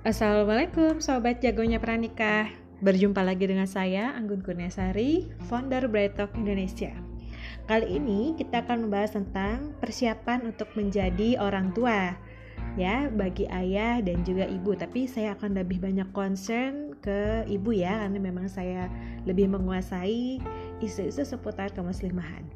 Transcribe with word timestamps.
Assalamualaikum 0.00 0.96
Sobat 1.04 1.44
Jagonya 1.44 1.76
Pranikah. 1.76 2.48
Berjumpa 2.80 3.20
lagi 3.20 3.44
dengan 3.44 3.68
saya 3.68 4.16
Anggun 4.16 4.40
Kurniasari 4.40 5.28
Founder 5.44 5.92
Bright 5.92 6.16
Talk 6.16 6.32
Indonesia. 6.40 6.88
Kali 7.68 8.00
ini 8.00 8.32
kita 8.32 8.64
akan 8.64 8.88
membahas 8.88 9.12
tentang 9.20 9.76
persiapan 9.76 10.48
untuk 10.48 10.72
menjadi 10.72 11.36
orang 11.36 11.76
tua 11.76 12.16
ya 12.80 13.12
bagi 13.12 13.44
ayah 13.52 14.00
dan 14.00 14.24
juga 14.24 14.48
ibu. 14.48 14.72
Tapi 14.72 15.04
saya 15.04 15.36
akan 15.36 15.60
lebih 15.60 15.84
banyak 15.84 16.08
concern 16.16 16.96
ke 17.04 17.44
ibu 17.44 17.68
ya 17.68 18.00
karena 18.00 18.24
memang 18.24 18.48
saya 18.48 18.88
lebih 19.28 19.52
menguasai 19.52 20.40
isu-isu 20.80 21.28
seputar 21.28 21.76
kemuslimahan. 21.76 22.48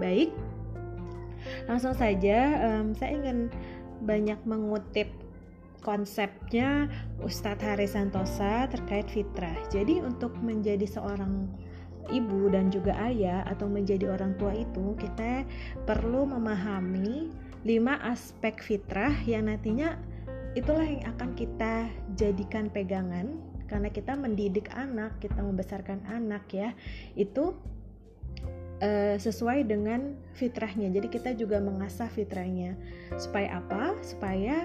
Baik 0.00 0.32
langsung 1.68 1.92
saja 1.92 2.64
um, 2.64 2.96
saya 2.96 3.12
ingin 3.12 3.52
banyak 4.08 4.40
mengutip 4.48 5.12
konsepnya 5.80 6.90
Ustadz 7.22 7.64
Haris 7.64 7.94
Santosa 7.94 8.66
terkait 8.68 9.06
fitrah. 9.10 9.56
Jadi 9.70 10.02
untuk 10.02 10.34
menjadi 10.38 10.84
seorang 10.84 11.48
ibu 12.08 12.48
dan 12.48 12.72
juga 12.72 12.96
ayah 13.04 13.44
atau 13.44 13.68
menjadi 13.68 14.08
orang 14.08 14.32
tua 14.40 14.56
itu 14.56 14.96
kita 14.96 15.44
perlu 15.84 16.24
memahami 16.24 17.28
lima 17.68 18.00
aspek 18.00 18.56
fitrah 18.64 19.12
yang 19.28 19.52
nantinya 19.52 19.98
itulah 20.56 20.88
yang 20.88 21.04
akan 21.12 21.36
kita 21.36 21.92
jadikan 22.16 22.72
pegangan 22.72 23.36
karena 23.68 23.92
kita 23.92 24.16
mendidik 24.16 24.72
anak, 24.72 25.20
kita 25.20 25.38
membesarkan 25.44 26.00
anak 26.08 26.48
ya. 26.50 26.72
Itu 27.14 27.52
uh, 28.80 29.16
sesuai 29.20 29.68
dengan 29.68 30.16
fitrahnya. 30.32 30.88
Jadi 30.88 31.08
kita 31.12 31.36
juga 31.36 31.60
mengasah 31.60 32.08
fitrahnya. 32.08 32.74
Supaya 33.20 33.60
apa? 33.60 33.92
Supaya 34.00 34.64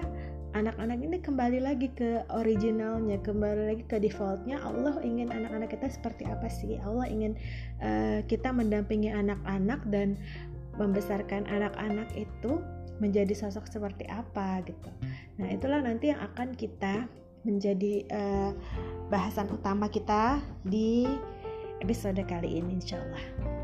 anak-anak 0.54 1.02
ini 1.02 1.18
kembali 1.18 1.58
lagi 1.58 1.90
ke 1.90 2.22
originalnya, 2.30 3.18
kembali 3.20 3.74
lagi 3.74 3.84
ke 3.90 3.98
defaultnya. 3.98 4.62
Allah 4.62 5.02
ingin 5.02 5.34
anak-anak 5.34 5.74
kita 5.74 5.90
seperti 5.90 6.30
apa 6.30 6.46
sih? 6.46 6.78
Allah 6.78 7.10
ingin 7.10 7.34
uh, 7.82 8.22
kita 8.30 8.54
mendampingi 8.54 9.10
anak-anak 9.10 9.82
dan 9.90 10.14
membesarkan 10.78 11.50
anak-anak 11.50 12.06
itu 12.14 12.62
menjadi 13.02 13.34
sosok 13.34 13.66
seperti 13.66 14.06
apa 14.06 14.62
gitu. 14.62 14.90
Nah 15.42 15.50
itulah 15.50 15.82
nanti 15.82 16.14
yang 16.14 16.22
akan 16.22 16.54
kita 16.54 17.10
menjadi 17.42 18.06
uh, 18.14 18.50
bahasan 19.10 19.50
utama 19.50 19.90
kita 19.90 20.38
di 20.62 21.04
episode 21.82 22.22
kali 22.30 22.62
ini 22.62 22.78
insya 22.78 23.02
Allah. 23.02 23.63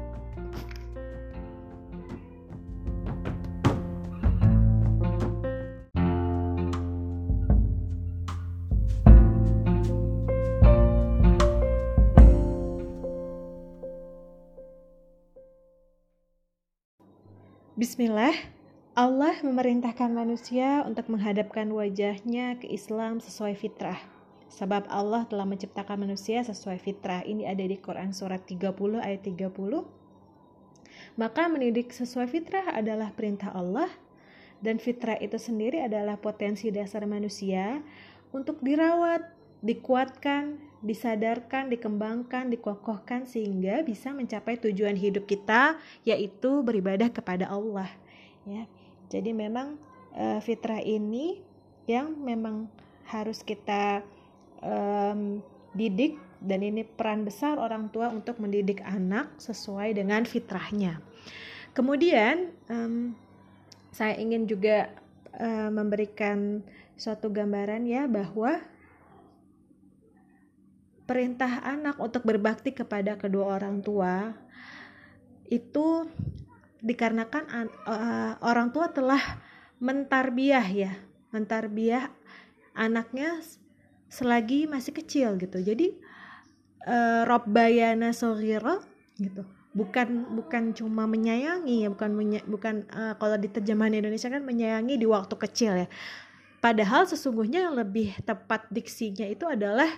Bismillah, 17.80 18.36
Allah 18.92 19.40
memerintahkan 19.40 20.12
manusia 20.12 20.84
untuk 20.84 21.08
menghadapkan 21.08 21.64
wajahnya 21.72 22.60
ke 22.60 22.68
Islam 22.68 23.24
sesuai 23.24 23.56
fitrah. 23.56 23.96
Sebab 24.52 24.84
Allah 24.92 25.24
telah 25.24 25.48
menciptakan 25.48 26.04
manusia 26.04 26.44
sesuai 26.44 26.76
fitrah. 26.76 27.24
Ini 27.24 27.48
ada 27.48 27.64
di 27.64 27.80
Quran 27.80 28.12
surat 28.12 28.44
30 28.44 29.00
ayat 29.00 29.24
30. 29.24 29.48
Maka 31.16 31.48
mendidik 31.48 31.96
sesuai 31.96 32.28
fitrah 32.28 32.68
adalah 32.68 33.16
perintah 33.16 33.48
Allah 33.56 33.88
dan 34.60 34.76
fitrah 34.76 35.16
itu 35.16 35.40
sendiri 35.40 35.80
adalah 35.80 36.20
potensi 36.20 36.68
dasar 36.68 37.08
manusia 37.08 37.80
untuk 38.28 38.60
dirawat, 38.60 39.24
dikuatkan, 39.60 40.56
disadarkan, 40.80 41.68
dikembangkan, 41.68 42.48
dikokohkan 42.48 43.28
sehingga 43.28 43.84
bisa 43.84 44.10
mencapai 44.16 44.56
tujuan 44.56 44.96
hidup 44.96 45.28
kita 45.28 45.76
yaitu 46.08 46.64
beribadah 46.64 47.12
kepada 47.12 47.48
Allah 47.48 47.88
ya. 48.48 48.64
Jadi 49.12 49.36
memang 49.36 49.76
uh, 50.16 50.40
fitrah 50.40 50.80
ini 50.80 51.42
yang 51.84 52.14
memang 52.22 52.70
harus 53.10 53.42
kita 53.42 54.06
um, 54.62 55.42
didik 55.74 56.16
dan 56.40 56.64
ini 56.64 56.86
peran 56.86 57.26
besar 57.26 57.60
orang 57.60 57.92
tua 57.92 58.08
untuk 58.08 58.40
mendidik 58.40 58.80
anak 58.86 59.28
sesuai 59.36 59.92
dengan 59.92 60.24
fitrahnya. 60.24 61.02
Kemudian 61.76 62.54
um, 62.72 63.12
saya 63.92 64.16
ingin 64.16 64.48
juga 64.48 64.88
uh, 65.36 65.68
memberikan 65.68 66.64
suatu 66.96 67.28
gambaran 67.28 67.84
ya 67.84 68.08
bahwa 68.08 68.62
perintah 71.10 71.66
anak 71.66 71.98
untuk 71.98 72.22
berbakti 72.22 72.70
kepada 72.70 73.18
kedua 73.18 73.58
orang 73.58 73.82
tua 73.82 74.30
itu 75.50 76.06
dikarenakan 76.78 77.66
uh, 77.82 78.38
orang 78.46 78.70
tua 78.70 78.94
telah 78.94 79.18
mentarbiah 79.82 80.62
ya, 80.70 80.94
mentarbiah 81.34 82.14
anaknya 82.78 83.42
selagi 84.06 84.70
masih 84.70 84.94
kecil 84.94 85.34
gitu. 85.34 85.58
Jadi 85.58 85.98
uh, 86.86 87.26
robbayana 87.26 88.14
soghira 88.14 88.78
gitu. 89.18 89.42
Bukan 89.74 90.38
bukan 90.38 90.70
cuma 90.78 91.10
menyayangi 91.10 91.86
ya, 91.86 91.88
bukan 91.90 92.10
menya, 92.14 92.40
bukan 92.46 92.86
uh, 92.94 93.18
kalau 93.18 93.34
di 93.34 93.50
terjemahan 93.50 93.98
Indonesia 93.98 94.30
kan 94.30 94.46
menyayangi 94.46 94.94
di 94.94 95.10
waktu 95.10 95.34
kecil 95.34 95.74
ya. 95.74 95.88
Padahal 96.62 97.08
sesungguhnya 97.08 97.66
yang 97.66 97.74
lebih 97.74 98.14
tepat 98.22 98.70
diksinya 98.70 99.26
itu 99.26 99.48
adalah 99.48 99.88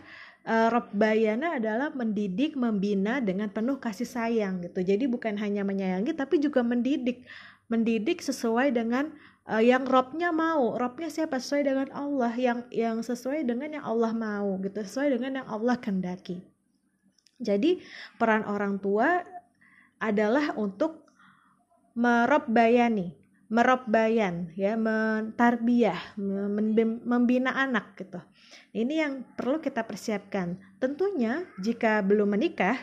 uh, 0.47 0.69
Rob 0.71 0.91
Bayana 0.95 1.59
adalah 1.59 1.91
mendidik, 1.95 2.59
membina 2.59 3.19
dengan 3.23 3.51
penuh 3.51 3.79
kasih 3.79 4.07
sayang 4.07 4.63
gitu. 4.63 4.83
Jadi 4.83 5.07
bukan 5.07 5.39
hanya 5.39 5.63
menyayangi 5.63 6.13
tapi 6.15 6.39
juga 6.43 6.63
mendidik, 6.63 7.27
mendidik 7.71 8.23
sesuai 8.23 8.75
dengan 8.75 9.11
uh, 9.47 9.63
yang 9.63 9.87
Robnya 9.87 10.31
mau. 10.31 10.75
Robnya 10.79 11.09
siapa 11.11 11.39
sesuai 11.39 11.63
dengan 11.67 11.89
Allah, 11.95 12.33
yang 12.35 12.67
yang 12.71 13.01
sesuai 13.01 13.47
dengan 13.47 13.81
yang 13.81 13.85
Allah 13.87 14.13
mau 14.15 14.59
gitu, 14.63 14.79
sesuai 14.83 15.19
dengan 15.19 15.43
yang 15.43 15.49
Allah 15.49 15.77
kehendaki. 15.79 16.43
Jadi 17.43 17.83
peran 18.23 18.47
orang 18.47 18.79
tua 18.79 19.27
adalah 19.99 20.55
untuk 20.55 21.11
merob 21.99 22.47
bayani, 22.47 23.15
merob 23.51 23.83
bayan, 23.91 24.51
ya, 24.55 24.79
mentarbiah, 24.79 26.17
membina 27.03 27.53
anak 27.59 27.99
gitu. 27.99 28.23
Ini 28.73 28.95
yang 29.05 29.13
perlu 29.37 29.61
kita 29.61 29.85
persiapkan. 29.85 30.57
Tentunya 30.81 31.45
jika 31.61 32.01
belum 32.01 32.33
menikah, 32.37 32.77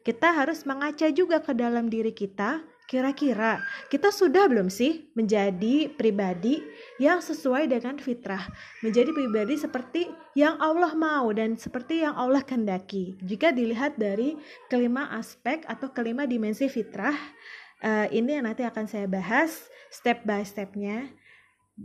kita 0.00 0.32
harus 0.32 0.64
mengaca 0.64 1.08
juga 1.12 1.44
ke 1.44 1.52
dalam 1.52 1.92
diri 1.92 2.12
kita, 2.12 2.64
kira-kira 2.90 3.62
kita 3.86 4.10
sudah 4.10 4.50
belum 4.50 4.66
sih 4.66 5.14
menjadi 5.14 5.94
pribadi 5.94 6.58
yang 6.98 7.22
sesuai 7.22 7.70
dengan 7.70 8.00
fitrah, 8.02 8.50
menjadi 8.82 9.14
pribadi 9.14 9.54
seperti 9.54 10.10
yang 10.34 10.58
Allah 10.58 10.96
mau 10.98 11.30
dan 11.30 11.54
seperti 11.54 12.02
yang 12.02 12.18
Allah 12.18 12.42
kehendaki. 12.42 13.14
Jika 13.22 13.54
dilihat 13.54 13.94
dari 14.00 14.34
kelima 14.66 15.06
aspek 15.14 15.62
atau 15.70 15.94
kelima 15.94 16.26
dimensi 16.26 16.66
fitrah, 16.66 17.14
uh, 17.84 18.10
ini 18.10 18.40
yang 18.40 18.50
nanti 18.50 18.66
akan 18.66 18.90
saya 18.90 19.06
bahas 19.06 19.70
step 19.92 20.26
by 20.26 20.42
stepnya 20.42 21.06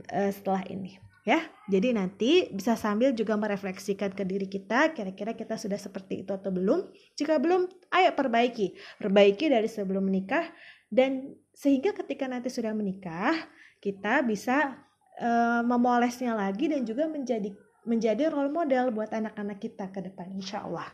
uh, 0.09 0.31
setelah 0.31 0.63
ini 0.71 0.97
ya. 1.25 1.41
Jadi 1.65 1.97
nanti 1.97 2.31
bisa 2.53 2.77
sambil 2.77 3.11
juga 3.17 3.33
merefleksikan 3.35 4.13
ke 4.13 4.21
diri 4.23 4.45
kita, 4.45 4.93
kira-kira 4.93 5.33
kita 5.33 5.57
sudah 5.57 5.81
seperti 5.81 6.21
itu 6.23 6.31
atau 6.31 6.53
belum. 6.53 6.93
Jika 7.17 7.41
belum, 7.41 7.65
ayo 7.91 8.09
perbaiki. 8.13 8.77
Perbaiki 9.01 9.49
dari 9.49 9.65
sebelum 9.65 10.05
menikah 10.05 10.45
dan 10.93 11.33
sehingga 11.51 11.91
ketika 11.97 12.29
nanti 12.29 12.53
sudah 12.53 12.71
menikah, 12.77 13.33
kita 13.81 14.21
bisa 14.21 14.77
uh, 15.19 15.61
memolesnya 15.65 16.37
lagi 16.37 16.69
dan 16.69 16.85
juga 16.85 17.09
menjadi 17.09 17.51
menjadi 17.85 18.33
role 18.33 18.49
model 18.49 18.89
buat 18.93 19.13
anak-anak 19.13 19.61
kita 19.61 19.89
ke 19.93 20.05
depan 20.05 20.29
insya 20.33 20.65
Allah. 20.65 20.89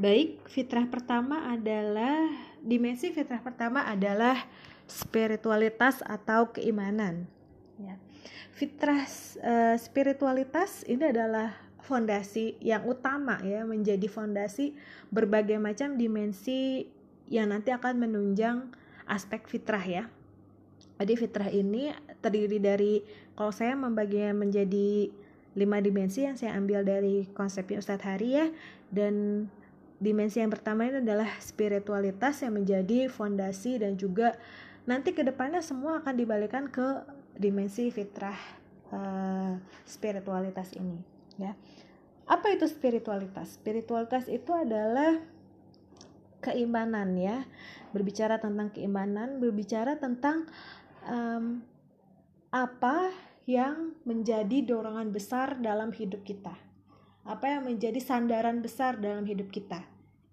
Baik, 0.00 0.48
fitrah 0.48 0.88
pertama 0.88 1.52
adalah 1.52 2.24
dimensi 2.64 3.12
fitrah 3.12 3.44
pertama 3.44 3.84
adalah 3.84 4.48
spiritualitas 4.88 6.00
atau 6.00 6.56
keimanan. 6.56 7.28
Ya. 7.76 8.00
Fitrah 8.56 9.04
uh, 9.44 9.76
spiritualitas 9.76 10.88
ini 10.88 11.04
adalah 11.04 11.52
fondasi 11.84 12.56
yang 12.64 12.88
utama 12.88 13.44
ya, 13.44 13.60
menjadi 13.68 14.08
fondasi 14.08 14.72
berbagai 15.12 15.60
macam 15.60 16.00
dimensi 16.00 16.88
yang 17.28 17.52
nanti 17.52 17.68
akan 17.68 18.00
menunjang 18.00 18.72
aspek 19.04 19.44
fitrah 19.52 19.84
ya. 19.84 20.08
Jadi 20.96 21.12
fitrah 21.12 21.52
ini 21.52 21.92
terdiri 22.24 22.56
dari 22.56 23.04
kalau 23.36 23.52
saya 23.52 23.76
membaginya 23.76 24.32
menjadi 24.32 25.12
lima 25.52 25.76
dimensi 25.84 26.24
yang 26.24 26.40
saya 26.40 26.56
ambil 26.56 26.88
dari 26.88 27.28
konsepnya 27.36 27.84
Ustadz 27.84 28.06
Hari 28.08 28.28
ya 28.32 28.46
dan 28.88 29.44
dimensi 30.00 30.40
yang 30.40 30.48
pertama 30.48 30.88
ini 30.88 31.04
adalah 31.04 31.28
spiritualitas 31.38 32.40
yang 32.40 32.56
menjadi 32.56 33.12
fondasi 33.12 33.76
dan 33.76 34.00
juga 34.00 34.34
nanti 34.88 35.12
ke 35.12 35.20
depannya 35.20 35.60
semua 35.60 36.00
akan 36.00 36.14
dibalikan 36.16 36.72
ke 36.72 37.04
dimensi 37.36 37.92
fitrah 37.92 38.36
uh, 38.90 39.60
spiritualitas 39.84 40.72
ini 40.74 40.96
ya. 41.36 41.52
Apa 42.24 42.54
itu 42.54 42.64
spiritualitas? 42.64 43.60
Spiritualitas 43.60 44.30
itu 44.30 44.50
adalah 44.54 45.20
keimanan 46.40 47.18
ya. 47.18 47.44
Berbicara 47.92 48.40
tentang 48.40 48.72
keimanan 48.72 49.42
berbicara 49.42 49.98
tentang 49.98 50.48
um, 51.04 51.60
apa 52.54 53.10
yang 53.50 53.98
menjadi 54.06 54.62
dorongan 54.62 55.10
besar 55.10 55.58
dalam 55.58 55.90
hidup 55.90 56.22
kita. 56.22 56.69
Apa 57.30 57.46
yang 57.46 57.70
menjadi 57.70 58.02
sandaran 58.02 58.58
besar 58.58 58.98
dalam 58.98 59.22
hidup 59.22 59.54
kita? 59.54 59.86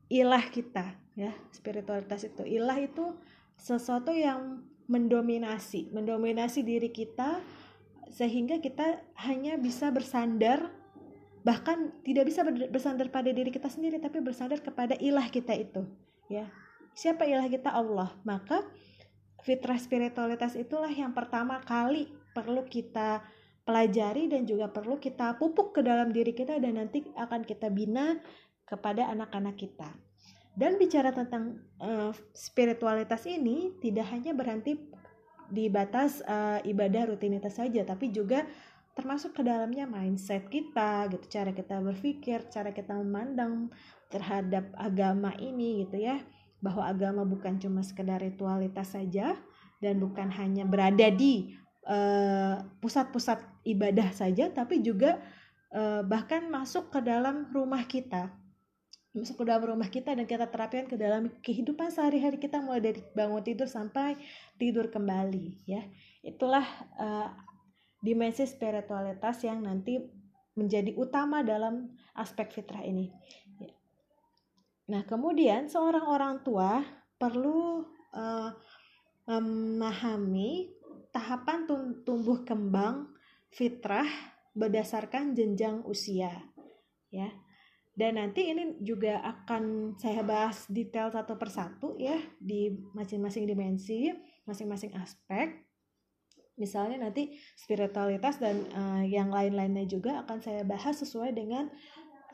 Ilah 0.10 0.50
kita, 0.50 0.98
ya. 1.14 1.30
Spiritualitas 1.54 2.26
itu. 2.26 2.42
Ilah 2.42 2.82
itu 2.82 3.14
sesuatu 3.54 4.10
yang 4.10 4.66
mendominasi, 4.90 5.94
mendominasi 5.94 6.66
diri 6.66 6.90
kita 6.90 7.38
sehingga 8.10 8.58
kita 8.64 9.04
hanya 9.20 9.60
bisa 9.60 9.92
bersandar 9.92 10.72
bahkan 11.44 11.96
tidak 12.04 12.28
bisa 12.28 12.44
bersandar 12.44 13.08
pada 13.08 13.32
diri 13.32 13.52
kita 13.52 13.72
sendiri 13.72 14.04
tapi 14.04 14.20
bersandar 14.20 14.60
kepada 14.60 15.00
ilah 15.00 15.28
kita 15.32 15.56
itu 15.56 15.88
ya 16.28 16.48
siapa 16.92 17.24
ilah 17.24 17.48
kita 17.48 17.72
Allah 17.72 18.12
maka 18.28 18.68
fitrah 19.48 19.80
spiritualitas 19.80 20.60
itulah 20.60 20.92
yang 20.92 21.16
pertama 21.16 21.64
kali 21.64 22.12
perlu 22.36 22.68
kita 22.68 23.24
pelajari 23.68 24.32
dan 24.32 24.48
juga 24.48 24.72
perlu 24.72 24.96
kita 24.96 25.36
pupuk 25.36 25.76
ke 25.76 25.82
dalam 25.84 26.16
diri 26.16 26.32
kita 26.32 26.56
dan 26.64 26.80
nanti 26.80 27.04
akan 27.20 27.44
kita 27.44 27.68
bina 27.68 28.16
kepada 28.64 29.12
anak-anak 29.12 29.60
kita. 29.60 29.92
Dan 30.58 30.80
bicara 30.80 31.12
tentang 31.14 31.62
uh, 31.84 32.16
spiritualitas 32.32 33.28
ini 33.28 33.76
tidak 33.84 34.10
hanya 34.10 34.34
berhenti 34.34 34.90
di 35.52 35.68
batas 35.68 36.24
uh, 36.26 36.64
ibadah 36.64 37.14
rutinitas 37.14 37.62
saja, 37.62 37.86
tapi 37.86 38.10
juga 38.10 38.48
termasuk 38.98 39.38
ke 39.38 39.46
dalamnya 39.46 39.86
mindset 39.86 40.50
kita, 40.50 41.06
gitu, 41.14 41.30
cara 41.30 41.54
kita 41.54 41.78
berpikir, 41.78 42.50
cara 42.50 42.74
kita 42.74 42.98
memandang 42.98 43.70
terhadap 44.10 44.74
agama 44.74 45.30
ini, 45.38 45.86
gitu 45.86 46.02
ya, 46.02 46.18
bahwa 46.58 46.90
agama 46.90 47.22
bukan 47.22 47.62
cuma 47.62 47.86
sekedar 47.86 48.18
ritualitas 48.18 48.98
saja 48.98 49.38
dan 49.78 50.02
bukan 50.02 50.34
hanya 50.34 50.66
berada 50.66 51.14
di 51.14 51.54
pusat-pusat 52.84 53.40
uh, 53.40 53.48
ibadah 53.64 54.12
saja 54.12 54.52
tapi 54.52 54.84
juga 54.84 55.24
uh, 55.72 56.04
bahkan 56.04 56.48
masuk 56.52 56.92
ke 56.92 57.00
dalam 57.00 57.48
rumah 57.56 57.88
kita. 57.88 58.32
Masuk 59.16 59.42
ke 59.42 59.44
dalam 59.50 59.64
rumah 59.66 59.90
kita 59.90 60.14
dan 60.14 60.28
kita 60.30 60.46
terapkan 60.52 60.86
ke 60.86 61.00
dalam 61.00 61.32
kehidupan 61.42 61.90
sehari-hari 61.90 62.38
kita 62.38 62.62
mulai 62.62 62.84
dari 62.84 63.02
bangun 63.16 63.42
tidur 63.42 63.66
sampai 63.66 64.20
tidur 64.60 64.92
kembali 64.92 65.64
ya. 65.66 65.82
Itulah 66.22 66.68
uh, 67.00 67.32
dimensi 68.04 68.46
spiritualitas 68.46 69.42
yang 69.42 69.64
nanti 69.66 69.98
menjadi 70.54 70.94
utama 70.98 71.42
dalam 71.42 71.94
aspek 72.14 72.50
fitrah 72.62 72.84
ini. 72.86 73.10
Nah 74.88 75.02
kemudian 75.06 75.68
seorang 75.68 76.06
orang 76.06 76.36
tua 76.46 76.82
perlu 77.18 77.86
uh, 78.14 78.52
memahami 79.28 80.77
tahapan 81.18 81.66
tumbuh 82.06 82.46
kembang 82.46 83.10
fitrah 83.50 84.06
berdasarkan 84.54 85.34
jenjang 85.34 85.82
usia 85.90 86.30
ya. 87.10 87.34
Dan 87.98 88.22
nanti 88.22 88.54
ini 88.54 88.78
juga 88.86 89.26
akan 89.26 89.98
saya 89.98 90.22
bahas 90.22 90.70
detail 90.70 91.10
satu 91.10 91.34
persatu 91.34 91.98
ya 91.98 92.22
di 92.38 92.70
masing-masing 92.94 93.50
dimensi 93.50 94.14
masing-masing 94.46 94.94
aspek. 94.94 95.66
Misalnya 96.62 97.10
nanti 97.10 97.34
spiritualitas 97.58 98.38
dan 98.38 98.70
uh, 98.78 99.02
yang 99.02 99.34
lain-lainnya 99.34 99.90
juga 99.90 100.22
akan 100.22 100.38
saya 100.46 100.62
bahas 100.62 101.02
sesuai 101.02 101.34
dengan 101.34 101.74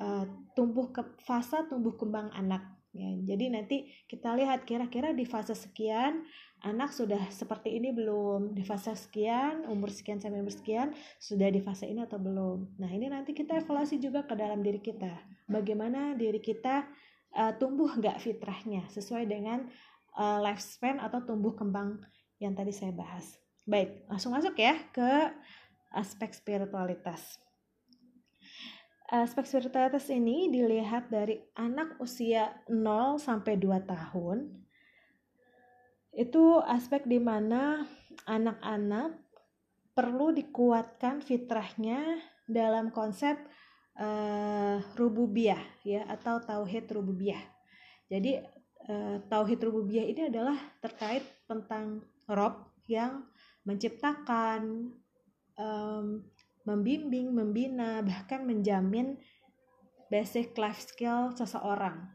uh, 0.04 0.28
tumbuh 0.52 0.92
ke 0.92 1.00
fase 1.24 1.64
tumbuh 1.72 1.96
kembang 1.96 2.28
anak 2.36 2.68
ya. 2.92 3.10
Jadi 3.24 3.46
nanti 3.48 3.78
kita 4.12 4.36
lihat 4.36 4.68
kira-kira 4.68 5.16
di 5.16 5.24
fase 5.24 5.56
sekian 5.56 6.28
anak 6.64 6.96
sudah 6.96 7.20
seperti 7.30 7.76
ini 7.76 7.92
belum? 7.92 8.56
Di 8.56 8.64
fase 8.64 8.96
sekian 8.96 9.68
umur 9.68 9.92
sekian 9.92 10.24
sampai 10.24 10.40
umur 10.40 10.56
sekian 10.56 10.96
sudah 11.20 11.52
di 11.52 11.60
fase 11.60 11.86
ini 11.92 12.02
atau 12.02 12.18
belum? 12.18 12.80
Nah 12.80 12.90
ini 12.90 13.12
nanti 13.12 13.36
kita 13.36 13.60
evaluasi 13.60 14.00
juga 14.00 14.24
ke 14.24 14.34
dalam 14.34 14.64
diri 14.64 14.80
kita. 14.80 15.12
Bagaimana 15.46 16.16
diri 16.16 16.40
kita 16.40 16.88
uh, 17.36 17.54
tumbuh 17.60 17.92
nggak 17.92 18.24
fitrahnya 18.24 18.88
sesuai 18.88 19.28
dengan 19.28 19.68
uh, 20.16 20.40
lifespan 20.40 21.04
atau 21.04 21.20
tumbuh 21.22 21.52
kembang 21.52 22.00
yang 22.40 22.56
tadi 22.56 22.72
saya 22.72 22.96
bahas. 22.96 23.36
Baik 23.68 24.08
langsung 24.08 24.32
masuk 24.32 24.56
ya 24.56 24.80
ke 24.96 25.36
aspek 25.92 26.32
spiritualitas. 26.32 27.44
Aspek 29.14 29.46
spiritualitas 29.46 30.10
ini 30.10 30.50
dilihat 30.50 31.12
dari 31.12 31.38
anak 31.54 32.02
usia 32.02 32.50
0 32.66 33.22
sampai 33.22 33.62
2 33.62 33.86
tahun 33.86 34.63
itu 36.14 36.62
aspek 36.62 37.10
di 37.10 37.18
mana 37.18 37.86
anak-anak 38.30 39.18
perlu 39.94 40.34
dikuatkan 40.34 41.22
fitrahnya 41.22 42.22
dalam 42.46 42.94
konsep 42.94 43.38
uh, 43.98 44.78
rububiyah 44.98 45.62
ya 45.86 46.06
atau 46.10 46.42
tauhid 46.42 46.90
rububiyah. 46.94 47.42
Jadi 48.10 48.42
uh, 48.90 49.18
tauhid 49.26 49.62
rububiyah 49.62 50.06
ini 50.06 50.22
adalah 50.30 50.58
terkait 50.82 51.26
tentang 51.50 52.06
Rob 52.30 52.74
yang 52.86 53.26
menciptakan, 53.64 54.92
um, 55.58 56.06
membimbing, 56.64 57.32
membina, 57.32 58.04
bahkan 58.06 58.44
menjamin 58.44 59.20
basic 60.12 60.56
life 60.60 60.84
skill 60.84 61.32
seseorang. 61.34 62.12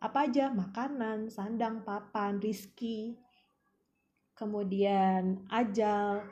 Apa 0.00 0.28
aja? 0.28 0.52
Makanan, 0.52 1.32
sandang, 1.32 1.80
papan, 1.82 2.36
rizki, 2.36 3.16
kemudian 4.34 5.46
ajal 5.50 6.22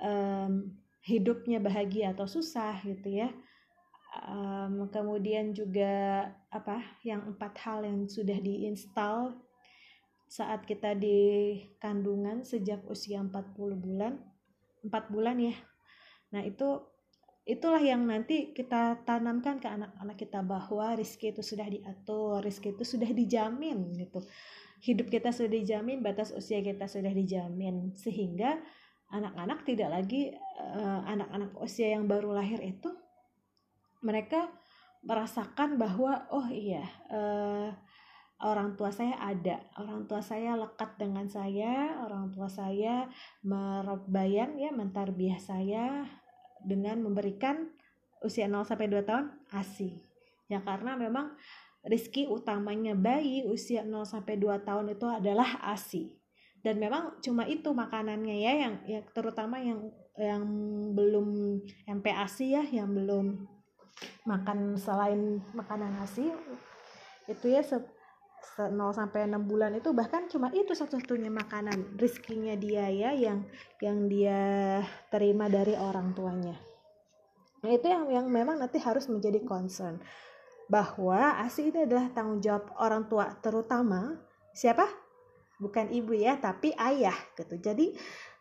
um, 0.00 0.72
hidupnya 1.04 1.60
bahagia 1.60 2.12
atau 2.12 2.28
susah 2.28 2.80
gitu 2.84 3.20
ya. 3.24 3.32
Um, 4.10 4.90
kemudian 4.90 5.54
juga 5.54 6.26
apa 6.50 6.82
yang 7.06 7.30
empat 7.30 7.54
hal 7.62 7.86
yang 7.86 8.10
sudah 8.10 8.36
diinstal 8.42 9.38
saat 10.26 10.66
kita 10.66 10.94
di 10.98 11.58
kandungan 11.78 12.42
sejak 12.42 12.82
usia 12.90 13.22
40 13.22 13.54
bulan 13.78 14.18
4 14.86 15.12
bulan 15.12 15.36
ya. 15.38 15.54
Nah 16.34 16.42
itu 16.46 16.82
itulah 17.48 17.80
yang 17.82 18.04
nanti 18.06 18.52
kita 18.52 19.02
tanamkan 19.02 19.58
ke 19.58 19.66
anak-anak 19.66 20.16
kita 20.20 20.44
bahwa 20.44 20.94
rizki 20.94 21.32
itu 21.32 21.42
sudah 21.42 21.66
diatur 21.66 22.38
rizki 22.44 22.76
itu 22.76 22.84
sudah 22.84 23.10
dijamin 23.10 23.90
gitu 23.96 24.20
hidup 24.80 25.12
kita 25.12 25.32
sudah 25.32 25.52
dijamin, 25.52 26.00
batas 26.00 26.32
usia 26.32 26.64
kita 26.64 26.88
sudah 26.88 27.12
dijamin, 27.12 27.92
sehingga 27.92 28.60
anak-anak 29.10 29.66
tidak 29.66 29.90
lagi 29.90 30.32
eh, 30.38 31.00
anak-anak 31.04 31.50
uh, 31.58 31.66
usia 31.66 31.98
yang 31.98 32.06
baru 32.06 32.30
lahir 32.30 32.62
itu 32.62 32.94
mereka 34.06 34.48
merasakan 35.02 35.76
bahwa 35.80 36.30
oh 36.30 36.46
iya 36.46 36.86
uh, 37.10 37.74
orang 38.40 38.78
tua 38.78 38.88
saya 38.88 39.20
ada, 39.20 39.60
orang 39.76 40.08
tua 40.08 40.24
saya 40.24 40.56
lekat 40.56 40.96
dengan 40.96 41.28
saya, 41.28 42.00
orang 42.00 42.32
tua 42.32 42.48
saya 42.48 43.08
merobayan 43.44 44.56
ya 44.56 44.72
mentarbiah 44.72 45.36
saya 45.36 46.08
dengan 46.64 47.04
memberikan 47.04 47.68
usia 48.24 48.48
0 48.48 48.64
sampai 48.64 48.88
2 48.88 49.04
tahun 49.04 49.26
ASI. 49.52 50.00
Ya 50.48 50.64
karena 50.64 50.96
memang 50.96 51.36
rizki 51.84 52.28
utamanya 52.28 52.92
bayi 52.92 53.44
usia 53.48 53.84
0 53.84 54.04
sampai 54.04 54.36
2 54.36 54.66
tahun 54.66 54.92
itu 54.92 55.06
adalah 55.08 55.60
ASI. 55.72 56.12
Dan 56.60 56.76
memang 56.76 57.16
cuma 57.24 57.48
itu 57.48 57.72
makanannya 57.72 58.36
ya 58.36 58.52
yang 58.68 58.74
ya 58.84 59.00
terutama 59.16 59.56
yang 59.56 59.88
yang 60.20 60.44
belum 60.92 61.56
MPASI 61.88 62.46
ya, 62.52 62.64
yang 62.68 62.92
belum 62.92 63.48
makan 64.28 64.76
selain 64.76 65.40
makanan 65.56 66.04
ASI 66.04 66.28
itu 67.28 67.46
ya 67.48 67.64
se, 67.64 67.80
0 68.60 68.76
sampai 68.92 69.24
6 69.24 69.40
bulan 69.48 69.72
itu 69.72 69.88
bahkan 69.96 70.28
cuma 70.28 70.52
itu 70.52 70.76
satu-satunya 70.76 71.32
makanan 71.32 71.96
rizkinya 71.96 72.52
dia 72.60 72.92
ya 72.92 73.16
yang 73.16 73.48
yang 73.80 74.08
dia 74.10 74.40
terima 75.08 75.48
dari 75.48 75.72
orang 75.80 76.12
tuanya. 76.12 76.60
Nah, 77.60 77.70
itu 77.72 77.86
yang 77.88 78.08
yang 78.08 78.26
memang 78.28 78.60
nanti 78.60 78.80
harus 78.80 79.08
menjadi 79.08 79.40
concern 79.44 80.00
bahwa 80.70 81.42
ASI 81.42 81.74
ini 81.74 81.84
adalah 81.84 82.06
tanggung 82.14 82.38
jawab 82.38 82.70
orang 82.78 83.10
tua 83.10 83.34
terutama 83.42 84.22
siapa? 84.54 84.86
Bukan 85.58 85.90
ibu 85.92 86.14
ya, 86.14 86.38
tapi 86.38 86.72
ayah 86.78 87.18
gitu. 87.34 87.58
Jadi 87.58 87.92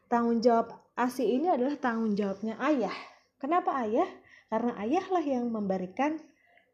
tanggung 0.07 0.39
jawab 0.39 0.71
ASI 0.93 1.25
ini 1.25 1.49
adalah 1.49 1.75
tanggung 1.81 2.13
jawabnya 2.13 2.55
ayah. 2.61 2.95
Kenapa 3.41 3.75
ayah? 3.81 4.07
karena 4.49 4.73
ayahlah 4.81 5.23
yang 5.23 5.45
memberikan 5.53 6.17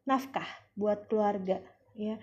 nafkah 0.08 0.48
buat 0.80 1.12
keluarga 1.12 1.60
ya 1.94 2.16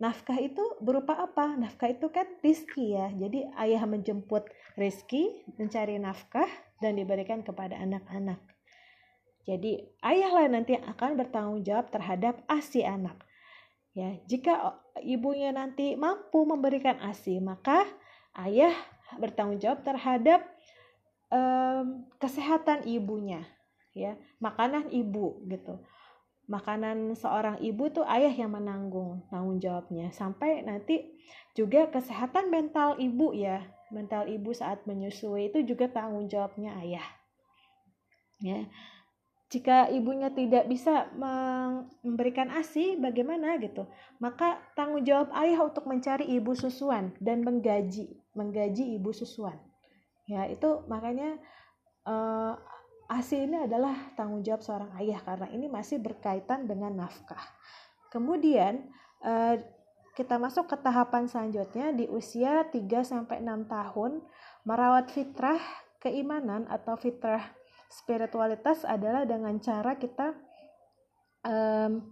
nafkah 0.00 0.40
itu 0.40 0.64
berupa 0.80 1.14
apa 1.20 1.54
nafkah 1.60 1.92
itu 1.92 2.08
kan 2.08 2.26
rizki 2.40 2.96
ya 2.96 3.12
jadi 3.12 3.52
ayah 3.60 3.84
menjemput 3.84 4.48
rizki 4.80 5.44
mencari 5.60 6.00
nafkah 6.00 6.48
dan 6.80 6.96
diberikan 6.96 7.44
kepada 7.44 7.78
anak-anak 7.78 8.40
jadi 9.44 9.84
ayahlah 10.00 10.48
nanti 10.48 10.80
akan 10.80 11.20
bertanggung 11.20 11.60
jawab 11.60 11.92
terhadap 11.92 12.40
asi 12.48 12.80
anak. 12.80 13.20
Ya 13.92 14.16
jika 14.24 14.80
ibunya 15.04 15.52
nanti 15.52 15.94
mampu 15.94 16.48
memberikan 16.48 16.96
asi 17.04 17.38
maka 17.38 17.84
ayah 18.40 18.72
bertanggung 19.20 19.60
jawab 19.60 19.84
terhadap 19.84 20.40
um, 21.28 22.08
kesehatan 22.16 22.88
ibunya. 22.88 23.44
Ya 23.92 24.16
makanan 24.40 24.88
ibu 24.90 25.44
gitu. 25.44 25.76
Makanan 26.48 27.12
seorang 27.16 27.60
ibu 27.60 27.88
tuh 27.92 28.04
ayah 28.08 28.32
yang 28.32 28.56
menanggung 28.56 29.28
tanggung 29.28 29.60
jawabnya. 29.60 30.08
Sampai 30.08 30.64
nanti 30.64 31.20
juga 31.52 31.92
kesehatan 31.92 32.48
mental 32.48 32.96
ibu 32.96 33.36
ya. 33.36 33.60
Mental 33.92 34.24
ibu 34.24 34.56
saat 34.56 34.88
menyusui 34.88 35.52
itu 35.52 35.60
juga 35.68 35.92
tanggung 35.92 36.32
jawabnya 36.32 36.80
ayah. 36.80 37.04
Ya 38.40 38.66
jika 39.54 39.86
ibunya 39.94 40.34
tidak 40.34 40.66
bisa 40.66 41.06
memberikan 41.14 42.50
asi 42.50 42.98
bagaimana 42.98 43.54
gitu 43.62 43.86
maka 44.18 44.58
tanggung 44.74 45.06
jawab 45.06 45.30
ayah 45.38 45.62
untuk 45.62 45.86
mencari 45.86 46.26
ibu 46.34 46.58
susuan 46.58 47.14
dan 47.22 47.46
menggaji 47.46 48.18
menggaji 48.34 48.98
ibu 48.98 49.14
susuan 49.14 49.54
ya 50.26 50.50
itu 50.50 50.82
makanya 50.90 51.38
uh, 52.10 52.58
ASI 53.08 53.44
ini 53.44 53.68
adalah 53.68 53.94
tanggung 54.16 54.40
jawab 54.40 54.64
seorang 54.64 54.90
ayah 55.00 55.20
karena 55.20 55.48
ini 55.52 55.68
masih 55.68 56.00
berkaitan 56.00 56.64
dengan 56.64 57.04
nafkah. 57.04 57.52
Kemudian 58.08 58.88
eh, 59.20 59.60
kita 60.14 60.40
masuk 60.40 60.70
ke 60.70 60.76
tahapan 60.80 61.28
selanjutnya 61.28 61.92
di 61.92 62.08
usia 62.08 62.64
3 62.70 62.80
sampai 63.04 63.44
6 63.44 63.68
tahun 63.68 64.12
merawat 64.64 65.12
fitrah 65.12 65.60
keimanan 66.00 66.64
atau 66.70 66.96
fitrah 66.96 67.44
spiritualitas 67.88 68.82
adalah 68.86 69.24
dengan 69.24 69.56
cara 69.60 69.96
kita 69.98 70.34
um, 71.46 72.04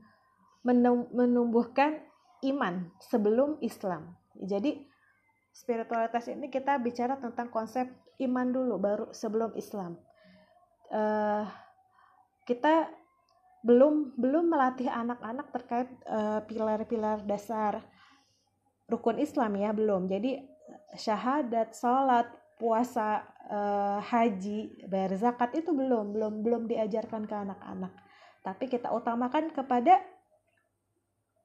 menumbuhkan 1.13 1.99
iman 2.47 2.91
sebelum 3.03 3.59
Islam. 3.63 4.15
Jadi 4.39 4.79
spiritualitas 5.53 6.27
ini 6.33 6.49
kita 6.49 6.81
bicara 6.81 7.21
tentang 7.21 7.53
konsep 7.53 7.87
iman 8.23 8.49
dulu 8.49 8.75
baru 8.81 9.07
sebelum 9.13 9.53
Islam 9.59 10.01
uh, 10.93 11.45
kita 12.45 12.93
belum 13.63 14.19
belum 14.19 14.51
melatih 14.51 14.91
anak-anak 14.91 15.55
terkait 15.55 15.89
pilar 16.03 16.83
pilar-pilar 16.83 17.23
dasar 17.23 17.79
rukun 18.91 19.23
Islam 19.23 19.55
ya 19.55 19.71
belum 19.71 20.11
jadi 20.11 20.43
syahadat 20.99 21.71
salat 21.71 22.27
puasa 22.59 23.23
uh, 23.53 24.01
haji 24.01 24.89
bayar 24.89 25.13
zakat 25.21 25.53
itu 25.61 25.77
belum 25.77 26.17
belum 26.17 26.33
belum 26.41 26.63
diajarkan 26.73 27.29
ke 27.29 27.35
anak-anak 27.37 27.93
tapi 28.41 28.67
kita 28.67 28.89
utamakan 28.89 29.53
kepada 29.53 30.01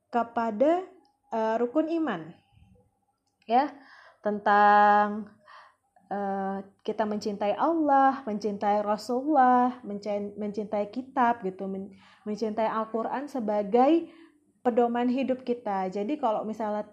kepada 0.08 0.88
uh, 1.36 1.60
rukun 1.60 1.92
iman 2.00 2.32
ya 3.44 3.70
tentang 4.24 5.32
uh, 6.12 6.60
kita 6.84 7.04
mencintai 7.08 7.56
Allah, 7.56 8.24
mencintai 8.28 8.84
Rasulullah, 8.84 9.80
mencintai 10.36 10.92
kitab 10.92 11.44
gitu, 11.44 11.68
mencintai 12.28 12.68
Al-Qur'an 12.68 13.32
sebagai 13.32 14.12
pedoman 14.64 15.08
hidup 15.08 15.48
kita. 15.48 15.88
Jadi 15.88 16.20
kalau 16.20 16.44
misalnya 16.44 16.88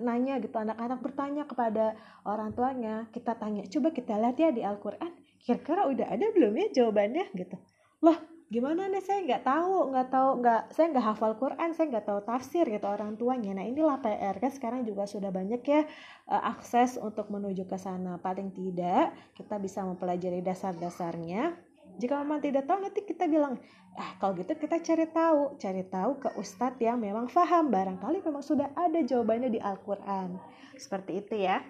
nanya 0.00 0.40
gitu 0.40 0.56
anak-anak 0.56 1.00
bertanya 1.02 1.44
kepada 1.44 1.96
orang 2.26 2.52
tuanya, 2.52 3.08
kita 3.14 3.36
tanya, 3.36 3.64
coba 3.68 3.88
kita 3.92 4.16
lihat 4.16 4.36
ya 4.36 4.50
di 4.52 4.62
Al-Qur'an, 4.64 5.12
kira-kira 5.40 5.86
udah 5.86 6.06
ada 6.10 6.26
belum 6.32 6.52
ya 6.56 6.66
jawabannya? 6.82 7.30
Gitu. 7.32 7.56
Loh, 8.02 8.18
gimana 8.46 8.86
nih? 8.86 9.02
Saya 9.02 9.24
nggak 9.26 9.42
tahu 9.42 9.90
nggak 9.90 10.08
tahu 10.10 10.30
nggak 10.42 10.62
saya 10.70 10.86
nggak 10.94 11.06
hafal 11.06 11.32
Quran 11.34 11.70
saya 11.74 11.86
nggak 11.90 12.06
tahu 12.06 12.20
tafsir 12.22 12.64
gitu 12.66 12.86
orang 12.86 13.18
tuanya. 13.18 13.56
Nah 13.56 13.64
inilah 13.66 13.98
PR 13.98 14.36
kan 14.38 14.52
sekarang 14.54 14.82
juga 14.86 15.08
sudah 15.08 15.34
banyak 15.34 15.62
ya 15.66 15.82
uh, 16.30 16.42
akses 16.52 16.98
untuk 17.00 17.26
menuju 17.32 17.66
ke 17.66 17.78
sana. 17.78 18.18
Paling 18.22 18.54
tidak 18.54 19.14
kita 19.34 19.58
bisa 19.58 19.82
mempelajari 19.82 20.42
dasar-dasarnya 20.42 21.56
jika 21.96 22.20
memang 22.20 22.40
tidak 22.44 22.68
tahu 22.68 22.78
nanti 22.84 23.00
kita 23.04 23.28
bilang 23.28 23.60
ah 23.96 24.10
kalau 24.20 24.36
gitu 24.36 24.52
kita 24.56 24.80
cari 24.84 25.06
tahu 25.08 25.56
cari 25.56 25.82
tahu 25.88 26.10
ke 26.20 26.28
ustadz 26.36 26.80
yang 26.80 27.00
memang 27.00 27.26
faham 27.32 27.72
barangkali 27.72 28.20
memang 28.20 28.44
sudah 28.44 28.68
ada 28.76 29.00
jawabannya 29.00 29.48
di 29.48 29.60
Al-Quran 29.60 30.36
seperti 30.76 31.24
itu 31.24 31.40
ya 31.48 31.64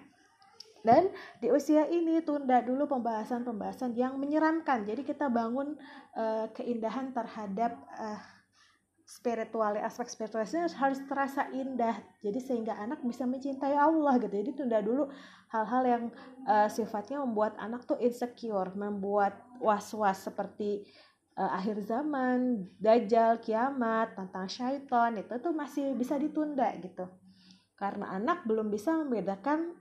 dan 0.87 1.11
di 1.43 1.51
usia 1.51 1.83
ini 1.91 2.23
tunda 2.23 2.63
dulu 2.63 2.87
pembahasan-pembahasan 2.87 3.91
yang 3.99 4.15
menyeramkan. 4.15 4.87
Jadi 4.87 5.03
kita 5.03 5.27
bangun 5.27 5.75
uh, 6.15 6.47
keindahan 6.55 7.11
terhadap 7.11 7.75
uh, 7.99 8.23
spiritual 9.03 9.75
aspek 9.83 10.07
spiritualitasnya 10.07 10.71
harus 10.79 11.03
terasa 11.11 11.51
indah. 11.51 11.99
Jadi 12.23 12.39
sehingga 12.39 12.79
anak 12.79 13.03
bisa 13.03 13.27
mencintai 13.27 13.75
Allah 13.75 14.15
gitu. 14.23 14.31
Jadi 14.31 14.51
tunda 14.55 14.79
dulu 14.79 15.11
hal-hal 15.47 15.83
yang 15.87 16.03
uh, 16.43 16.67
sifatnya 16.67 17.23
membuat 17.23 17.55
anak 17.59 17.87
tuh 17.87 17.99
insecure, 18.03 18.71
membuat 18.75 19.39
was-was 19.63 20.27
seperti 20.27 20.83
uh, 21.39 21.55
akhir 21.55 21.87
zaman, 21.87 22.67
dajjal, 22.77 23.39
kiamat, 23.39 24.15
tentang 24.17 24.47
syaitan 24.51 25.15
itu 25.15 25.33
tuh 25.39 25.53
masih 25.55 25.95
bisa 25.95 26.19
ditunda 26.19 26.67
gitu. 26.83 27.07
Karena 27.77 28.17
anak 28.17 28.43
belum 28.43 28.73
bisa 28.73 28.91
membedakan 29.05 29.77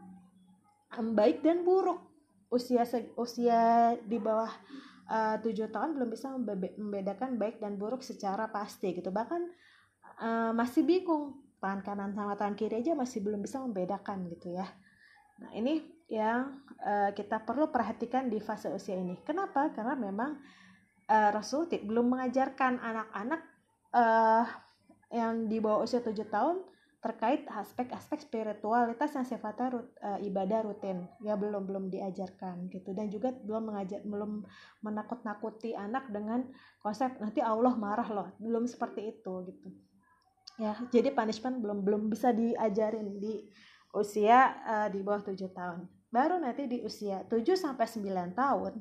baik 1.17 1.43
dan 1.43 1.65
buruk. 1.65 1.99
Usia 2.47 2.87
usia 3.19 3.97
di 4.07 4.23
bawah 4.23 4.53
eh, 5.11 5.37
tujuh 5.43 5.67
tahun 5.73 5.99
belum 5.99 6.15
bisa 6.15 6.31
membedakan 6.37 7.41
baik 7.41 7.59
dan 7.59 7.75
buruk 7.81 8.05
secara 8.05 8.53
pasti 8.53 8.95
gitu. 8.95 9.09
Bahkan 9.09 9.43
uh, 10.21 10.53
masih 10.53 10.85
bingung 10.85 11.41
tangan 11.57 11.81
kanan 11.83 12.13
sama 12.13 12.37
tangan 12.37 12.55
kiri 12.55 12.85
aja 12.85 12.93
masih 12.93 13.25
belum 13.25 13.43
bisa 13.43 13.59
membedakan 13.65 14.29
gitu 14.31 14.55
ya 14.55 14.69
nah 15.37 15.51
ini 15.53 15.97
yang 16.07 16.63
uh, 16.87 17.11
kita 17.11 17.43
perlu 17.43 17.71
perhatikan 17.75 18.31
di 18.31 18.39
fase 18.39 18.71
usia 18.71 18.95
ini. 18.95 19.19
Kenapa? 19.27 19.75
Karena 19.75 19.99
memang 19.99 20.39
uh, 21.11 21.31
Rasul 21.35 21.67
belum 21.67 22.15
mengajarkan 22.15 22.79
anak-anak 22.79 23.43
uh, 23.91 24.47
yang 25.11 25.51
di 25.51 25.59
bawah 25.59 25.83
usia 25.87 26.03
tujuh 26.03 26.31
tahun 26.31 26.63
terkait 27.03 27.47
aspek-aspek 27.47 28.27
spiritualitas 28.27 29.15
yang 29.15 29.23
sifatnya 29.23 29.79
rut, 29.79 29.87
uh, 30.03 30.19
ibadah 30.23 30.67
rutin. 30.67 31.07
Ya 31.23 31.39
belum 31.39 31.67
belum 31.67 31.85
diajarkan 31.91 32.67
gitu. 32.71 32.95
Dan 32.95 33.11
juga 33.11 33.31
belum 33.35 33.71
mengajar 33.71 34.03
belum 34.03 34.43
menakut-nakuti 34.83 35.75
anak 35.75 36.11
dengan 36.11 36.47
konsep 36.83 37.15
nanti 37.19 37.43
Allah 37.43 37.75
marah 37.79 38.09
loh. 38.11 38.29
Belum 38.43 38.67
seperti 38.67 39.11
itu 39.11 39.35
gitu. 39.47 39.69
Ya 40.59 40.75
jadi 40.91 41.15
punishment 41.15 41.63
belum 41.63 41.83
belum 41.87 42.03
bisa 42.11 42.35
diajarin 42.35 43.23
di 43.23 43.47
usia 43.97 44.55
uh, 44.63 44.89
di 44.93 45.01
bawah 45.01 45.25
7 45.25 45.35
tahun 45.51 45.89
baru 46.13 46.39
nanti 46.39 46.69
di 46.69 46.85
usia 46.85 47.25
7 47.27 47.43
sampai 47.57 47.87
9 47.89 48.37
tahun 48.37 48.73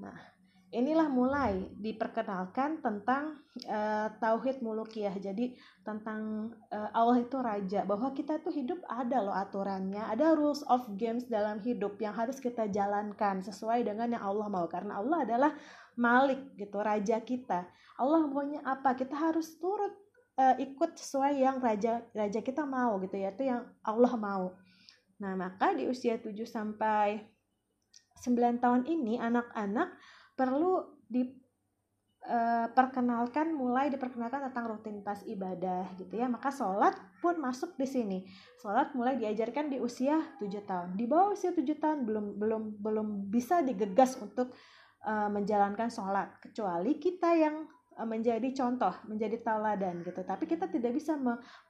nah 0.00 0.34
inilah 0.74 1.06
mulai 1.06 1.70
diperkenalkan 1.78 2.82
tentang 2.82 3.38
uh, 3.70 4.10
tauhid 4.18 4.58
mulukiyah. 4.58 5.14
Jadi 5.22 5.54
tentang 5.86 6.50
uh, 6.74 6.90
Allah 6.90 7.22
itu 7.22 7.38
raja, 7.38 7.86
bahwa 7.86 8.10
kita 8.10 8.42
tuh 8.42 8.50
hidup 8.50 8.82
ada 8.90 9.22
loh 9.22 9.32
aturannya, 9.32 10.02
ada 10.02 10.34
rules 10.34 10.66
of 10.66 10.82
games 10.98 11.30
dalam 11.30 11.62
hidup 11.62 11.94
yang 12.02 12.12
harus 12.12 12.42
kita 12.42 12.66
jalankan 12.66 13.46
sesuai 13.46 13.86
dengan 13.86 14.18
yang 14.18 14.24
Allah 14.26 14.50
mau 14.50 14.66
karena 14.66 14.98
Allah 14.98 15.22
adalah 15.22 15.52
Malik 15.94 16.58
gitu, 16.58 16.82
raja 16.82 17.22
kita. 17.22 17.70
Allah 17.94 18.26
maunya 18.26 18.58
apa? 18.66 18.98
Kita 18.98 19.14
harus 19.14 19.54
turut 19.62 19.94
uh, 20.38 20.54
ikut 20.58 20.98
sesuai 20.98 21.38
yang 21.38 21.60
raja 21.62 22.02
raja 22.14 22.40
kita 22.42 22.66
mau 22.66 23.00
gitu 23.02 23.16
ya, 23.18 23.30
itu 23.34 23.44
yang 23.46 23.66
Allah 23.82 24.16
mau. 24.18 24.52
Nah, 25.22 25.36
maka 25.38 25.74
di 25.74 25.86
usia 25.86 26.18
7 26.18 26.44
sampai 26.44 27.22
9 28.18 28.58
tahun 28.58 28.82
ini 28.88 29.20
anak-anak 29.22 29.94
perlu 30.34 30.82
diperkenalkan 31.06 33.46
eh, 33.46 33.54
uh, 33.54 33.58
mulai 33.58 33.86
diperkenalkan 33.94 34.42
tentang 34.50 34.74
rutinitas 34.74 35.22
ibadah 35.28 35.86
gitu 36.02 36.18
ya. 36.18 36.26
Maka 36.26 36.50
sholat 36.50 36.98
pun 37.22 37.38
masuk 37.38 37.78
di 37.78 37.86
sini. 37.86 38.26
Sholat 38.58 38.90
mulai 38.98 39.14
diajarkan 39.20 39.70
di 39.70 39.78
usia 39.78 40.18
7 40.42 40.50
tahun. 40.66 40.98
Di 40.98 41.06
bawah 41.06 41.30
usia 41.36 41.54
7 41.54 41.62
tahun 41.78 42.02
belum 42.02 42.42
belum 42.42 42.62
belum 42.82 43.30
bisa 43.30 43.62
digegas 43.62 44.18
untuk 44.18 44.50
uh, 45.06 45.30
menjalankan 45.30 45.86
sholat. 45.92 46.34
Kecuali 46.42 46.98
kita 46.98 47.38
yang 47.38 47.70
menjadi 48.02 48.50
contoh, 48.50 48.94
menjadi 49.06 49.38
teladan 49.38 50.02
gitu. 50.02 50.26
Tapi 50.26 50.44
kita 50.50 50.66
tidak 50.66 50.92
bisa 50.98 51.14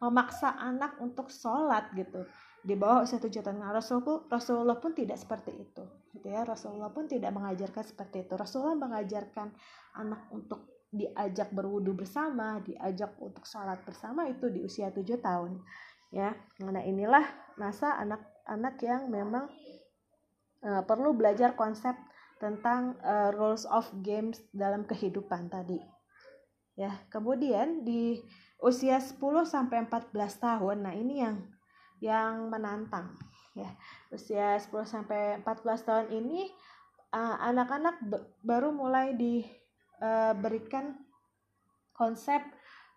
memaksa 0.01 0.57
anak 0.57 0.97
untuk 1.05 1.29
sholat 1.29 1.93
gitu 1.93 2.25
di 2.65 2.73
bawah 2.73 3.05
usia 3.05 3.21
tujuh 3.21 3.45
tahun. 3.45 3.61
Nah, 3.61 3.77
Rasul 3.77 4.01
Rasulullah 4.33 4.81
pun 4.81 4.97
tidak 4.97 5.21
seperti 5.21 5.53
itu, 5.53 5.85
gitu 6.17 6.27
ya. 6.33 6.49
Rasulullah 6.49 6.89
pun 6.89 7.05
tidak 7.05 7.37
mengajarkan 7.37 7.85
seperti 7.85 8.25
itu. 8.25 8.33
Rasulullah 8.41 8.81
mengajarkan 8.81 9.53
anak 10.01 10.33
untuk 10.33 10.89
diajak 10.89 11.53
berwudu 11.53 11.93
bersama, 11.93 12.65
diajak 12.65 13.21
untuk 13.21 13.45
sholat 13.45 13.85
bersama 13.85 14.25
itu 14.33 14.49
di 14.49 14.65
usia 14.65 14.89
7 14.89 15.05
tahun. 15.21 15.61
Ya, 16.09 16.33
karena 16.57 16.81
inilah 16.81 17.27
masa 17.61 18.01
anak-anak 18.01 18.75
yang 18.81 19.13
memang 19.13 19.51
uh, 20.65 20.83
perlu 20.89 21.13
belajar 21.13 21.53
konsep 21.59 21.93
tentang 22.41 22.97
uh, 23.03 23.35
rules 23.35 23.69
of 23.69 23.85
games 24.01 24.41
dalam 24.55 24.89
kehidupan 24.89 25.53
tadi. 25.53 25.94
Ya, 26.75 26.99
kemudian 27.07 27.87
di 27.87 28.19
usia 28.59 28.99
10 28.99 29.47
sampai 29.47 29.87
14 29.87 30.11
tahun, 30.43 30.77
nah 30.83 30.95
ini 30.95 31.23
yang 31.23 31.37
yang 32.03 32.51
menantang 32.51 33.15
ya. 33.55 33.71
Usia 34.11 34.59
10 34.59 34.85
sampai 34.85 35.39
14 35.41 35.87
tahun 35.87 36.07
ini 36.11 36.51
uh, 37.15 37.39
anak-anak 37.47 38.03
baru 38.43 38.75
mulai 38.75 39.15
diberikan 39.15 40.99
uh, 40.99 41.01
konsep 41.95 42.43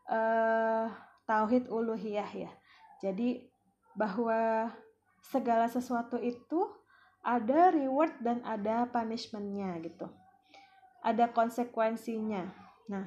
uh, 0.10 0.90
tauhid 1.30 1.70
uluhiyah 1.70 2.30
ya. 2.34 2.52
Jadi 2.98 3.46
bahwa 3.94 4.74
segala 5.22 5.70
sesuatu 5.70 6.18
itu 6.18 6.66
ada 7.22 7.70
reward 7.70 8.18
dan 8.24 8.42
ada 8.42 8.90
punishmentnya 8.90 9.78
gitu. 9.86 10.10
Ada 11.06 11.30
konsekuensinya. 11.30 12.50
Nah, 12.90 13.06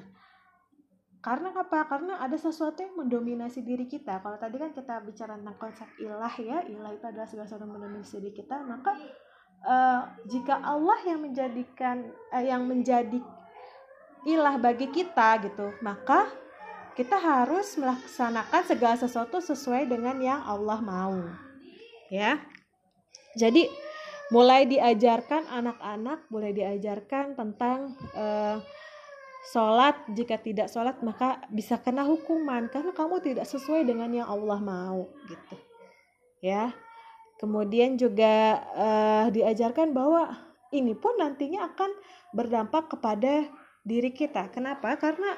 karena 1.21 1.53
apa? 1.53 1.85
Karena 1.85 2.17
ada 2.17 2.33
sesuatu 2.33 2.81
yang 2.81 2.97
mendominasi 2.97 3.61
diri 3.61 3.85
kita. 3.85 4.25
Kalau 4.25 4.41
tadi 4.41 4.57
kan 4.57 4.73
kita 4.73 5.05
bicara 5.05 5.37
tentang 5.37 5.57
konsep 5.61 5.85
ilah 6.01 6.33
ya, 6.41 6.65
ilah 6.65 6.91
itu 6.97 7.05
adalah 7.05 7.29
segala 7.29 7.45
sesuatu 7.45 7.69
yang 7.69 7.77
mendominasi 7.77 8.17
diri 8.17 8.33
kita, 8.33 8.57
maka 8.65 8.97
uh, 9.61 10.01
jika 10.25 10.57
Allah 10.65 10.97
yang 11.05 11.21
menjadikan 11.21 12.09
uh, 12.33 12.41
yang 12.41 12.65
menjadi 12.65 13.21
ilah 14.25 14.57
bagi 14.57 14.89
kita 14.89 15.45
gitu, 15.45 15.77
maka 15.85 16.25
kita 16.97 17.21
harus 17.21 17.77
melaksanakan 17.77 18.61
segala 18.65 18.95
sesuatu 18.97 19.37
sesuai 19.37 19.85
dengan 19.85 20.17
yang 20.17 20.41
Allah 20.41 20.81
mau. 20.81 21.21
Ya. 22.09 22.41
Jadi 23.37 23.69
mulai 24.33 24.65
diajarkan 24.65 25.47
anak-anak, 25.47 26.27
mulai 26.33 26.51
diajarkan 26.51 27.37
tentang 27.37 27.93
uh, 28.17 28.57
sholat 29.49 29.97
jika 30.13 30.37
tidak 30.37 30.69
sholat 30.69 31.01
maka 31.01 31.41
bisa 31.49 31.81
kena 31.81 32.05
hukuman 32.05 32.69
karena 32.69 32.93
kamu 32.93 33.17
tidak 33.25 33.49
sesuai 33.49 33.89
dengan 33.89 34.13
yang 34.13 34.29
Allah 34.29 34.61
mau 34.61 35.09
gitu 35.25 35.55
ya 36.45 36.69
Kemudian 37.41 37.97
juga 37.97 38.61
uh, 38.77 39.25
diajarkan 39.33 39.97
bahwa 39.97 40.29
ini 40.69 40.93
pun 40.93 41.17
nantinya 41.17 41.73
akan 41.73 41.89
berdampak 42.37 42.93
kepada 42.93 43.49
diri 43.81 44.13
kita. 44.13 44.53
Kenapa? 44.53 44.93
Karena 45.01 45.33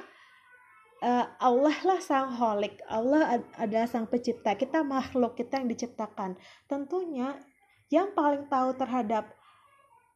uh, 0.99 1.25
Allah 1.39 1.77
lah 1.87 2.03
sang 2.03 2.27
holik, 2.35 2.83
Allah 2.91 3.39
ada 3.55 3.87
sang 3.87 4.03
pencipta. 4.11 4.51
Kita 4.59 4.83
makhluk, 4.83 5.39
kita 5.39 5.63
yang 5.63 5.71
diciptakan. 5.71 6.35
Tentunya 6.67 7.39
yang 7.87 8.11
paling 8.11 8.51
tahu 8.51 8.75
terhadap 8.75 9.31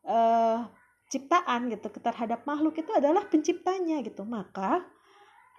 uh, 0.04 0.68
ciptaan 1.08 1.72
gitu, 1.72 1.88
terhadap 2.00 2.44
makhluk 2.44 2.78
itu 2.80 2.92
adalah 2.92 3.26
penciptanya 3.28 4.04
gitu. 4.04 4.28
Maka 4.28 4.84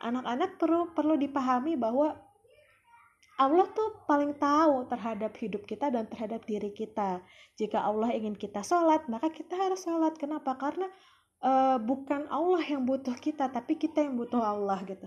anak-anak 0.05 0.61
perlu 0.61 0.95
perlu 0.95 1.14
dipahami 1.19 1.75
bahwa 1.75 2.14
Allah 3.38 3.71
tuh 3.71 4.02
paling 4.02 4.35
tahu 4.35 4.90
terhadap 4.90 5.31
hidup 5.38 5.62
kita 5.62 5.95
dan 5.95 6.11
terhadap 6.11 6.43
diri 6.43 6.75
kita. 6.75 7.23
Jika 7.55 7.87
Allah 7.87 8.11
ingin 8.11 8.35
kita 8.35 8.67
sholat, 8.67 9.07
maka 9.07 9.31
kita 9.31 9.55
harus 9.55 9.87
sholat. 9.87 10.19
Kenapa? 10.19 10.59
Karena 10.59 10.90
uh, 11.47 11.78
bukan 11.78 12.26
Allah 12.35 12.59
yang 12.67 12.83
butuh 12.83 13.14
kita, 13.14 13.47
tapi 13.47 13.78
kita 13.78 14.02
yang 14.02 14.19
butuh 14.19 14.43
Allah 14.43 14.83
gitu. 14.83 15.07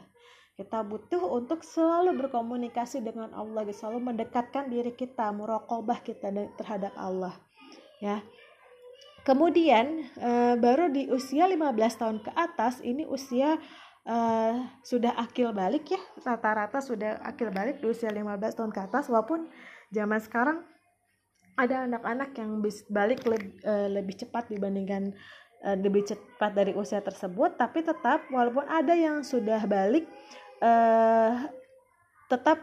Kita 0.55 0.79
butuh 0.79 1.27
untuk 1.27 1.59
selalu 1.59 2.15
berkomunikasi 2.23 3.03
dengan 3.03 3.35
Allah, 3.35 3.67
gitu. 3.67 3.83
selalu 3.83 4.15
mendekatkan 4.15 4.71
diri 4.71 4.95
kita, 4.95 5.27
murokobah 5.35 5.99
kita 5.99 6.31
terhadap 6.55 6.95
Allah. 6.95 7.35
Ya. 7.99 8.23
Kemudian 9.21 10.09
uh, 10.17 10.57
baru 10.57 10.89
di 10.89 11.05
usia 11.13 11.45
15 11.45 11.77
tahun 12.01 12.17
ke 12.25 12.31
atas 12.33 12.81
ini 12.81 13.05
usia 13.05 13.61
uh, 14.09 14.53
sudah 14.81 15.13
akil 15.13 15.53
balik 15.53 15.93
ya 15.93 16.01
rata-rata 16.25 16.81
sudah 16.81 17.21
akil 17.21 17.53
balik 17.53 17.77
di 17.77 17.85
usia 17.85 18.09
15 18.09 18.57
tahun 18.57 18.71
ke 18.73 18.81
atas 18.81 19.13
walaupun 19.13 19.45
zaman 19.93 20.17
sekarang 20.17 20.65
ada 21.53 21.85
anak-anak 21.85 22.33
yang 22.33 22.63
balik 22.89 23.21
lebih, 23.29 23.61
uh, 23.61 23.87
lebih 23.93 24.25
cepat 24.25 24.49
dibandingkan 24.49 25.13
lebih 25.61 26.01
cepat 26.09 26.57
dari 26.57 26.73
usia 26.73 27.05
tersebut 27.05 27.53
tapi 27.53 27.85
tetap 27.85 28.25
walaupun 28.33 28.65
ada 28.65 28.97
yang 28.97 29.21
sudah 29.21 29.61
balik 29.69 30.09
tetap 32.25 32.57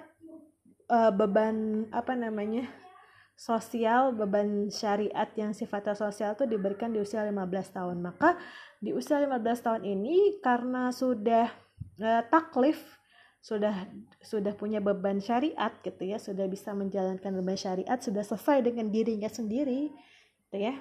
beban 1.14 1.86
apa 1.94 2.18
namanya 2.18 2.66
sosial 3.38 4.10
beban 4.18 4.66
syariat 4.66 5.30
yang 5.38 5.54
sifatnya 5.54 5.94
sosial 5.94 6.34
itu 6.34 6.42
diberikan 6.50 6.90
di 6.90 6.98
usia 6.98 7.22
15 7.22 7.38
tahun. 7.70 8.02
Maka 8.02 8.34
di 8.82 8.90
usia 8.90 9.22
15 9.22 9.38
tahun 9.62 9.82
ini 9.86 10.42
karena 10.42 10.90
sudah 10.90 11.46
uh, 12.02 12.22
taklif 12.26 12.98
sudah 13.38 13.86
sudah 14.18 14.50
punya 14.58 14.82
beban 14.82 15.22
syariat 15.22 15.70
gitu 15.86 16.02
ya 16.02 16.18
sudah 16.18 16.50
bisa 16.50 16.74
menjalankan 16.74 17.30
beban 17.38 17.54
syariat 17.54 17.96
sudah 18.02 18.26
selesai 18.26 18.66
dengan 18.66 18.90
dirinya 18.90 19.30
sendiri 19.30 19.94
gitu 20.50 20.58
ya 20.58 20.74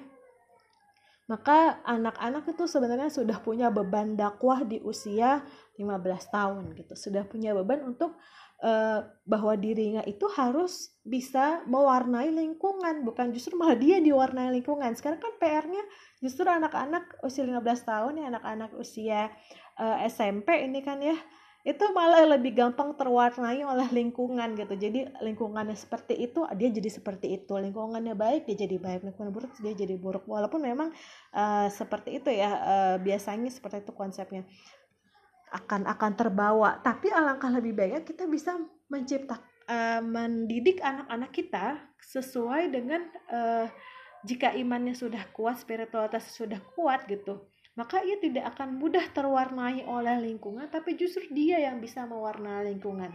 maka 1.28 1.84
anak-anak 1.84 2.48
itu 2.48 2.64
sebenarnya 2.64 3.12
sudah 3.12 3.36
punya 3.44 3.68
beban 3.68 4.16
dakwah 4.16 4.64
di 4.64 4.80
usia 4.80 5.44
15 5.76 5.84
tahun 6.32 6.72
gitu. 6.72 6.96
Sudah 6.96 7.28
punya 7.28 7.52
beban 7.52 7.84
untuk 7.84 8.16
uh, 8.64 9.04
bahwa 9.28 9.52
dirinya 9.60 10.00
itu 10.08 10.24
harus 10.32 10.96
bisa 11.04 11.60
mewarnai 11.68 12.32
lingkungan 12.32 13.04
bukan 13.04 13.28
justru 13.36 13.60
malah 13.60 13.76
dia 13.76 14.00
diwarnai 14.00 14.56
lingkungan. 14.56 14.96
Sekarang 14.96 15.20
kan 15.20 15.36
PR-nya 15.36 15.84
justru 16.24 16.48
anak-anak 16.48 17.20
usia 17.20 17.44
15 17.44 17.60
tahun 17.84 18.12
ya 18.18 18.24
anak-anak 18.32 18.70
usia 18.80 19.28
uh, 19.76 20.00
eh, 20.00 20.08
SMP 20.08 20.64
ini 20.64 20.80
kan 20.80 20.96
ya 21.04 21.16
itu 21.68 21.84
malah 21.92 22.24
lebih 22.24 22.56
gampang 22.56 22.96
terwarnai 22.96 23.60
oleh 23.60 23.84
lingkungan 23.92 24.56
gitu. 24.56 24.72
Jadi 24.72 25.04
lingkungannya 25.20 25.76
seperti 25.76 26.16
itu 26.16 26.48
dia 26.56 26.72
jadi 26.72 26.88
seperti 26.88 27.36
itu. 27.36 27.52
Lingkungannya 27.52 28.16
baik 28.16 28.48
dia 28.48 28.64
jadi 28.64 28.80
baik. 28.80 29.04
Lingkungan 29.04 29.28
buruk 29.36 29.52
dia 29.60 29.76
jadi 29.76 30.00
buruk. 30.00 30.24
Walaupun 30.24 30.64
memang 30.64 30.88
uh, 31.36 31.68
seperti 31.68 32.24
itu 32.24 32.32
ya 32.32 32.50
uh, 32.56 32.96
biasanya 32.96 33.52
seperti 33.52 33.84
itu 33.84 33.92
konsepnya. 33.92 34.48
Akan 35.52 35.84
akan 35.84 36.12
terbawa. 36.16 36.80
Tapi 36.80 37.12
alangkah 37.12 37.52
lebih 37.52 37.76
baiknya 37.76 38.00
kita 38.00 38.24
bisa 38.24 38.56
mencipta 38.88 39.36
uh, 39.68 40.00
mendidik 40.00 40.80
anak-anak 40.80 41.36
kita 41.36 41.84
sesuai 42.00 42.72
dengan 42.72 43.04
uh, 43.28 43.68
jika 44.24 44.56
imannya 44.56 44.96
sudah 44.96 45.20
kuat 45.36 45.60
spiritualitas 45.60 46.32
sudah 46.32 46.58
kuat 46.72 47.04
gitu 47.06 47.44
maka 47.78 48.02
ia 48.02 48.18
tidak 48.18 48.58
akan 48.58 48.82
mudah 48.82 49.06
terwarnai 49.14 49.86
oleh 49.86 50.18
lingkungan 50.18 50.66
tapi 50.66 50.98
justru 50.98 51.30
dia 51.30 51.62
yang 51.62 51.78
bisa 51.78 52.02
mewarnai 52.10 52.66
lingkungan 52.74 53.14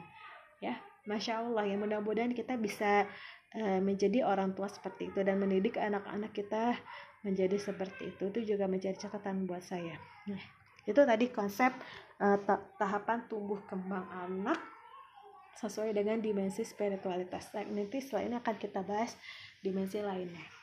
ya 0.64 0.80
masya 1.04 1.44
allah 1.44 1.68
ya 1.68 1.76
mudah-mudahan 1.76 2.32
kita 2.32 2.56
bisa 2.56 3.04
uh, 3.60 3.80
menjadi 3.84 4.24
orang 4.24 4.56
tua 4.56 4.72
seperti 4.72 5.12
itu 5.12 5.20
dan 5.20 5.36
mendidik 5.36 5.76
anak-anak 5.76 6.32
kita 6.32 6.80
menjadi 7.28 7.60
seperti 7.60 8.16
itu 8.16 8.32
itu 8.32 8.56
juga 8.56 8.72
menjadi 8.72 8.96
catatan 9.04 9.44
buat 9.44 9.68
saya 9.68 10.00
nah, 10.32 10.44
itu 10.88 11.02
tadi 11.04 11.28
konsep 11.28 11.76
uh, 12.24 12.40
tahapan 12.80 13.28
tumbuh 13.28 13.60
kembang 13.68 14.08
anak 14.08 14.64
sesuai 15.54 15.94
dengan 15.94 16.18
dimensi 16.18 16.66
spiritualitas. 16.66 17.54
Nah, 17.54 17.62
nanti 17.70 18.02
setelah 18.02 18.42
akan 18.42 18.56
kita 18.58 18.82
bahas 18.82 19.14
dimensi 19.62 20.02
lainnya. 20.02 20.63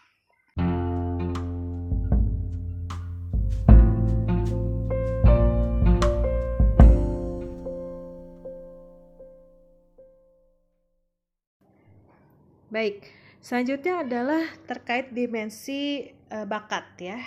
Baik, 12.71 13.03
selanjutnya 13.43 14.07
adalah 14.07 14.47
terkait 14.71 15.11
dimensi 15.11 16.07
uh, 16.31 16.47
bakat 16.47 16.87
ya. 17.03 17.19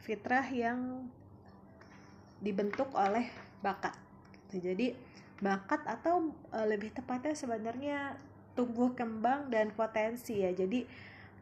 Fitrah 0.00 0.48
yang 0.48 1.04
dibentuk 2.40 2.88
oleh 2.96 3.28
bakat. 3.60 3.92
Jadi 4.48 4.96
bakat 5.38 5.84
atau 5.86 6.34
e, 6.50 6.58
lebih 6.66 6.90
tepatnya 6.94 7.34
sebenarnya 7.34 8.18
tumbuh 8.58 8.90
kembang 8.94 9.52
dan 9.52 9.70
potensi 9.74 10.42
ya. 10.42 10.50
Jadi 10.50 10.82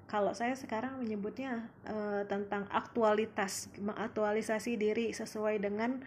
kalau 0.06 0.34
saya 0.36 0.52
sekarang 0.58 1.00
menyebutnya 1.00 1.70
e, 1.86 2.26
tentang 2.28 2.68
aktualitas, 2.68 3.70
mengaktualisasi 3.80 4.76
diri 4.76 5.14
sesuai 5.14 5.62
dengan 5.62 6.02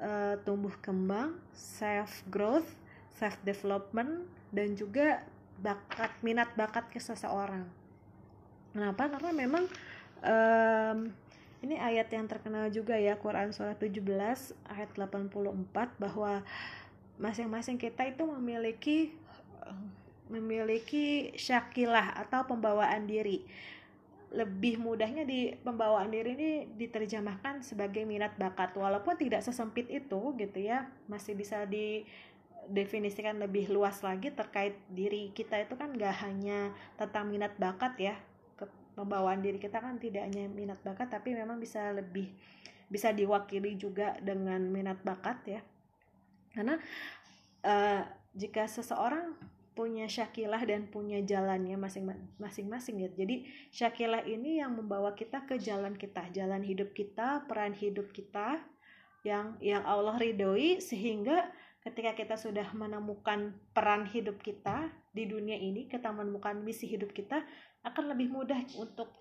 e, 0.00 0.38
tumbuh 0.46 0.72
kembang, 0.80 1.36
self 1.52 2.24
growth, 2.32 2.68
self 3.18 3.36
development 3.44 4.24
dan 4.54 4.78
juga 4.78 5.26
bakat 5.60 6.12
minat 6.24 6.50
bakat 6.56 6.88
ke 6.88 6.98
seseorang. 6.98 7.68
Kenapa? 8.72 9.08
Karena 9.12 9.30
memang 9.34 9.64
um, 10.24 10.98
ini 11.60 11.76
ayat 11.76 12.08
yang 12.08 12.24
terkenal 12.24 12.72
juga 12.72 12.96
ya 12.96 13.20
Quran 13.20 13.52
surah 13.52 13.76
17 13.76 14.00
ayat 14.72 14.90
84 14.96 16.00
bahwa 16.00 16.40
masing-masing 17.20 17.76
kita 17.76 18.08
itu 18.08 18.24
memiliki 18.24 19.12
memiliki 20.30 21.34
syakilah 21.36 22.16
atau 22.16 22.46
pembawaan 22.46 23.04
diri 23.04 23.44
lebih 24.30 24.78
mudahnya 24.78 25.26
di 25.26 25.58
pembawaan 25.58 26.06
diri 26.06 26.38
ini 26.38 26.50
diterjemahkan 26.78 27.66
sebagai 27.66 28.06
minat 28.06 28.30
bakat 28.38 28.70
walaupun 28.78 29.18
tidak 29.18 29.42
sesempit 29.42 29.90
itu 29.90 30.20
gitu 30.38 30.58
ya 30.62 30.86
masih 31.10 31.34
bisa 31.34 31.66
didefinisikan 32.68 33.40
lebih 33.40 33.72
luas 33.72 34.04
lagi 34.04 34.34
terkait 34.34 34.76
diri 34.92 35.32
kita 35.32 35.62
itu 35.62 35.78
kan 35.78 35.94
gak 35.96 36.26
hanya 36.26 36.74
tentang 37.00 37.30
minat 37.32 37.56
bakat 37.56 37.94
ya 37.96 38.14
pembawaan 38.98 39.40
diri 39.40 39.56
kita 39.56 39.80
kan 39.80 39.96
tidak 39.96 40.28
hanya 40.28 40.50
minat 40.50 40.76
bakat 40.84 41.08
tapi 41.08 41.32
memang 41.32 41.56
bisa 41.56 41.94
lebih 41.94 42.28
bisa 42.90 43.14
diwakili 43.14 43.78
juga 43.78 44.18
dengan 44.20 44.60
minat 44.66 45.00
bakat 45.00 45.38
ya 45.46 45.60
karena 46.52 46.76
uh, 47.62 48.02
jika 48.34 48.66
seseorang 48.66 49.38
punya 49.80 50.10
syakilah 50.10 50.60
dan 50.66 50.90
punya 50.90 51.22
jalannya 51.24 51.78
masing-masing 52.36 52.96
ya. 53.00 53.08
Jadi 53.08 53.48
syakilah 53.72 54.26
ini 54.28 54.60
yang 54.60 54.76
membawa 54.76 55.14
kita 55.16 55.46
ke 55.46 55.56
jalan 55.56 55.96
kita, 55.96 56.28
jalan 56.34 56.60
hidup 56.60 56.92
kita, 56.92 57.46
peran 57.48 57.72
hidup 57.72 58.10
kita 58.12 58.60
yang 59.24 59.56
yang 59.60 59.80
Allah 59.84 60.20
ridhoi 60.20 60.84
sehingga 60.84 61.48
ketika 61.80 62.12
kita 62.12 62.36
sudah 62.36 62.68
menemukan 62.76 63.56
peran 63.72 64.04
hidup 64.04 64.40
kita 64.44 64.92
di 65.12 65.24
dunia 65.26 65.56
ini, 65.56 65.88
kita 65.88 66.12
menemukan 66.12 66.60
misi 66.60 66.86
hidup 66.86 67.12
kita 67.16 67.40
akan 67.84 68.12
lebih 68.12 68.28
mudah 68.28 68.60
untuk 68.76 69.16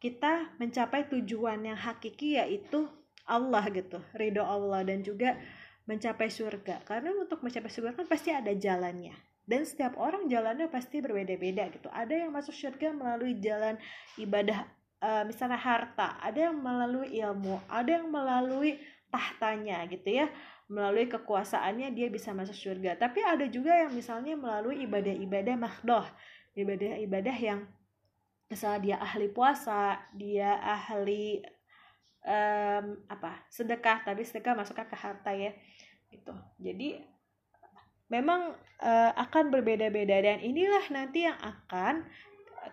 kita 0.00 0.56
mencapai 0.56 1.10
tujuan 1.10 1.64
yang 1.66 1.76
hakiki 1.76 2.38
yaitu 2.38 2.88
Allah 3.28 3.66
gitu, 3.68 4.00
ridho 4.16 4.40
Allah 4.40 4.86
dan 4.88 5.04
juga 5.04 5.36
mencapai 5.84 6.32
surga. 6.32 6.84
Karena 6.88 7.12
untuk 7.12 7.44
mencapai 7.44 7.68
surga 7.68 7.92
kan 7.92 8.06
pasti 8.08 8.32
ada 8.32 8.52
jalannya. 8.56 9.12
Dan 9.48 9.64
setiap 9.64 9.96
orang 9.96 10.28
jalannya 10.28 10.68
pasti 10.68 11.00
berbeda-beda 11.00 11.72
gitu. 11.72 11.88
Ada 11.88 12.24
yang 12.24 12.36
masuk 12.36 12.52
surga 12.52 12.92
melalui 12.92 13.40
jalan 13.40 13.80
ibadah 14.20 14.68
uh, 15.02 15.24
misalnya 15.26 15.58
harta 15.58 16.18
ada 16.18 16.50
yang 16.50 16.56
melalui 16.58 17.18
ilmu 17.18 17.62
ada 17.70 17.90
yang 17.90 18.08
melalui 18.10 18.78
tahtanya 19.08 19.86
gitu 19.88 20.24
ya 20.24 20.26
melalui 20.68 21.08
kekuasaannya 21.08 21.96
dia 21.96 22.12
bisa 22.12 22.36
masuk 22.36 22.54
surga. 22.54 23.00
Tapi 23.00 23.24
ada 23.24 23.48
juga 23.48 23.72
yang 23.72 23.92
misalnya 23.96 24.36
melalui 24.36 24.84
ibadah-ibadah 24.84 25.56
mahdoh 25.56 26.04
ibadah-ibadah 26.58 27.36
yang 27.38 27.60
misalnya 28.50 28.80
dia 28.82 28.96
ahli 28.98 29.28
puasa 29.30 30.02
dia 30.16 30.58
ahli 30.58 31.38
um, 32.26 32.98
apa 33.06 33.46
sedekah 33.46 34.02
tapi 34.02 34.26
sedekah 34.26 34.58
masuknya 34.58 34.90
ke 34.90 34.96
harta 34.98 35.30
ya 35.32 35.52
gitu. 36.10 36.34
Jadi 36.60 36.98
memang 38.12 38.52
uh, 38.80 39.12
akan 39.16 39.52
berbeda-beda. 39.52 40.20
Dan 40.20 40.44
inilah 40.44 40.84
nanti 40.92 41.24
yang 41.28 41.38
akan 41.40 42.04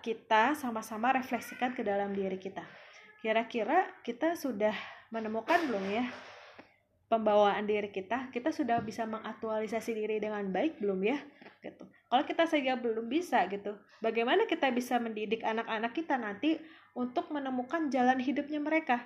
kita 0.03 0.55
sama-sama 0.59 1.15
refleksikan 1.15 1.71
ke 1.71 1.83
dalam 1.83 2.11
diri 2.11 2.35
kita. 2.35 2.63
Kira-kira 3.23 3.87
kita 4.03 4.35
sudah 4.35 4.75
menemukan 5.11 5.59
belum 5.71 5.85
ya 5.91 6.05
pembawaan 7.07 7.65
diri 7.69 7.89
kita? 7.93 8.29
Kita 8.33 8.49
sudah 8.49 8.81
bisa 8.81 9.05
mengaktualisasi 9.05 9.91
diri 9.93 10.17
dengan 10.17 10.45
baik 10.49 10.81
belum 10.81 10.99
ya? 11.05 11.17
Gitu. 11.61 11.83
Kalau 11.85 12.23
kita 12.23 12.45
saja 12.45 12.77
belum 12.77 13.09
bisa 13.09 13.45
gitu, 13.49 13.73
bagaimana 14.01 14.45
kita 14.45 14.69
bisa 14.69 15.01
mendidik 15.01 15.41
anak-anak 15.41 15.91
kita 15.93 16.15
nanti 16.17 16.61
untuk 16.93 17.33
menemukan 17.33 17.89
jalan 17.89 18.21
hidupnya 18.21 18.61
mereka? 18.61 19.01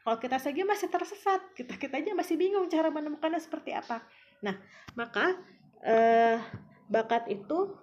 Kalau 0.00 0.16
kita 0.16 0.40
saja 0.40 0.64
masih 0.64 0.88
tersesat, 0.88 1.40
kita 1.52 1.76
kita 1.76 2.00
aja 2.00 2.16
masih 2.16 2.40
bingung 2.40 2.66
cara 2.72 2.88
menemukannya 2.88 3.38
seperti 3.38 3.76
apa. 3.76 4.00
Nah, 4.40 4.56
maka 4.96 5.36
uh, 5.84 6.40
bakat 6.88 7.28
itu 7.28 7.76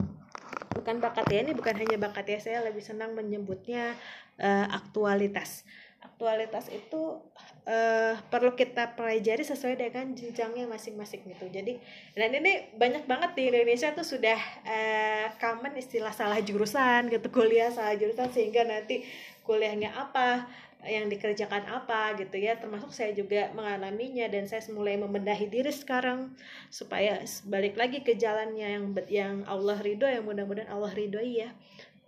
bukan 0.73 1.01
bakat 1.01 1.25
ya 1.34 1.39
ini 1.41 1.58
bukan 1.58 1.73
hanya 1.73 1.97
bakat 1.97 2.25
ya 2.30 2.39
saya 2.39 2.60
lebih 2.67 2.84
senang 2.86 3.17
menyebutnya 3.17 3.97
uh, 4.38 4.65
aktualitas 4.69 5.65
aktualitas 5.97 6.69
itu 6.69 7.21
uh, 7.65 8.13
perlu 8.29 8.53
kita 8.53 8.93
pelajari 8.93 9.41
sesuai 9.41 9.77
dengan 9.77 10.13
jenjangnya 10.13 10.69
masing-masing 10.69 11.25
gitu. 11.25 11.49
Jadi 11.49 11.81
dan 12.13 12.29
ini 12.33 12.73
banyak 12.77 13.10
banget 13.10 13.33
di 13.33 13.43
Indonesia 13.49 13.89
tuh 13.93 14.05
sudah 14.05 14.38
uh, 14.65 15.25
common 15.41 15.73
istilah 15.77 16.13
salah 16.13 16.38
jurusan 16.41 17.10
gitu 17.10 17.27
kuliah 17.33 17.73
salah 17.73 17.97
jurusan 17.97 18.29
sehingga 18.29 18.65
nanti 18.65 19.05
kuliahnya 19.45 19.93
apa 19.93 20.45
yang 20.86 21.10
dikerjakan 21.10 21.65
apa 21.65 22.13
gitu 22.21 22.38
ya. 22.38 22.57
Termasuk 22.62 22.93
saya 22.93 23.12
juga 23.17 23.49
mengalaminya 23.57 24.29
dan 24.29 24.45
saya 24.45 24.62
mulai 24.73 25.01
membenahi 25.01 25.49
diri 25.49 25.73
sekarang 25.73 26.33
supaya 26.69 27.25
balik 27.49 27.73
lagi 27.73 28.05
ke 28.05 28.13
jalannya 28.13 28.67
yang 28.69 28.86
yang 29.10 29.36
Allah 29.49 29.81
ridho 29.81 30.05
yang 30.05 30.25
mudah-mudahan 30.25 30.69
Allah 30.69 30.93
ridhoi 30.93 31.45
ya. 31.45 31.49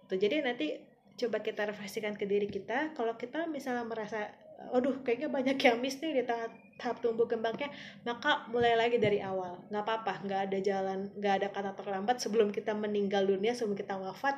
Tuh 0.10 0.18
jadi 0.18 0.42
nanti 0.42 0.89
coba 1.20 1.44
kita 1.44 1.68
refleksikan 1.68 2.16
ke 2.16 2.24
diri 2.24 2.48
kita 2.48 2.96
kalau 2.96 3.20
kita 3.20 3.44
misalnya 3.52 3.84
merasa 3.84 4.32
aduh 4.72 5.04
kayaknya 5.04 5.32
banyak 5.32 5.56
yang 5.56 5.78
miss 5.80 6.04
nih 6.04 6.20
di 6.20 6.24
tahap, 6.28 6.52
tahap 6.76 7.00
tumbuh 7.00 7.28
kembangnya 7.28 7.72
maka 8.04 8.48
mulai 8.52 8.76
lagi 8.76 9.00
dari 9.00 9.20
awal. 9.24 9.60
Nggak 9.68 9.84
apa-apa 9.84 10.14
nggak 10.24 10.42
ada 10.52 10.58
jalan 10.60 11.00
nggak 11.16 11.34
ada 11.44 11.48
kata 11.52 11.72
terlambat 11.76 12.18
sebelum 12.20 12.52
kita 12.52 12.76
meninggal 12.76 13.28
dunia 13.28 13.56
sebelum 13.56 13.76
kita 13.76 13.96
wafat 14.00 14.36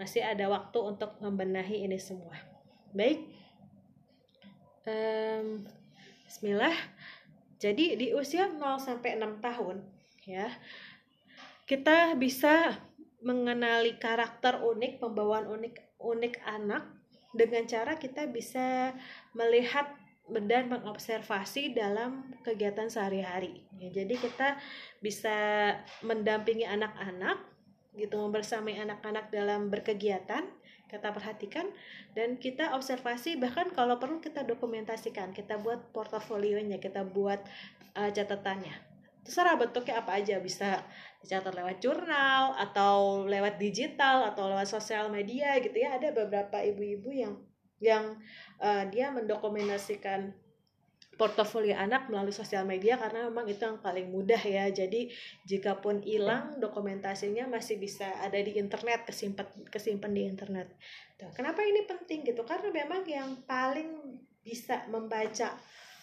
masih 0.00 0.24
ada 0.24 0.48
waktu 0.48 0.78
untuk 0.80 1.16
membenahi 1.20 1.84
ini 1.84 2.00
semua. 2.00 2.36
Baik. 2.92 3.28
Um, 4.88 5.68
Bismillah. 6.28 6.74
Jadi 7.62 7.94
di 7.94 8.10
usia 8.16 8.50
0 8.50 8.58
sampai 8.82 9.14
6 9.20 9.38
tahun 9.38 9.84
ya 10.26 10.50
kita 11.66 12.14
bisa 12.18 12.78
mengenali 13.22 13.96
karakter 14.02 14.62
unik 14.62 14.98
pembawaan 14.98 15.46
unik 15.46 15.91
unik 16.02 16.42
anak 16.44 16.84
dengan 17.32 17.64
cara 17.64 17.96
kita 17.96 18.28
bisa 18.28 18.92
melihat 19.32 19.88
dan 20.30 20.70
mengobservasi 20.70 21.74
dalam 21.74 22.30
kegiatan 22.46 22.86
sehari-hari. 22.86 23.66
Ya, 23.80 23.90
jadi 23.90 24.14
kita 24.16 24.48
bisa 25.02 25.36
mendampingi 26.06 26.64
anak-anak 26.64 27.42
gitu 27.92 28.16
membersamai 28.16 28.80
anak-anak 28.80 29.28
dalam 29.28 29.68
berkegiatan 29.68 30.48
kita 30.88 31.08
perhatikan 31.12 31.68
dan 32.16 32.40
kita 32.40 32.72
observasi 32.76 33.36
bahkan 33.36 33.68
kalau 33.72 34.00
perlu 34.00 34.20
kita 34.20 34.44
dokumentasikan 34.44 35.36
kita 35.36 35.60
buat 35.60 35.92
portofolionya 35.92 36.80
kita 36.80 37.04
buat 37.04 37.40
uh, 37.96 38.08
catatannya 38.12 38.91
terserah 39.22 39.58
bentuknya 39.58 40.02
apa 40.02 40.18
aja? 40.18 40.38
Bisa 40.42 40.82
dicatat 41.22 41.54
lewat 41.54 41.78
jurnal 41.78 42.54
atau 42.58 43.24
lewat 43.26 43.58
digital 43.58 44.28
atau 44.34 44.50
lewat 44.50 44.68
sosial 44.68 45.08
media 45.08 45.58
gitu 45.62 45.74
ya. 45.74 45.98
Ada 45.98 46.14
beberapa 46.14 46.58
ibu-ibu 46.62 47.10
yang 47.10 47.34
yang 47.82 48.14
uh, 48.62 48.86
dia 48.90 49.10
mendokumentasikan 49.10 50.34
portofolio 51.12 51.76
anak 51.76 52.08
melalui 52.08 52.32
sosial 52.32 52.64
media 52.64 52.96
karena 52.96 53.28
memang 53.28 53.44
itu 53.46 53.62
yang 53.62 53.78
paling 53.78 54.08
mudah 54.08 54.40
ya. 54.40 54.66
Jadi 54.72 55.12
jika 55.44 55.78
pun 55.78 56.00
hilang 56.02 56.58
dokumentasinya 56.58 57.46
masih 57.46 57.78
bisa 57.78 58.08
ada 58.18 58.38
di 58.40 58.56
internet 58.56 59.04
kesimpan 59.06 59.46
kesimpan 59.68 60.12
di 60.14 60.22
internet. 60.26 60.72
Kenapa 61.36 61.62
ini 61.62 61.86
penting 61.86 62.26
gitu? 62.26 62.42
Karena 62.42 62.74
memang 62.74 63.06
yang 63.06 63.46
paling 63.46 64.18
bisa 64.42 64.82
membaca 64.90 65.54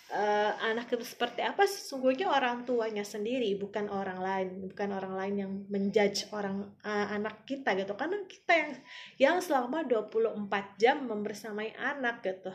uh, 0.09 0.51
anak 0.65 0.89
itu 0.89 1.05
seperti 1.05 1.45
apa 1.45 1.65
sesungguhnya 1.69 2.29
orang 2.29 2.65
tuanya 2.65 3.05
sendiri 3.05 3.53
bukan 3.57 3.89
orang 3.89 4.19
lain. 4.19 4.47
Bukan 4.69 4.89
orang 4.93 5.13
lain 5.15 5.35
yang 5.37 5.51
menjudge 5.69 6.29
orang 6.33 6.73
uh, 6.81 7.07
anak 7.13 7.45
kita 7.45 7.77
gitu. 7.77 7.93
Karena 7.93 8.17
kita 8.25 8.53
yang 8.53 8.71
yang 9.17 9.35
selama 9.41 9.85
24 9.85 10.81
jam 10.81 11.05
membersamai 11.05 11.73
anak 11.77 12.25
gitu. 12.25 12.51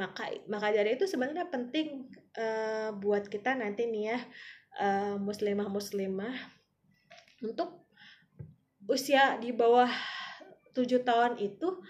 Maka 0.00 0.32
maka 0.48 0.72
dari 0.72 0.96
itu 0.96 1.04
sebenarnya 1.04 1.48
penting 1.52 2.08
uh, 2.36 2.96
buat 2.96 3.28
kita 3.28 3.56
nanti 3.56 3.88
nih 3.88 4.04
ya 4.16 4.18
uh, 4.80 5.16
muslimah 5.20 5.68
muslimah 5.68 6.34
untuk 7.44 7.84
usia 8.86 9.36
di 9.36 9.52
bawah 9.52 9.90
tujuh 10.72 11.02
tahun 11.02 11.40
itu 11.40 11.80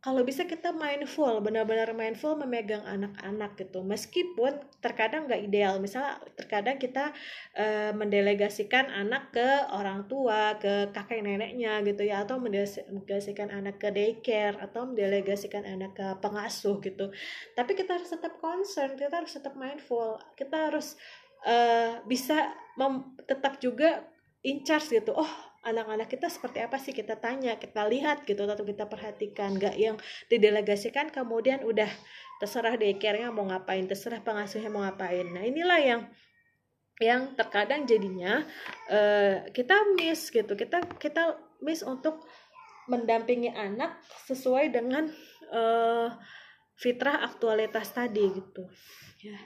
kalau 0.00 0.24
bisa 0.24 0.48
kita 0.48 0.72
mindful 0.72 1.44
benar-benar 1.44 1.92
mindful 1.92 2.32
memegang 2.32 2.80
anak-anak 2.88 3.52
gitu. 3.60 3.84
Meskipun 3.84 4.56
terkadang 4.80 5.28
nggak 5.28 5.44
ideal. 5.44 5.76
Misalnya 5.76 6.16
terkadang 6.40 6.80
kita 6.80 7.12
uh, 7.52 7.92
mendelegasikan 7.92 8.88
anak 8.88 9.28
ke 9.36 9.48
orang 9.68 10.08
tua 10.08 10.56
ke 10.56 10.88
kakek 10.96 11.20
neneknya 11.20 11.84
gitu 11.84 12.00
ya 12.08 12.24
atau 12.24 12.40
mendelegasikan 12.40 13.52
anak 13.52 13.76
ke 13.76 13.92
daycare 13.92 14.56
atau 14.56 14.88
mendelegasikan 14.88 15.68
anak 15.68 15.92
ke 15.92 16.06
pengasuh 16.24 16.80
gitu. 16.80 17.12
Tapi 17.52 17.76
kita 17.76 18.00
harus 18.00 18.08
tetap 18.08 18.40
concern 18.40 18.96
kita 18.96 19.20
harus 19.20 19.36
tetap 19.36 19.52
mindful. 19.52 20.16
Kita 20.32 20.72
harus 20.72 20.96
uh, 21.44 22.00
bisa 22.08 22.56
tetap 23.28 23.60
juga 23.60 24.08
in 24.40 24.64
charge 24.64 24.96
gitu. 24.96 25.12
Oh 25.12 25.49
anak-anak 25.60 26.08
kita 26.08 26.32
seperti 26.32 26.64
apa 26.64 26.80
sih? 26.80 26.96
Kita 26.96 27.20
tanya 27.20 27.56
kita 27.60 27.84
lihat 27.86 28.24
gitu 28.24 28.48
atau 28.48 28.64
kita 28.64 28.88
perhatikan. 28.88 29.56
Nggak 29.56 29.76
yang 29.76 29.96
didelegasikan 30.32 31.12
kemudian 31.12 31.62
udah 31.64 31.88
terserah 32.40 32.76
daycare 32.80 33.28
mau 33.28 33.44
ngapain 33.48 33.84
terserah 33.84 34.24
pengasuhnya 34.24 34.72
mau 34.72 34.82
ngapain. 34.84 35.28
Nah 35.28 35.44
inilah 35.44 35.80
yang 35.80 36.02
yang 37.00 37.32
terkadang 37.32 37.88
jadinya 37.88 38.44
uh, 38.88 39.44
kita 39.52 39.76
miss 39.96 40.32
gitu. 40.32 40.52
Kita 40.56 40.84
kita 40.96 41.36
miss 41.60 41.84
untuk 41.84 42.24
mendampingi 42.88 43.52
anak 43.52 44.00
sesuai 44.26 44.72
dengan 44.72 45.08
uh, 45.52 46.08
fitrah 46.80 47.20
aktualitas 47.24 47.92
tadi 47.92 48.24
gitu. 48.32 48.64
Ya 49.20 49.36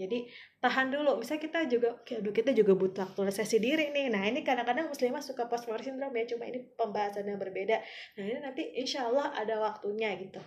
jadi 0.00 0.24
tahan 0.64 0.88
dulu 0.88 1.20
misalnya 1.20 1.42
kita 1.44 1.60
juga 1.68 2.00
aduh 2.00 2.32
kita 2.32 2.56
juga 2.56 2.72
butuh 2.72 3.02
aktualisasi 3.12 3.60
diri 3.60 3.92
nih 3.92 4.08
nah 4.08 4.24
ini 4.24 4.40
kadang-kadang 4.40 4.88
muslimah 4.88 5.20
suka 5.20 5.44
post 5.44 5.68
war 5.68 5.84
syndrome 5.84 6.16
ya 6.16 6.24
cuma 6.32 6.48
ini 6.48 6.64
pembahasan 6.72 7.28
yang 7.28 7.36
berbeda 7.36 7.76
nah 8.16 8.24
ini 8.24 8.40
nanti 8.40 8.62
insya 8.80 9.12
Allah 9.12 9.36
ada 9.36 9.60
waktunya 9.60 10.16
gitu 10.16 10.40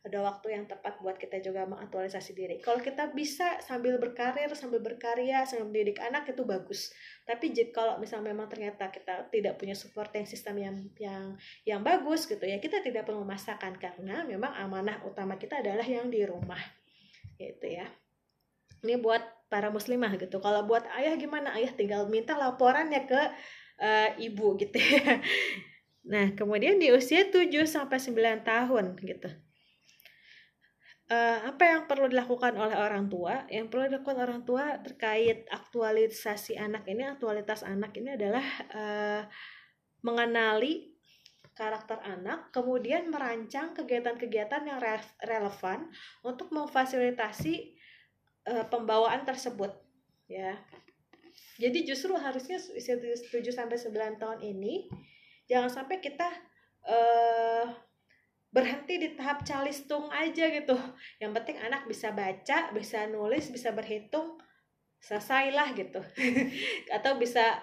ada 0.00 0.24
waktu 0.24 0.56
yang 0.56 0.64
tepat 0.64 0.96
buat 1.04 1.20
kita 1.20 1.44
juga 1.44 1.68
mengaktualisasi 1.68 2.32
diri. 2.32 2.56
Kalau 2.64 2.80
kita 2.80 3.12
bisa 3.12 3.60
sambil 3.60 4.00
berkarir, 4.00 4.48
sambil 4.56 4.80
berkarya, 4.80 5.44
sambil 5.44 5.68
mendidik 5.68 6.00
anak 6.00 6.24
itu 6.24 6.40
bagus. 6.48 6.88
Tapi 7.28 7.52
kalau 7.68 8.00
misalnya 8.00 8.32
memang 8.32 8.48
ternyata 8.48 8.88
kita 8.88 9.28
tidak 9.28 9.60
punya 9.60 9.76
supporting 9.76 10.24
system 10.24 10.56
yang 10.56 10.76
yang 10.96 11.36
yang 11.68 11.80
bagus 11.84 12.24
gitu 12.24 12.40
ya, 12.40 12.56
kita 12.56 12.80
tidak 12.80 13.04
perlu 13.04 13.28
memaksakan 13.28 13.76
karena 13.76 14.24
memang 14.24 14.56
amanah 14.56 15.04
utama 15.04 15.36
kita 15.36 15.60
adalah 15.60 15.84
yang 15.84 16.08
di 16.08 16.24
rumah. 16.24 16.60
Gitu 17.36 17.68
ya. 17.68 17.84
Ini 18.80 19.00
buat 19.00 19.22
para 19.50 19.68
muslimah 19.68 20.14
gitu. 20.16 20.38
Kalau 20.38 20.64
buat 20.64 20.86
ayah 20.96 21.14
gimana? 21.18 21.52
Ayah 21.56 21.72
tinggal 21.74 22.06
minta 22.06 22.38
laporannya 22.38 23.04
ke 23.04 23.22
uh, 23.80 24.10
ibu 24.18 24.56
gitu 24.58 24.78
ya. 24.78 25.18
Nah, 26.00 26.32
kemudian 26.32 26.80
di 26.80 26.88
usia 26.88 27.28
7 27.28 27.52
sampai 27.68 28.00
9 28.00 28.40
tahun 28.40 28.96
gitu 29.04 29.28
uh, 31.10 31.38
apa 31.50 31.62
yang 31.66 31.80
perlu 31.90 32.06
dilakukan 32.06 32.54
oleh 32.54 32.78
orang 32.78 33.10
tua? 33.10 33.44
Yang 33.50 33.66
perlu 33.68 33.82
dilakukan 33.90 34.18
orang 34.22 34.40
tua 34.46 34.78
terkait 34.80 35.44
aktualisasi 35.50 36.56
anak 36.56 36.86
ini, 36.86 37.04
aktualitas 37.04 37.66
anak 37.66 37.92
ini 37.98 38.14
adalah 38.14 38.46
uh, 38.70 39.22
mengenali 40.06 40.94
karakter 41.52 42.00
anak, 42.00 42.54
kemudian 42.56 43.12
merancang 43.12 43.76
kegiatan-kegiatan 43.76 44.64
yang 44.64 44.80
re 44.80 44.96
relevan 45.20 45.92
untuk 46.24 46.48
memfasilitasi 46.56 47.76
uh, 48.48 48.64
pembawaan 48.68 49.26
tersebut, 49.26 49.74
ya. 50.30 50.56
Jadi 51.60 51.84
justru 51.84 52.16
harusnya 52.16 52.56
usia 52.72 52.96
7 52.96 53.28
sampai 53.52 53.76
9 53.76 54.16
tahun 54.16 54.40
ini 54.40 54.88
jangan 55.44 55.68
sampai 55.68 56.00
kita 56.00 56.24
uh, 56.88 57.68
berhenti 58.48 58.96
di 58.96 59.08
tahap 59.12 59.44
calistung 59.44 60.08
aja 60.08 60.48
gitu. 60.48 60.72
Yang 61.20 61.32
penting 61.36 61.56
anak 61.60 61.84
bisa 61.84 62.16
baca 62.16 62.72
bisa 62.72 63.04
nulis 63.12 63.52
bisa 63.52 63.76
berhitung 63.76 64.40
selesailah 65.04 65.76
gitu. 65.76 66.00
Atau 66.96 67.20
bisa 67.20 67.60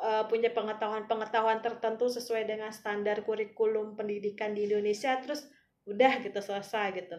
uh, 0.00 0.24
punya 0.28 0.52
pengetahuan-pengetahuan 0.52 1.64
tertentu 1.64 2.12
sesuai 2.12 2.44
dengan 2.44 2.72
standar 2.76 3.24
kurikulum 3.24 3.96
pendidikan 3.96 4.52
di 4.52 4.68
Indonesia 4.68 5.16
terus 5.20 5.48
udah 5.88 6.20
gitu 6.20 6.40
selesai 6.44 6.92
gitu 6.92 7.16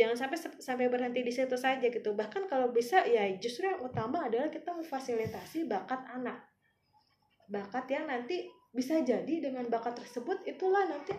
jangan 0.00 0.16
sampai 0.16 0.38
sampai 0.56 0.86
berhenti 0.88 1.20
di 1.20 1.28
situ 1.28 1.60
saja 1.60 1.84
gitu. 1.84 2.16
Bahkan 2.16 2.48
kalau 2.48 2.72
bisa 2.72 3.04
ya 3.04 3.28
justru 3.36 3.68
yang 3.68 3.84
utama 3.84 4.24
adalah 4.24 4.48
kita 4.48 4.72
memfasilitasi 4.72 5.68
bakat 5.68 6.00
anak. 6.08 6.40
Bakat 7.52 7.84
yang 7.92 8.08
nanti 8.08 8.48
bisa 8.72 9.04
jadi 9.04 9.44
dengan 9.44 9.68
bakat 9.68 10.00
tersebut 10.00 10.40
itulah 10.48 10.88
nanti 10.88 11.12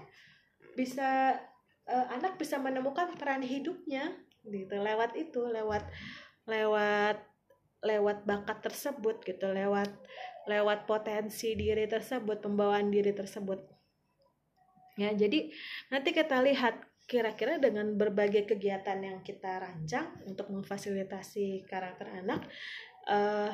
bisa 0.73 1.37
uh, 1.85 2.07
anak 2.09 2.41
bisa 2.41 2.57
menemukan 2.57 3.13
peran 3.19 3.43
hidupnya 3.43 4.17
gitu 4.47 4.79
lewat 4.79 5.13
itu 5.19 5.45
lewat 5.51 5.83
lewat 6.49 7.21
lewat 7.85 8.23
bakat 8.25 8.65
tersebut 8.65 9.21
gitu 9.27 9.51
lewat 9.51 9.91
lewat 10.49 10.89
potensi 10.89 11.53
diri 11.53 11.85
tersebut 11.85 12.41
pembawaan 12.41 12.89
diri 12.89 13.13
tersebut. 13.13 13.61
Ya 14.97 15.13
jadi 15.13 15.53
nanti 15.93 16.09
kita 16.11 16.41
lihat 16.41 16.90
kira-kira 17.09 17.59
dengan 17.59 17.97
berbagai 17.97 18.47
kegiatan 18.47 18.99
yang 19.01 19.19
kita 19.21 19.59
rancang 19.59 20.21
untuk 20.27 20.47
memfasilitasi 20.49 21.67
karakter 21.67 22.07
anak 22.23 22.47
uh, 23.07 23.51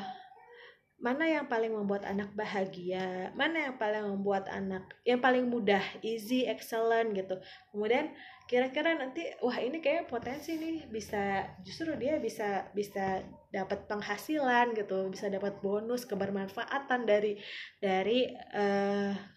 mana 0.97 1.29
yang 1.29 1.45
paling 1.45 1.69
membuat 1.69 2.09
anak 2.09 2.33
bahagia, 2.33 3.29
mana 3.37 3.69
yang 3.69 3.77
paling 3.77 4.01
membuat 4.01 4.49
anak 4.49 4.97
yang 5.05 5.21
paling 5.21 5.45
mudah, 5.45 5.81
easy, 6.01 6.49
excellent 6.49 7.13
gitu. 7.13 7.37
Kemudian 7.69 8.17
kira-kira 8.49 8.97
nanti 8.97 9.21
wah 9.45 9.61
ini 9.61 9.77
kayak 9.77 10.09
potensi 10.09 10.57
nih 10.57 10.89
bisa 10.89 11.45
justru 11.61 11.93
dia 12.01 12.17
bisa 12.17 12.65
bisa 12.73 13.21
dapat 13.53 13.85
penghasilan 13.85 14.73
gitu, 14.73 15.05
bisa 15.13 15.29
dapat 15.29 15.61
bonus 15.61 16.09
kebermanfaatan 16.09 17.05
dari 17.05 17.37
dari 17.77 18.33
uh, 18.57 19.36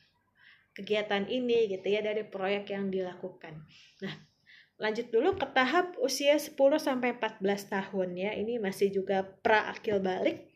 kegiatan 0.77 1.27
ini 1.27 1.71
gitu 1.71 1.87
ya 1.87 2.01
dari 2.01 2.23
proyek 2.27 2.71
yang 2.73 2.89
dilakukan. 2.89 3.63
Nah, 4.03 4.15
lanjut 4.81 5.13
dulu 5.13 5.37
ke 5.37 5.47
tahap 5.53 5.99
usia 6.01 6.39
10 6.39 6.57
sampai 6.81 7.19
14 7.19 7.43
tahun 7.69 8.09
ya. 8.17 8.31
Ini 8.35 8.63
masih 8.63 8.95
juga 8.95 9.27
pra 9.43 9.71
akil 9.73 10.01
balik 10.01 10.51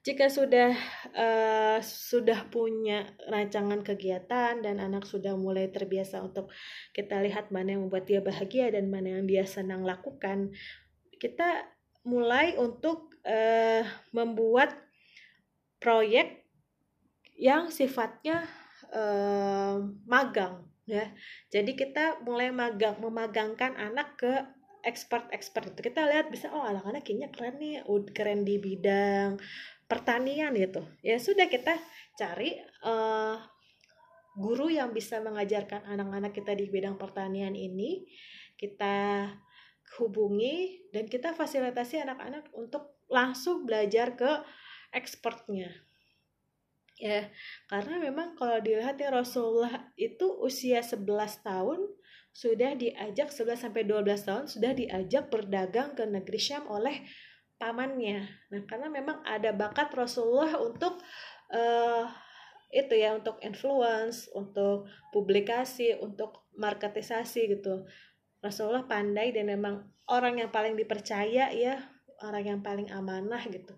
jika 0.00 0.32
sudah 0.32 0.72
uh, 1.12 1.78
sudah 1.84 2.48
punya 2.48 3.12
rancangan 3.28 3.84
kegiatan 3.84 4.64
dan 4.64 4.80
anak 4.80 5.04
sudah 5.04 5.36
mulai 5.36 5.68
terbiasa 5.68 6.24
untuk 6.24 6.48
kita 6.96 7.20
lihat 7.20 7.52
mana 7.52 7.76
yang 7.76 7.84
membuat 7.84 8.08
dia 8.08 8.24
bahagia 8.24 8.72
dan 8.72 8.88
mana 8.88 9.20
yang 9.20 9.28
dia 9.28 9.44
senang 9.44 9.84
lakukan, 9.84 10.56
kita 11.20 11.68
mulai 12.08 12.56
untuk 12.56 13.12
uh, 13.28 13.84
membuat 14.16 14.72
proyek 15.84 16.48
yang 17.36 17.68
sifatnya 17.68 18.48
uh, 18.94 19.80
magang 20.06 20.66
ya. 20.90 21.06
Jadi 21.50 21.78
kita 21.78 22.22
mulai 22.26 22.50
magang 22.50 22.98
memagangkan 22.98 23.78
anak 23.78 24.18
ke 24.18 24.32
expert-expert 24.82 25.76
itu. 25.76 25.80
Kita 25.92 26.08
lihat 26.08 26.32
bisa 26.32 26.50
oh 26.50 26.64
anak-anak 26.64 27.04
kayaknya 27.04 27.28
keren 27.30 27.56
nih 27.60 27.84
keren 28.10 28.42
di 28.42 28.56
bidang 28.58 29.38
pertanian 29.86 30.54
gitu. 30.56 30.82
Ya 31.04 31.18
sudah 31.22 31.46
kita 31.46 31.78
cari 32.18 32.58
uh, 32.86 33.38
guru 34.38 34.70
yang 34.70 34.94
bisa 34.94 35.18
mengajarkan 35.20 35.86
anak-anak 35.86 36.32
kita 36.34 36.52
di 36.56 36.66
bidang 36.70 36.96
pertanian 36.98 37.54
ini. 37.54 38.06
Kita 38.56 39.26
hubungi 39.98 40.86
dan 40.94 41.10
kita 41.10 41.34
fasilitasi 41.34 41.98
anak-anak 42.06 42.54
untuk 42.54 43.02
langsung 43.10 43.66
belajar 43.66 44.14
ke 44.14 44.30
expertnya 44.94 45.89
ya 47.00 47.32
karena 47.66 47.96
memang 47.96 48.36
kalau 48.36 48.60
dilihat 48.60 49.00
ya 49.00 49.08
Rasulullah 49.08 49.88
itu 49.96 50.28
usia 50.44 50.84
11 50.84 51.00
tahun 51.40 51.80
sudah 52.30 52.78
diajak 52.78 53.32
11 53.32 53.66
sampai 53.66 53.82
12 53.88 54.28
tahun 54.28 54.44
sudah 54.46 54.72
diajak 54.76 55.32
berdagang 55.32 55.98
ke 55.98 56.06
negeri 56.06 56.38
Syam 56.38 56.68
oleh 56.70 57.02
pamannya. 57.60 58.24
Nah, 58.54 58.62
karena 58.64 58.88
memang 58.88 59.20
ada 59.26 59.52
bakat 59.52 59.92
Rasulullah 59.92 60.56
untuk 60.56 60.96
uh, 61.52 62.08
itu 62.72 62.94
ya 62.96 63.18
untuk 63.18 63.36
influence, 63.44 64.30
untuk 64.32 64.88
publikasi, 65.12 65.98
untuk 66.00 66.48
marketisasi 66.56 67.58
gitu. 67.58 67.84
Rasulullah 68.40 68.88
pandai 68.88 69.36
dan 69.36 69.52
memang 69.52 69.84
orang 70.08 70.40
yang 70.40 70.48
paling 70.48 70.78
dipercaya 70.78 71.52
ya, 71.52 71.76
orang 72.24 72.56
yang 72.56 72.60
paling 72.64 72.88
amanah 72.88 73.42
gitu. 73.50 73.76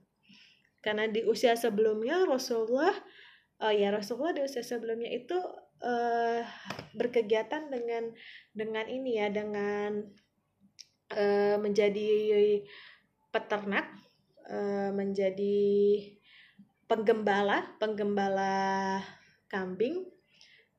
Karena 0.83 1.07
di 1.07 1.23
usia 1.23 1.55
sebelumnya 1.55 2.27
Rasulullah 2.27 2.93
oh 3.63 3.71
ya 3.71 3.95
Rasulullah 3.95 4.35
di 4.35 4.43
usia 4.43 4.67
sebelumnya 4.67 5.07
itu 5.15 5.39
uh, 5.83 6.43
berkegiatan 6.99 7.71
dengan 7.71 8.11
dengan 8.51 8.87
ini 8.91 9.23
ya 9.23 9.31
dengan 9.31 10.03
uh, 11.15 11.57
menjadi 11.63 12.11
peternak 13.31 13.87
uh, 14.51 14.91
menjadi 14.91 15.71
penggembala, 16.91 17.79
penggembala 17.81 19.01
kambing 19.49 20.05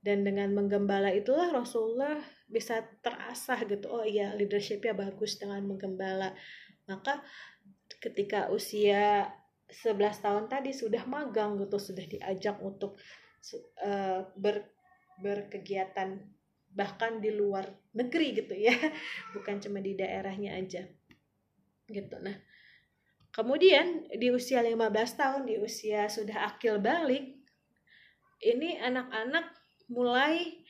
dan 0.04 0.28
dengan 0.28 0.52
menggembala 0.52 1.10
itulah 1.16 1.50
Rasulullah 1.50 2.20
bisa 2.46 2.84
terasah 3.02 3.64
gitu. 3.66 3.88
Oh 3.90 4.06
iya, 4.06 4.36
leadershipnya 4.36 4.94
bagus 4.94 5.40
dengan 5.40 5.64
menggembala. 5.66 6.36
Maka 6.86 7.24
ketika 8.04 8.52
usia 8.52 9.32
11 9.74 10.24
tahun 10.24 10.46
tadi 10.46 10.70
sudah 10.70 11.04
magang 11.10 11.58
gitu, 11.58 11.82
sudah 11.82 12.06
diajak 12.06 12.62
untuk 12.62 12.96
uh, 13.82 14.22
ber 14.38 14.70
berkegiatan 15.14 16.22
bahkan 16.74 17.22
di 17.22 17.30
luar 17.30 17.70
negeri 17.94 18.38
gitu 18.38 18.54
ya. 18.54 18.74
Bukan 19.34 19.62
cuma 19.62 19.82
di 19.82 19.98
daerahnya 19.98 20.58
aja 20.58 20.86
gitu. 21.90 22.16
Nah 22.22 22.38
kemudian 23.34 24.06
di 24.14 24.30
usia 24.30 24.62
15 24.62 24.78
tahun 25.18 25.42
di 25.50 25.58
usia 25.58 26.06
sudah 26.06 26.54
akil 26.54 26.78
balik 26.78 27.34
ini 28.46 28.78
anak-anak 28.78 29.50
mulai 29.90 30.62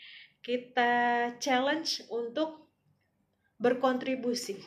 kita 0.43 1.31
challenge 1.43 2.07
untuk 2.07 2.71
berkontribusi 3.59 4.59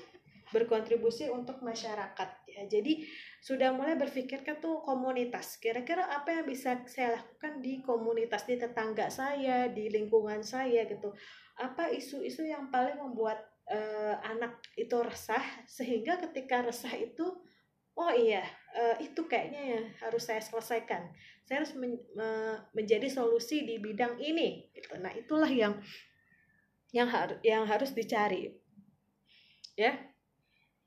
berkontribusi 0.55 1.27
untuk 1.31 1.59
masyarakat 1.63 2.29
ya. 2.47 2.63
Jadi 2.71 3.03
sudah 3.41 3.71
mulai 3.71 3.95
berpikirkan 3.95 4.59
tuh 4.59 4.83
komunitas. 4.83 5.61
Kira-kira 5.61 6.09
apa 6.09 6.33
yang 6.41 6.47
bisa 6.49 6.83
saya 6.89 7.21
lakukan 7.21 7.63
di 7.63 7.85
komunitas 7.85 8.49
di 8.49 8.59
tetangga 8.59 9.07
saya 9.13 9.71
di 9.71 9.93
lingkungan 9.93 10.43
saya 10.43 10.89
gitu. 10.89 11.15
Apa 11.57 11.93
isu-isu 11.93 12.45
yang 12.45 12.69
paling 12.73 12.99
membuat 12.99 13.39
uh, 13.71 14.19
anak 14.25 14.61
itu 14.75 14.97
resah 14.99 15.43
sehingga 15.69 16.19
ketika 16.29 16.65
resah 16.65 16.93
itu 16.97 17.27
oh 17.97 18.13
iya 18.13 18.45
uh, 18.77 18.97
itu 19.01 19.25
kayaknya 19.25 19.63
ya 19.79 19.81
harus 20.07 20.27
saya 20.27 20.43
selesaikan. 20.43 21.07
Saya 21.47 21.63
harus 21.63 21.79
men, 21.79 21.95
menjadi 22.75 23.07
solusi 23.07 23.63
di 23.63 23.79
bidang 23.79 24.19
ini 24.19 24.75
gitu. 24.75 24.99
Nah 24.99 25.15
itulah 25.15 25.49
yang 25.49 25.79
yang 26.91 27.07
harus 27.07 27.39
yang 27.47 27.63
harus 27.63 27.95
dicari. 27.95 28.51
Ya 29.77 30.16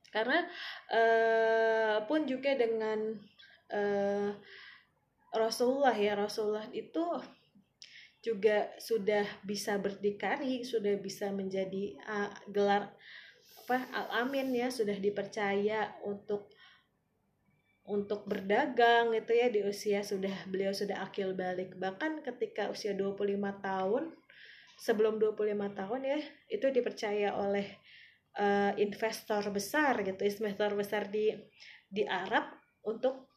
karena 0.09 0.45
uh, 0.89 2.05
pun 2.09 2.25
juga 2.25 2.57
dengan 2.57 3.17
uh, 3.73 4.29
Rasulullah 5.33 5.93
ya 5.93 6.17
Rasulullah 6.17 6.65
itu 6.73 7.05
juga 8.19 8.67
sudah 8.81 9.23
bisa 9.47 9.79
berdikari 9.79 10.67
sudah 10.67 10.97
bisa 10.99 11.31
menjadi 11.31 11.95
uh, 12.03 12.33
gelar 12.51 12.91
apa 13.69 13.85
al 13.93 14.25
amin 14.25 14.49
ya 14.49 14.73
sudah 14.73 14.97
dipercaya 14.97 15.93
untuk 16.01 16.49
untuk 17.89 18.25
berdagang 18.25 19.13
itu 19.13 19.33
ya 19.33 19.49
di 19.49 19.61
usia 19.65 20.05
sudah 20.05 20.45
beliau 20.45 20.69
sudah 20.69 21.05
akil 21.05 21.33
balik. 21.33 21.73
Bahkan 21.77 22.21
ketika 22.21 22.69
usia 22.69 22.93
25 22.93 23.37
tahun 23.61 24.13
sebelum 24.77 25.17
25 25.17 25.53
tahun 25.77 26.01
ya 26.05 26.19
itu 26.53 26.65
dipercaya 26.69 27.33
oleh 27.33 27.65
uh, 28.39 28.71
investor 28.79 29.43
besar 29.51 29.99
gitu 30.01 30.23
investor 30.23 30.71
besar 30.79 31.11
di 31.11 31.35
di 31.91 32.07
Arab 32.07 32.47
untuk 32.87 33.27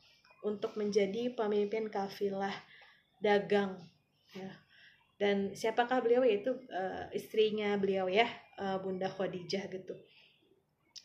untuk 0.47 0.75
menjadi 0.79 1.35
pemimpin 1.35 1.91
kafilah 1.91 2.55
dagang 3.23 3.79
ya. 4.35 4.51
Dan 5.23 5.55
siapakah 5.55 6.03
beliau? 6.03 6.27
Yaitu 6.27 6.51
uh, 6.51 7.07
istrinya 7.15 7.79
beliau 7.79 8.11
ya 8.11 8.27
uh, 8.59 8.83
Bunda 8.83 9.07
Khadijah 9.07 9.71
gitu. 9.71 9.95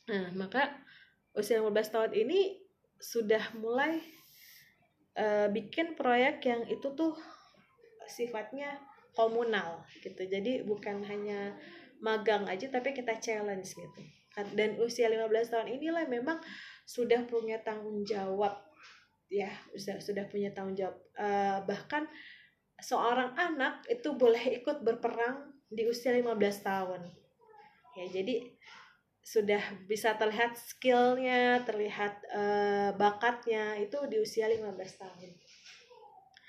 Nah 0.10 0.34
maka 0.34 0.74
usia 1.38 1.62
15 1.62 1.94
tahun 1.94 2.12
ini 2.18 2.58
sudah 2.98 3.54
mulai 3.62 4.02
uh, 5.22 5.54
bikin 5.54 5.94
proyek 5.94 6.42
yang 6.50 6.66
itu 6.66 6.90
tuh 6.98 7.14
sifatnya 8.10 8.82
komunal 9.14 9.86
gitu. 10.02 10.26
Jadi 10.26 10.66
bukan 10.66 11.06
hanya 11.06 11.54
magang 12.04 12.46
aja 12.46 12.70
tapi 12.70 12.94
kita 12.94 13.18
challenge 13.18 13.74
gitu. 13.78 14.02
Dan 14.54 14.78
usia 14.78 15.10
15 15.10 15.50
tahun 15.50 15.68
inilah 15.68 16.06
memang 16.06 16.38
sudah 16.86 17.26
punya 17.26 17.58
tanggung 17.66 18.06
jawab 18.06 18.68
ya 19.28 19.52
sudah 19.76 20.00
sudah 20.00 20.26
punya 20.32 20.56
tanggung 20.56 20.78
jawab. 20.78 20.96
Uh, 21.18 21.60
bahkan 21.68 22.08
seorang 22.80 23.36
anak 23.36 23.84
itu 23.92 24.14
boleh 24.16 24.62
ikut 24.62 24.86
berperang 24.86 25.52
di 25.68 25.84
usia 25.84 26.16
15 26.16 26.38
tahun. 26.64 27.02
Ya 27.98 28.06
jadi 28.14 28.56
sudah 29.28 29.60
bisa 29.92 30.16
terlihat 30.16 30.56
skillnya 30.56 31.60
terlihat 31.68 32.24
uh, 32.32 32.90
bakatnya 32.96 33.76
itu 33.76 34.00
di 34.08 34.24
usia 34.24 34.48
15 34.48 34.72
tahun. 34.96 35.32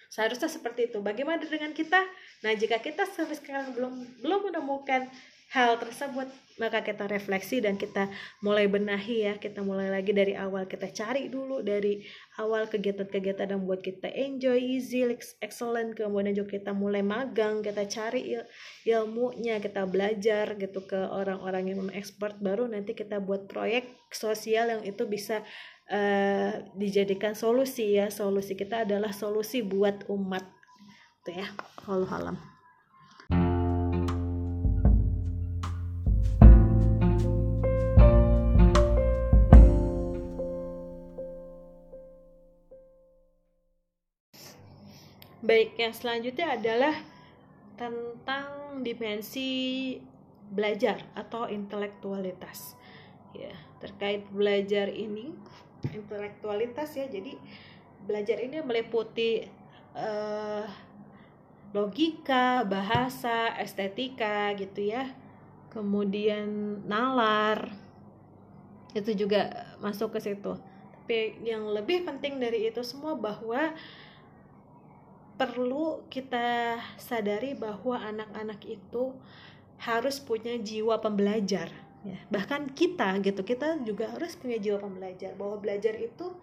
Seharusnya 0.08 0.46
seperti 0.46 0.86
itu. 0.92 1.02
Bagaimana 1.02 1.42
dengan 1.42 1.74
kita? 1.74 1.98
Nah 2.46 2.52
jika 2.54 2.78
kita 2.78 3.02
sampai 3.02 3.34
sekarang 3.34 3.74
belum 3.74 4.22
belum 4.22 4.40
menemukan 4.50 5.10
hal 5.48 5.80
tersebut 5.80 6.28
maka 6.58 6.82
kita 6.82 7.06
refleksi 7.06 7.62
dan 7.62 7.78
kita 7.78 8.10
mulai 8.42 8.66
benahi 8.66 9.30
ya. 9.30 9.34
Kita 9.38 9.62
mulai 9.62 9.88
lagi 9.88 10.10
dari 10.10 10.34
awal 10.34 10.66
kita 10.66 10.90
cari 10.90 11.30
dulu 11.30 11.62
dari 11.62 12.02
awal 12.36 12.66
kegiatan-kegiatan 12.66 13.54
yang 13.54 13.62
buat 13.64 13.80
kita 13.80 14.10
enjoy 14.10 14.58
easy 14.58 15.06
excellent. 15.40 15.94
Kemudian 15.94 16.34
juga 16.34 16.58
kita 16.58 16.74
mulai 16.74 17.00
magang 17.00 17.62
kita 17.62 17.86
cari 17.86 18.36
il 18.36 18.42
ilmunya 18.84 19.62
kita 19.62 19.86
belajar 19.86 20.58
gitu 20.58 20.84
ke 20.84 20.98
orang-orang 20.98 21.72
yang 21.72 21.80
expert. 21.94 22.36
Baru 22.42 22.66
nanti 22.66 22.92
kita 22.92 23.22
buat 23.22 23.46
proyek 23.46 24.10
sosial 24.10 24.74
yang 24.74 24.82
itu 24.82 25.06
bisa 25.06 25.46
uh, 25.88 26.52
dijadikan 26.74 27.38
solusi 27.38 27.96
ya. 27.96 28.10
Solusi 28.10 28.58
kita 28.58 28.82
adalah 28.82 29.14
solusi 29.14 29.62
buat 29.62 30.10
umat. 30.10 30.42
Tuh 31.22 31.34
ya. 31.38 31.48
Allah 31.86 32.12
alam 32.12 32.57
Baik, 45.48 45.80
yang 45.80 45.96
selanjutnya 45.96 46.60
adalah 46.60 46.92
tentang 47.80 48.84
dimensi 48.84 49.96
belajar 50.52 51.08
atau 51.16 51.48
intelektualitas. 51.48 52.76
Ya, 53.32 53.56
terkait 53.80 54.28
belajar 54.28 54.92
ini, 54.92 55.32
intelektualitas 55.88 56.92
ya. 56.92 57.08
Jadi 57.08 57.40
belajar 58.04 58.44
ini 58.44 58.60
meliputi 58.60 59.48
uh, 59.96 60.68
logika, 61.72 62.68
bahasa, 62.68 63.56
estetika 63.56 64.52
gitu 64.52 64.84
ya. 64.84 65.16
Kemudian 65.72 66.84
nalar. 66.84 67.72
Itu 68.92 69.16
juga 69.16 69.72
masuk 69.80 70.12
ke 70.12 70.20
situ. 70.20 70.60
Tapi 70.92 71.40
yang 71.40 71.72
lebih 71.72 72.04
penting 72.04 72.36
dari 72.36 72.68
itu 72.68 72.84
semua 72.84 73.16
bahwa 73.16 73.72
perlu 75.38 76.02
kita 76.10 76.76
sadari 76.98 77.54
bahwa 77.54 77.94
anak-anak 77.94 78.58
itu 78.66 79.14
harus 79.78 80.18
punya 80.18 80.58
jiwa 80.58 80.98
pembelajar 80.98 81.70
ya. 82.02 82.18
Bahkan 82.26 82.74
kita 82.74 83.22
gitu 83.22 83.46
kita 83.46 83.78
juga 83.86 84.10
harus 84.10 84.34
punya 84.34 84.58
jiwa 84.58 84.82
pembelajar. 84.82 85.38
Bahwa 85.38 85.62
belajar 85.62 85.94
itu 85.94 86.34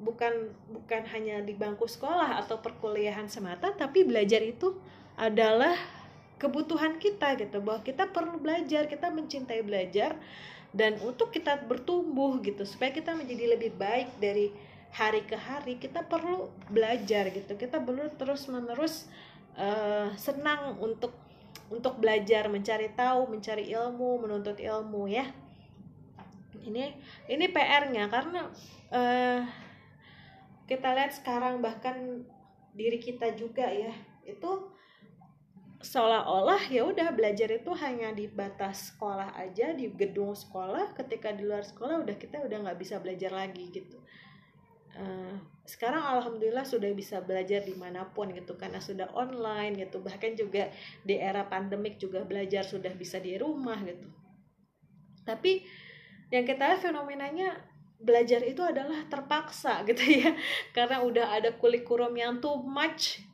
bukan 0.00 0.50
bukan 0.72 1.06
hanya 1.12 1.44
di 1.44 1.54
bangku 1.54 1.86
sekolah 1.86 2.42
atau 2.42 2.58
perkuliahan 2.58 3.30
semata 3.30 3.70
tapi 3.70 4.02
belajar 4.02 4.42
itu 4.42 4.74
adalah 5.20 5.76
kebutuhan 6.40 6.96
kita 6.96 7.36
gitu. 7.36 7.60
Bahwa 7.60 7.84
kita 7.84 8.08
perlu 8.08 8.40
belajar 8.40 8.88
kita 8.88 9.12
mencintai 9.12 9.60
belajar 9.60 10.16
dan 10.74 10.98
untuk 11.04 11.30
kita 11.30 11.60
bertumbuh 11.68 12.42
gitu 12.42 12.66
supaya 12.66 12.90
kita 12.90 13.14
menjadi 13.14 13.54
lebih 13.54 13.76
baik 13.78 14.10
dari 14.18 14.50
hari 14.94 15.26
ke 15.26 15.34
hari 15.34 15.82
kita 15.82 16.06
perlu 16.06 16.54
belajar 16.70 17.26
gitu. 17.34 17.58
Kita 17.58 17.82
perlu 17.82 18.14
terus 18.14 18.46
menerus 18.46 19.10
uh, 19.58 20.14
senang 20.14 20.78
untuk 20.78 21.10
untuk 21.66 21.98
belajar 21.98 22.46
mencari 22.46 22.94
tahu 22.94 23.26
mencari 23.26 23.74
ilmu 23.74 24.22
menuntut 24.22 24.54
ilmu 24.54 25.10
ya. 25.10 25.26
Ini 26.62 26.94
ini 27.26 27.44
PR-nya 27.50 28.06
karena 28.06 28.46
uh, 28.94 29.42
kita 30.70 30.94
lihat 30.94 31.12
sekarang 31.12 31.58
bahkan 31.58 32.22
diri 32.72 33.02
kita 33.02 33.34
juga 33.34 33.66
ya 33.66 33.92
itu 34.24 34.70
seolah-olah 35.84 36.72
ya 36.72 36.80
udah 36.86 37.12
belajar 37.12 37.52
itu 37.52 37.68
hanya 37.76 38.08
di 38.16 38.24
batas 38.24 38.94
sekolah 38.94 39.34
aja 39.34 39.74
di 39.74 39.90
gedung 39.90 40.38
sekolah. 40.38 40.94
Ketika 40.94 41.34
di 41.34 41.42
luar 41.42 41.66
sekolah 41.66 42.06
udah 42.06 42.14
kita 42.14 42.46
udah 42.46 42.62
nggak 42.62 42.78
bisa 42.78 43.02
belajar 43.02 43.34
lagi 43.34 43.74
gitu 43.74 43.98
uh, 44.98 45.34
sekarang 45.64 46.04
alhamdulillah 46.04 46.68
sudah 46.68 46.92
bisa 46.92 47.24
belajar 47.24 47.64
di 47.64 47.72
mana 47.72 48.04
pun 48.04 48.28
gitu 48.36 48.54
karena 48.60 48.78
sudah 48.78 49.08
online 49.16 49.80
gitu. 49.80 50.04
Bahkan 50.04 50.36
juga 50.36 50.68
di 51.00 51.16
era 51.16 51.48
pandemik 51.48 51.96
juga 51.96 52.20
belajar 52.24 52.68
sudah 52.68 52.92
bisa 52.92 53.16
di 53.16 53.34
rumah 53.40 53.80
gitu. 53.80 54.08
Tapi 55.24 55.64
yang 56.28 56.44
kita 56.44 56.68
lihat 56.68 56.82
fenomenanya 56.84 57.56
belajar 57.96 58.44
itu 58.44 58.60
adalah 58.60 59.08
terpaksa 59.08 59.80
gitu 59.88 60.04
ya. 60.04 60.36
Karena 60.76 61.00
udah 61.00 61.26
ada 61.32 61.56
kurikulum 61.56 62.12
yang 62.12 62.42
too 62.44 62.60
much 62.60 63.24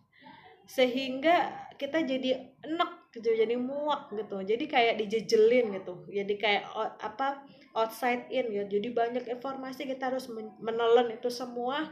sehingga 0.71 1.51
kita 1.75 2.07
jadi 2.07 2.55
enek 2.63 3.00
gitu 3.11 3.27
jadi 3.27 3.59
muak 3.59 4.15
gitu. 4.15 4.39
Jadi 4.47 4.65
kayak 4.71 4.95
dijejelin 5.03 5.75
gitu. 5.83 6.07
Jadi 6.07 6.35
kayak 6.39 6.63
apa 7.03 7.43
outside 7.75 8.27
in 8.31 8.51
ya 8.51 8.67
jadi 8.67 8.91
banyak 8.91 9.27
informasi 9.31 9.87
kita 9.87 10.15
harus 10.15 10.31
menelan 10.63 11.11
itu 11.11 11.27
semua. 11.27 11.91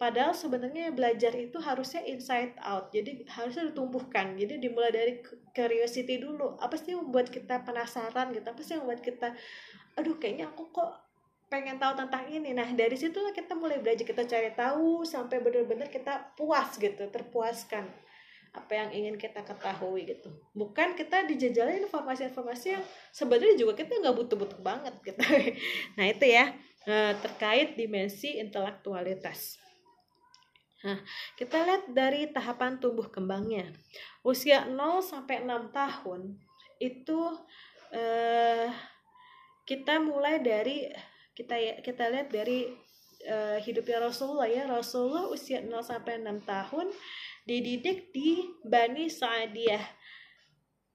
Padahal 0.00 0.32
sebenarnya 0.32 0.96
belajar 0.96 1.36
itu 1.36 1.60
harusnya 1.60 2.00
inside 2.08 2.56
out. 2.64 2.88
Jadi 2.94 3.26
harusnya 3.28 3.68
ditumbuhkan. 3.68 4.32
Jadi 4.38 4.56
dimulai 4.62 4.94
dari 4.94 5.12
curiosity 5.52 6.22
dulu. 6.22 6.56
Apa 6.56 6.78
sih 6.78 6.96
yang 6.96 7.04
membuat 7.04 7.28
kita 7.28 7.60
penasaran 7.66 8.32
gitu? 8.32 8.46
Apa 8.48 8.60
sih 8.64 8.78
yang 8.78 8.88
membuat 8.88 9.02
kita 9.04 9.28
aduh 9.98 10.16
kayaknya 10.16 10.48
aku 10.48 10.70
kok 10.72 11.02
pengen 11.50 11.82
tahu 11.82 11.98
tentang 11.98 12.30
ini. 12.30 12.54
Nah 12.54 12.70
dari 12.72 12.94
situlah 12.94 13.34
kita 13.34 13.58
mulai 13.58 13.82
belajar. 13.82 14.06
Kita 14.06 14.22
cari 14.24 14.54
tahu 14.54 15.02
sampai 15.02 15.42
benar-benar 15.42 15.90
kita 15.90 16.32
puas 16.38 16.78
gitu 16.78 17.10
terpuaskan 17.10 17.90
apa 18.50 18.72
yang 18.74 18.90
ingin 18.90 19.16
kita 19.18 19.46
ketahui 19.46 20.10
gitu. 20.10 20.30
Bukan 20.54 20.98
kita 20.98 21.22
dijajalin 21.26 21.86
informasi-informasi 21.86 22.66
yang 22.74 22.84
sebenarnya 23.14 23.54
juga 23.54 23.78
kita 23.78 24.02
nggak 24.02 24.16
butuh-butuh 24.16 24.60
banget 24.60 24.94
gitu. 25.06 25.22
Nah 25.96 26.06
itu 26.10 26.26
ya 26.26 26.50
eh, 26.86 27.14
terkait 27.22 27.78
dimensi 27.78 28.42
intelektualitas. 28.42 29.62
Nah, 30.80 30.96
kita 31.36 31.60
lihat 31.60 31.92
dari 31.92 32.32
tahapan 32.32 32.80
tumbuh 32.80 33.12
kembangnya. 33.12 33.68
Usia 34.24 34.64
0 34.64 35.04
sampai 35.04 35.44
6 35.44 35.76
tahun 35.76 36.40
itu 36.80 37.20
eh, 37.92 38.72
kita 39.68 40.02
mulai 40.02 40.40
dari 40.40 40.88
kita 41.36 41.54
ya 41.54 41.74
kita 41.78 42.10
lihat 42.10 42.28
dari 42.34 42.68
uh, 43.28 43.58
hidupnya 43.60 44.02
Rasulullah 44.02 44.48
ya. 44.48 44.66
Rasulullah 44.66 45.28
usia 45.28 45.62
0 45.62 45.80
sampai 45.84 46.20
6 46.20 46.42
tahun 46.42 46.86
dididik 47.48 48.12
di 48.12 48.44
Bani 48.64 49.08
Sa'diyah 49.08 49.84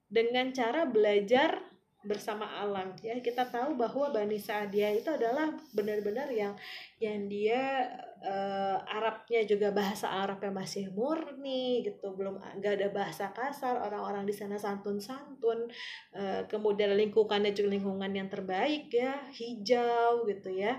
dengan 0.09 0.53
cara 0.53 0.85
belajar 0.85 1.75
bersama 2.05 2.45
alam. 2.61 2.93
Ya 3.01 3.17
kita 3.17 3.49
tahu 3.49 3.73
bahwa 3.75 4.13
Bani 4.13 4.37
Sa'diyah 4.37 4.93
itu 4.93 5.09
adalah 5.09 5.49
benar-benar 5.73 6.29
yang 6.29 6.53
yang 7.01 7.25
dia 7.25 7.89
uh, 8.21 8.77
Arabnya 8.85 9.41
juga 9.49 9.73
bahasa 9.73 10.13
Arab 10.13 10.39
yang 10.45 10.53
masih 10.53 10.93
murni 10.93 11.81
gitu. 11.81 12.13
Belum 12.13 12.37
nggak 12.37 12.73
ada 12.79 12.89
bahasa 12.93 13.33
kasar 13.33 13.81
orang-orang 13.81 14.29
di 14.29 14.33
sana 14.37 14.55
santun-santun 14.55 15.65
uh, 16.13 16.41
kemudian 16.45 16.93
lingkungannya 16.93 17.51
juga 17.57 17.73
lingkungan 17.73 18.13
yang 18.13 18.29
terbaik 18.29 18.93
ya 18.93 19.25
hijau 19.33 20.29
gitu 20.29 20.53
ya. 20.53 20.77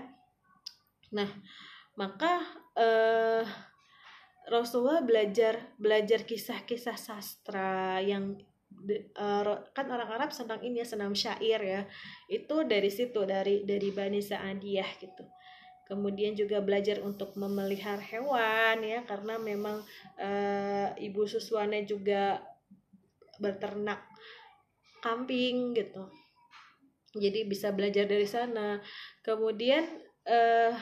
Nah 1.11 1.27
maka 1.99 2.39
uh, 2.79 3.43
Rasulullah 4.47 5.03
belajar 5.03 5.75
belajar 5.75 6.23
kisah-kisah 6.23 6.95
sastra 6.95 7.99
yang 7.99 8.39
uh, 9.19 9.43
kan 9.75 9.87
orang 9.91 10.07
Arab 10.07 10.31
senang 10.31 10.63
ini 10.63 10.79
ya 10.79 10.87
senang 10.87 11.11
syair 11.11 11.59
ya. 11.59 11.81
Itu 12.31 12.63
dari 12.63 12.87
situ 12.87 13.27
dari 13.27 13.67
dari 13.67 13.89
Bani 13.91 14.23
Sa'adiyah 14.23 14.89
gitu. 15.03 15.23
Kemudian 15.87 16.35
juga 16.35 16.59
belajar 16.59 16.99
untuk 16.99 17.35
memelihara 17.39 18.03
hewan 18.03 18.83
ya 18.83 19.07
karena 19.07 19.39
memang 19.39 19.83
uh, 20.19 20.91
ibu 20.99 21.23
susuannya 21.23 21.87
juga 21.87 22.43
berternak 23.39 24.03
kambing 24.99 25.75
gitu. 25.75 26.11
Jadi 27.15 27.47
bisa 27.47 27.71
belajar 27.71 28.03
dari 28.03 28.27
sana. 28.27 28.83
Kemudian 29.23 29.87
uh, 30.27 30.75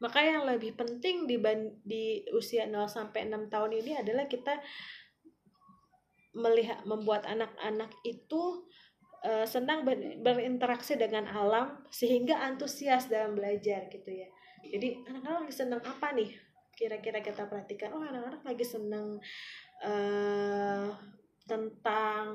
maka 0.00 0.24
yang 0.24 0.48
lebih 0.48 0.74
penting 0.74 1.28
di 1.28 1.36
di 1.84 2.24
usia 2.32 2.64
0 2.64 2.88
sampai 2.88 3.28
6 3.28 3.52
tahun 3.52 3.72
ini 3.84 3.92
adalah 4.00 4.24
kita 4.24 4.56
melihat 6.32 6.82
membuat 6.88 7.26
anak-anak 7.28 7.90
itu 8.06 8.64
uh, 9.26 9.44
senang 9.44 9.84
ber, 9.84 9.98
berinteraksi 10.24 10.96
dengan 10.96 11.28
alam 11.28 11.84
sehingga 11.92 12.40
antusias 12.40 13.12
dalam 13.12 13.36
belajar 13.36 13.92
gitu 13.92 14.08
ya. 14.08 14.28
Jadi 14.64 15.04
anak-anak 15.04 15.48
lagi 15.48 15.54
senang 15.54 15.82
apa 15.84 16.16
nih? 16.16 16.30
Kira-kira 16.72 17.20
kita 17.20 17.44
perhatikan 17.44 17.92
oh 17.92 18.00
anak-anak 18.00 18.40
lagi 18.46 18.64
senang 18.64 19.20
uh, 19.84 20.88
tentang 21.44 22.26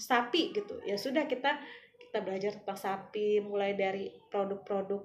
sapi 0.00 0.50
gitu. 0.50 0.80
Ya 0.82 0.98
sudah 0.98 1.28
kita 1.30 1.62
kita 2.00 2.18
belajar 2.24 2.58
tentang 2.58 2.78
sapi 2.78 3.42
mulai 3.44 3.76
dari 3.78 4.10
produk-produk 4.32 5.04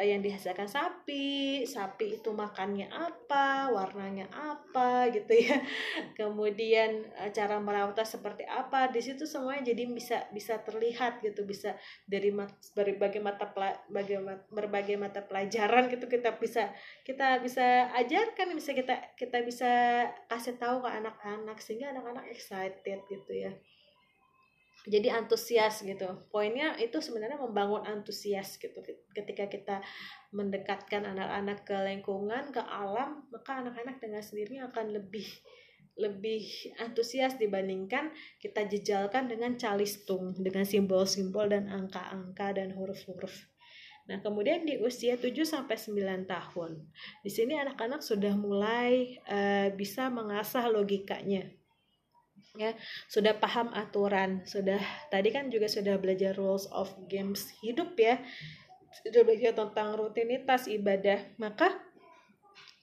yang 0.00 0.24
dihasilkan 0.24 0.64
sapi, 0.64 1.68
sapi 1.68 2.16
itu 2.16 2.32
makannya 2.32 2.88
apa, 2.88 3.68
warnanya 3.68 4.24
apa 4.32 5.12
gitu 5.12 5.36
ya. 5.36 5.60
Kemudian 6.18 7.12
eh, 7.12 7.28
cara 7.36 7.60
merawatnya 7.60 8.08
seperti 8.08 8.48
apa, 8.48 8.88
di 8.88 9.04
situ 9.04 9.28
semuanya 9.28 9.68
jadi 9.68 9.84
bisa 9.92 10.24
bisa 10.32 10.64
terlihat 10.64 11.20
gitu, 11.20 11.44
bisa 11.44 11.76
dari 12.08 12.32
berbagai 12.72 13.20
mata 13.20 13.52
berbagai, 13.52 14.48
berbagai 14.48 14.96
mata 14.96 15.20
pelajaran 15.20 15.92
gitu 15.92 16.08
kita 16.08 16.40
bisa 16.40 16.72
kita 17.04 17.44
bisa 17.44 17.92
ajarkan, 17.92 18.56
bisa 18.56 18.72
kita 18.72 18.96
kita 19.20 19.44
bisa 19.44 19.70
kasih 20.32 20.56
tahu 20.56 20.80
ke 20.80 20.88
anak-anak 20.88 21.60
sehingga 21.60 21.92
anak-anak 21.92 22.32
excited 22.32 23.04
gitu 23.12 23.32
ya 23.36 23.52
jadi 24.82 25.14
antusias 25.14 25.86
gitu 25.86 26.26
poinnya 26.34 26.74
itu 26.78 26.98
sebenarnya 26.98 27.38
membangun 27.38 27.86
antusias 27.86 28.58
gitu 28.58 28.82
ketika 29.14 29.46
kita 29.46 29.76
mendekatkan 30.34 31.06
anak-anak 31.06 31.62
ke 31.62 31.76
lingkungan 31.86 32.50
ke 32.50 32.58
alam 32.58 33.22
maka 33.30 33.62
anak-anak 33.62 34.02
dengan 34.02 34.22
sendirinya 34.24 34.74
akan 34.74 34.98
lebih 34.98 35.26
lebih 35.92 36.72
antusias 36.80 37.36
dibandingkan 37.36 38.10
kita 38.40 38.64
jejalkan 38.64 39.28
dengan 39.28 39.60
calistung 39.60 40.32
dengan 40.40 40.64
simbol-simbol 40.64 41.52
dan 41.52 41.68
angka-angka 41.68 42.56
dan 42.56 42.72
huruf-huruf. 42.72 43.52
Nah, 44.08 44.18
kemudian 44.18 44.66
di 44.66 44.80
usia 44.82 45.14
7 45.14 45.46
sampai 45.46 45.78
9 45.78 46.26
tahun. 46.26 46.80
Di 47.22 47.30
sini 47.30 47.54
anak-anak 47.54 48.02
sudah 48.02 48.34
mulai 48.34 49.20
uh, 49.28 49.68
bisa 49.76 50.10
mengasah 50.10 50.66
logikanya 50.72 51.46
ya 52.52 52.76
sudah 53.08 53.32
paham 53.40 53.72
aturan 53.72 54.44
sudah 54.44 54.80
tadi 55.08 55.32
kan 55.32 55.48
juga 55.48 55.72
sudah 55.72 55.96
belajar 55.96 56.36
rules 56.36 56.68
of 56.68 56.92
games 57.08 57.48
hidup 57.64 57.96
ya 57.96 58.20
sudah 59.04 59.24
belajar 59.24 59.56
tentang 59.56 59.96
rutinitas 59.96 60.68
ibadah 60.68 61.16
maka 61.40 61.80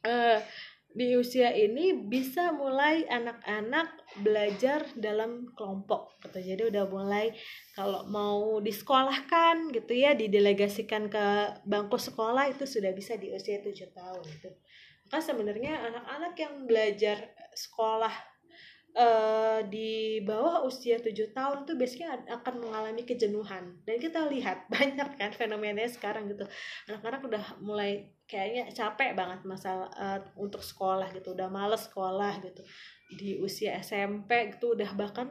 uh, 0.02 0.42
di 0.90 1.14
usia 1.14 1.54
ini 1.54 1.94
bisa 1.94 2.50
mulai 2.50 3.06
anak-anak 3.06 3.94
belajar 4.26 4.90
dalam 4.98 5.54
kelompok 5.54 6.18
gitu. 6.26 6.42
Jadi 6.42 6.64
udah 6.74 6.90
mulai 6.90 7.30
kalau 7.78 8.10
mau 8.10 8.58
disekolahkan 8.58 9.70
gitu 9.70 9.94
ya 9.94 10.18
didelegasikan 10.18 11.06
ke 11.14 11.26
bangku 11.70 12.02
sekolah 12.02 12.50
itu 12.50 12.66
sudah 12.66 12.90
bisa 12.98 13.22
di 13.22 13.30
usia 13.30 13.62
7 13.62 13.70
tahun 13.94 14.24
gitu. 14.34 14.50
Maka 15.06 15.22
sebenarnya 15.22 15.78
anak-anak 15.94 16.34
yang 16.42 16.54
belajar 16.66 17.38
sekolah 17.54 18.14
uh, 19.60 19.64
di 19.68 20.24
bawah 20.24 20.64
usia 20.64 20.98
7 20.98 21.36
tahun 21.36 21.68
tuh 21.68 21.76
biasanya 21.76 22.24
akan 22.40 22.56
mengalami 22.64 23.04
kejenuhan. 23.04 23.76
Dan 23.84 24.00
kita 24.00 24.26
lihat 24.32 24.66
banyak 24.74 25.20
kan 25.20 25.32
fenomenanya 25.36 25.92
sekarang 25.92 26.32
gitu. 26.32 26.48
Anak-anak 26.88 27.22
udah 27.28 27.44
mulai 27.60 28.08
kayaknya 28.24 28.72
capek 28.72 29.14
banget 29.14 29.44
masalah 29.44 29.92
uh, 30.00 30.20
untuk 30.40 30.64
sekolah 30.64 31.12
gitu. 31.12 31.36
Udah 31.36 31.52
males 31.52 31.86
sekolah 31.92 32.40
gitu. 32.40 32.64
Di 33.20 33.38
usia 33.44 33.76
SMP 33.84 34.56
gitu 34.56 34.74
udah 34.78 34.96
bahkan 34.96 35.28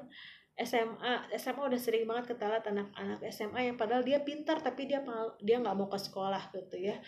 SMA 0.59 1.31
SMA 1.39 1.63
udah 1.71 1.79
sering 1.79 2.03
banget 2.03 2.35
kita 2.35 2.51
lihat 2.51 2.67
anak-anak 2.67 3.23
SMA 3.31 3.71
yang 3.71 3.77
padahal 3.79 4.03
dia 4.03 4.19
pintar 4.27 4.59
tapi 4.59 4.91
dia 4.91 4.99
dia 5.39 5.63
nggak 5.63 5.77
mau 5.79 5.87
ke 5.87 5.99
sekolah 5.99 6.51
gitu 6.51 6.77
ya. 6.77 6.99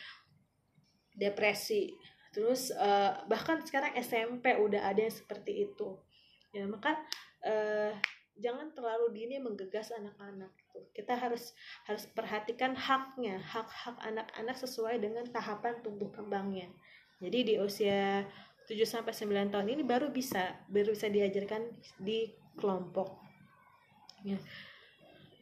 Depresi. 1.11 1.91
Terus 2.31 2.71
uh, 2.71 3.27
bahkan 3.27 3.59
sekarang 3.59 3.91
SMP 3.99 4.55
udah 4.55 4.87
ada 4.87 5.03
yang 5.03 5.11
seperti 5.11 5.67
itu 5.67 5.99
ya 6.51 6.67
maka 6.67 6.99
uh, 7.47 7.95
jangan 8.41 8.73
terlalu 8.73 9.13
dini 9.13 9.37
menggegas 9.37 9.93
anak-anak 9.93 10.51
gitu. 10.57 10.81
kita 10.97 11.15
harus 11.15 11.53
harus 11.85 12.09
perhatikan 12.11 12.73
haknya 12.73 13.37
hak-hak 13.39 14.01
anak-anak 14.01 14.57
sesuai 14.57 14.99
dengan 14.99 15.29
tahapan 15.29 15.79
tumbuh 15.85 16.09
kembangnya. 16.09 16.73
Jadi 17.21 17.53
di 17.53 17.55
usia 17.61 18.25
7 18.65 18.81
sampai 18.89 19.13
9 19.13 19.53
tahun 19.53 19.69
ini 19.77 19.83
baru 19.85 20.09
bisa 20.09 20.57
baru 20.73 20.97
bisa 20.97 21.13
diajarkan 21.13 21.69
di 22.01 22.33
kelompok. 22.57 23.21
Ya. 24.25 24.41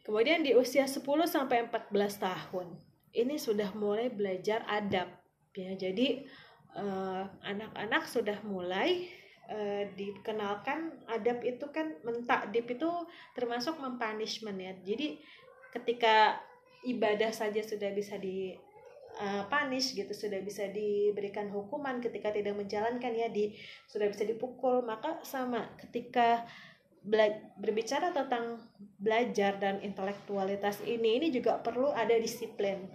Kemudian 0.03 0.43
di 0.43 0.57
usia 0.57 0.89
10 0.89 0.99
sampai 1.23 1.71
14 1.71 1.93
tahun 2.19 2.67
ini 3.15 3.39
sudah 3.39 3.71
mulai 3.79 4.11
belajar 4.11 4.67
adab. 4.67 5.07
Ya 5.55 5.71
jadi 5.75 6.27
eh, 6.75 7.23
anak-anak 7.47 8.03
uh, 8.05 8.11
sudah 8.11 8.37
mulai 8.43 9.07
uh, 9.49 9.83
dikenalkan 9.97 10.93
adab 11.09 11.41
itu 11.41 11.65
kan 11.73 11.97
mentakdib 12.05 12.69
itu 12.69 12.89
termasuk 13.33 13.75
mempunishment 13.81 14.61
ya. 14.61 14.73
Jadi 14.85 15.19
ketika 15.73 16.39
ibadah 16.85 17.33
saja 17.33 17.59
sudah 17.59 17.91
bisa 17.91 18.15
di 18.15 18.55
uh, 19.19 19.43
punish 19.51 19.97
gitu 19.97 20.13
sudah 20.15 20.39
bisa 20.39 20.69
diberikan 20.71 21.51
hukuman 21.51 21.99
ketika 21.99 22.31
tidak 22.31 22.55
menjalankan 22.55 23.11
ya 23.11 23.27
di 23.27 23.51
sudah 23.89 24.07
bisa 24.07 24.23
dipukul 24.23 24.81
maka 24.85 25.19
sama 25.27 25.67
ketika 25.75 26.47
berbicara 27.55 28.11
tentang 28.11 28.59
belajar 28.99 29.55
dan 29.55 29.79
intelektualitas 29.79 30.83
ini 30.83 31.15
ini 31.15 31.27
juga 31.31 31.55
perlu 31.63 31.95
ada 31.95 32.11
disiplin. 32.19 32.91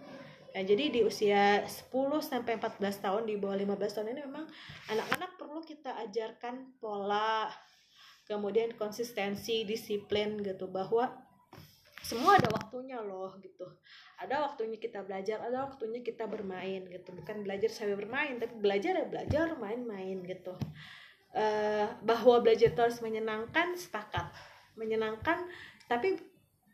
Nah, 0.54 0.62
jadi 0.62 0.86
di 0.86 1.00
usia 1.02 1.66
10 1.66 1.90
sampai 2.22 2.60
14 2.62 2.78
tahun 3.02 3.26
di 3.26 3.34
bawah 3.34 3.58
15 3.58 3.74
tahun 3.90 4.14
ini 4.14 4.22
memang 4.22 4.46
anak-anak 4.86 5.33
kita 5.64 5.96
ajarkan 6.08 6.76
pola 6.78 7.48
kemudian 8.24 8.72
konsistensi, 8.76 9.68
disiplin 9.68 10.40
gitu 10.40 10.68
bahwa 10.68 11.12
semua 12.04 12.36
ada 12.36 12.48
waktunya 12.52 13.00
loh 13.00 13.32
gitu. 13.40 13.64
Ada 14.20 14.44
waktunya 14.44 14.76
kita 14.76 15.04
belajar, 15.04 15.40
ada 15.40 15.68
waktunya 15.68 16.00
kita 16.04 16.28
bermain 16.28 16.84
gitu. 16.88 17.12
Bukan 17.12 17.44
belajar 17.44 17.68
sampai 17.72 17.96
bermain, 17.96 18.36
tapi 18.36 18.54
belajar 18.60 18.92
ya 18.96 19.06
belajar, 19.08 19.56
main-main 19.56 20.20
gitu. 20.24 20.56
uh, 21.34 21.88
bahwa 22.00 22.40
belajar 22.40 22.72
itu 22.72 22.80
harus 22.80 23.02
menyenangkan 23.02 23.74
sepakat 23.74 24.30
menyenangkan 24.78 25.46
tapi 25.86 26.18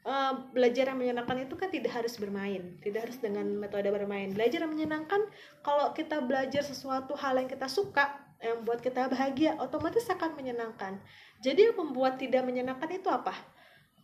uh, 0.05 0.53
belajar 0.53 0.93
yang 0.93 0.99
menyenangkan 1.01 1.49
itu 1.49 1.55
kan 1.57 1.69
tidak 1.69 1.93
harus 1.97 2.17
bermain 2.17 2.77
tidak 2.85 3.09
harus 3.09 3.19
dengan 3.21 3.45
metode 3.57 3.89
bermain 3.89 4.33
belajar 4.33 4.65
yang 4.65 4.73
menyenangkan 4.73 5.21
kalau 5.65 5.93
kita 5.93 6.21
belajar 6.25 6.65
sesuatu 6.65 7.17
hal 7.17 7.41
yang 7.41 7.49
kita 7.49 7.69
suka 7.69 8.30
yang 8.41 8.65
membuat 8.65 8.81
kita 8.81 9.09
bahagia 9.09 9.57
otomatis 9.61 10.09
akan 10.09 10.37
menyenangkan. 10.37 10.97
Jadi 11.45 11.71
yang 11.71 11.77
membuat 11.77 12.17
tidak 12.17 12.45
menyenangkan 12.45 12.89
itu 12.93 13.09
apa? 13.13 13.37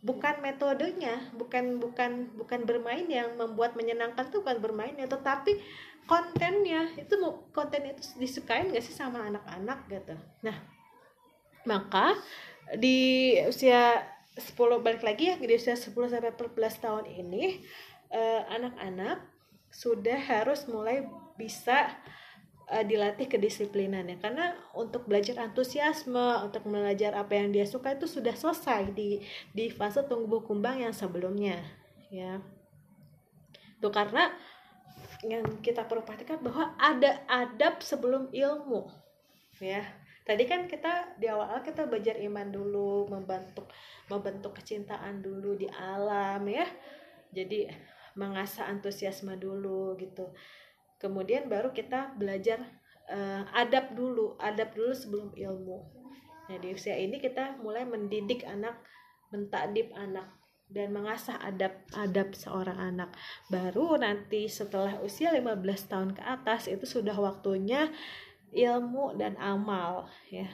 Bukan 0.01 0.45
metodenya 0.45 1.33
bukan 1.33 1.81
bukan 1.81 2.29
bukan 2.37 2.59
bermain 2.69 3.09
yang 3.09 3.33
membuat 3.33 3.73
menyenangkan 3.73 4.29
itu 4.29 4.45
bukan 4.45 4.61
bermainnya 4.61 5.09
tetapi 5.09 5.57
kontennya. 6.05 6.93
Itu 6.95 7.17
konten 7.49 7.81
itu 7.89 8.01
disukain 8.21 8.69
gak 8.69 8.85
sih 8.85 8.93
sama 8.93 9.25
anak-anak 9.25 9.89
gitu? 9.89 10.15
Nah 10.45 10.57
maka 11.65 12.15
di 12.77 13.33
usia 13.43 14.05
10 14.37 14.85
balik 14.85 15.01
lagi 15.01 15.33
ya 15.33 15.35
di 15.41 15.49
usia 15.49 15.73
10 15.73 15.91
sampai 15.91 16.31
14 16.31 16.83
tahun 16.83 17.05
ini 17.09 17.65
eh, 18.13 18.41
anak-anak 18.53 19.17
uh, 19.17 19.25
sudah 19.73 20.15
harus 20.15 20.69
mulai 20.69 21.03
bisa 21.35 21.91
uh, 22.71 22.83
dilatih 22.83 23.27
kedisiplinannya 23.31 24.19
karena 24.19 24.55
untuk 24.75 25.07
belajar 25.07 25.39
antusiasme 25.39 26.43
untuk 26.43 26.67
belajar 26.67 27.15
apa 27.15 27.33
yang 27.39 27.55
dia 27.55 27.63
suka 27.63 27.95
itu 27.95 28.05
sudah 28.05 28.35
selesai 28.35 28.91
di 28.91 29.23
di 29.55 29.71
fase 29.71 30.03
tumbuh 30.05 30.43
kembang 30.43 30.83
yang 30.83 30.93
sebelumnya 30.95 31.63
ya. 32.11 32.43
Tuh 33.77 33.93
karena 33.93 34.33
yang 35.25 35.43
kita 35.65 35.85
perlu 35.85 36.05
perhatikan 36.05 36.41
bahwa 36.41 36.77
ada 36.77 37.23
adab 37.25 37.81
sebelum 37.81 38.29
ilmu 38.33 38.89
ya. 39.63 39.81
Tadi 40.27 40.43
kan 40.43 40.67
kita 40.67 41.15
di 41.15 41.31
awal 41.31 41.63
kita 41.63 41.87
belajar 41.87 42.19
iman 42.19 42.51
dulu 42.51 43.07
membentuk 43.07 43.71
membentuk 44.11 44.59
kecintaan 44.59 45.23
dulu 45.23 45.55
di 45.55 45.71
alam 45.71 46.43
ya. 46.51 46.67
Jadi 47.31 47.71
mengasah 48.17 48.67
antusiasme 48.67 49.37
dulu 49.37 49.93
gitu 50.01 50.33
kemudian 50.97 51.49
baru 51.49 51.73
kita 51.73 52.17
belajar 52.17 52.61
uh, 53.09 53.45
adab 53.53 53.93
dulu 53.93 54.35
adab 54.41 54.73
dulu 54.73 54.93
sebelum 54.93 55.29
ilmu. 55.33 55.77
Nah 56.47 56.57
di 56.59 56.73
usia 56.73 56.95
ini 56.95 57.19
kita 57.19 57.59
mulai 57.59 57.83
mendidik 57.83 58.43
anak 58.47 58.79
mentakdib 59.31 59.91
anak 59.91 60.31
dan 60.67 60.91
mengasah 60.91 61.39
adab-adab 61.39 62.35
seorang 62.35 62.75
anak. 62.75 63.09
Baru 63.47 63.95
nanti 63.95 64.51
setelah 64.51 64.99
usia 64.99 65.31
15 65.31 65.63
tahun 65.87 66.09
ke 66.15 66.23
atas 66.23 66.67
itu 66.67 66.83
sudah 66.83 67.15
waktunya 67.15 67.87
ilmu 68.51 69.15
dan 69.15 69.39
amal 69.39 70.11
ya. 70.27 70.47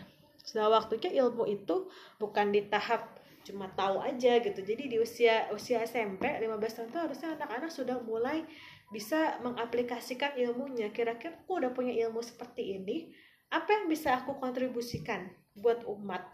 Sudah 0.43 0.69
waktunya 0.69 1.09
ilmu 1.23 1.49
itu 1.49 1.89
bukan 2.21 2.53
di 2.53 2.65
tahap 2.69 3.21
cuma 3.43 3.67
tahu 3.73 3.99
aja 3.99 4.39
gitu. 4.39 4.59
Jadi 4.61 4.87
di 4.87 4.97
usia 5.01 5.49
usia 5.51 5.81
SMP 5.83 6.29
15 6.29 6.61
tahun 6.61 6.87
itu 6.93 6.99
harusnya 6.99 7.29
anak-anak 7.35 7.71
sudah 7.73 7.97
mulai 8.05 8.45
bisa 8.93 9.41
mengaplikasikan 9.41 10.37
ilmunya 10.37 10.93
kira-kira 10.93 11.33
aku 11.33 11.57
udah 11.57 11.73
punya 11.73 11.91
ilmu 12.05 12.21
seperti 12.21 12.77
ini 12.77 13.09
apa 13.49 13.81
yang 13.81 13.85
bisa 13.89 14.21
aku 14.21 14.37
kontribusikan 14.37 15.33
buat 15.57 15.81
umat 15.89 16.25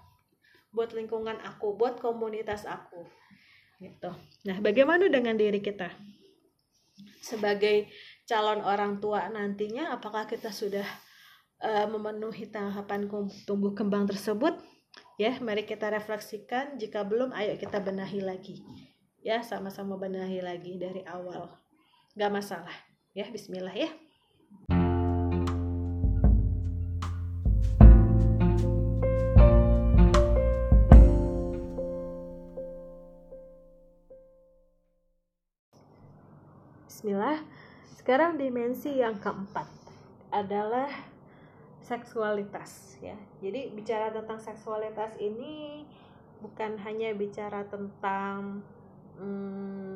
buat 0.69 0.93
lingkungan 0.93 1.37
aku 1.41 1.73
buat 1.73 1.97
komunitas 1.97 2.65
aku? 2.69 3.03
Gitu. 3.81 4.11
Nah 4.45 4.57
bagaimana 4.61 5.09
dengan 5.09 5.35
diri 5.35 5.59
kita? 5.59 5.89
Sebagai 7.19 7.89
calon 8.29 8.61
orang 8.61 9.01
tua 9.01 9.27
nantinya 9.27 9.95
apakah 9.95 10.29
kita 10.29 10.53
sudah 10.53 10.85
uh, 11.63 11.87
memenuhi 11.89 12.47
tahapan 12.47 13.09
tumbuh 13.43 13.73
kembang 13.73 14.05
tersebut? 14.05 14.55
Ya 15.19 15.35
mari 15.43 15.67
kita 15.67 15.91
refleksikan. 15.91 16.79
Jika 16.79 17.03
belum 17.03 17.35
ayo 17.35 17.59
kita 17.59 17.83
benahi 17.83 18.23
lagi. 18.23 18.63
Ya 19.19 19.43
sama-sama 19.43 19.99
benahi 19.99 20.39
lagi 20.39 20.79
dari 20.79 21.03
awal 21.03 21.58
gak 22.19 22.35
masalah. 22.35 22.75
Ya 23.15 23.23
Bismillah 23.31 23.71
ya. 23.71 23.87
Bismillah. 36.83 37.39
Sekarang 37.95 38.35
dimensi 38.35 38.99
yang 38.99 39.15
keempat 39.23 39.71
adalah 40.35 40.91
seksualitas 41.79 42.99
ya. 42.99 43.15
Jadi 43.39 43.71
bicara 43.71 44.11
tentang 44.11 44.43
seksualitas 44.43 45.15
ini 45.23 45.87
bukan 46.43 46.75
hanya 46.83 47.15
bicara 47.15 47.63
tentang 47.71 48.59
hmm, 49.15 49.88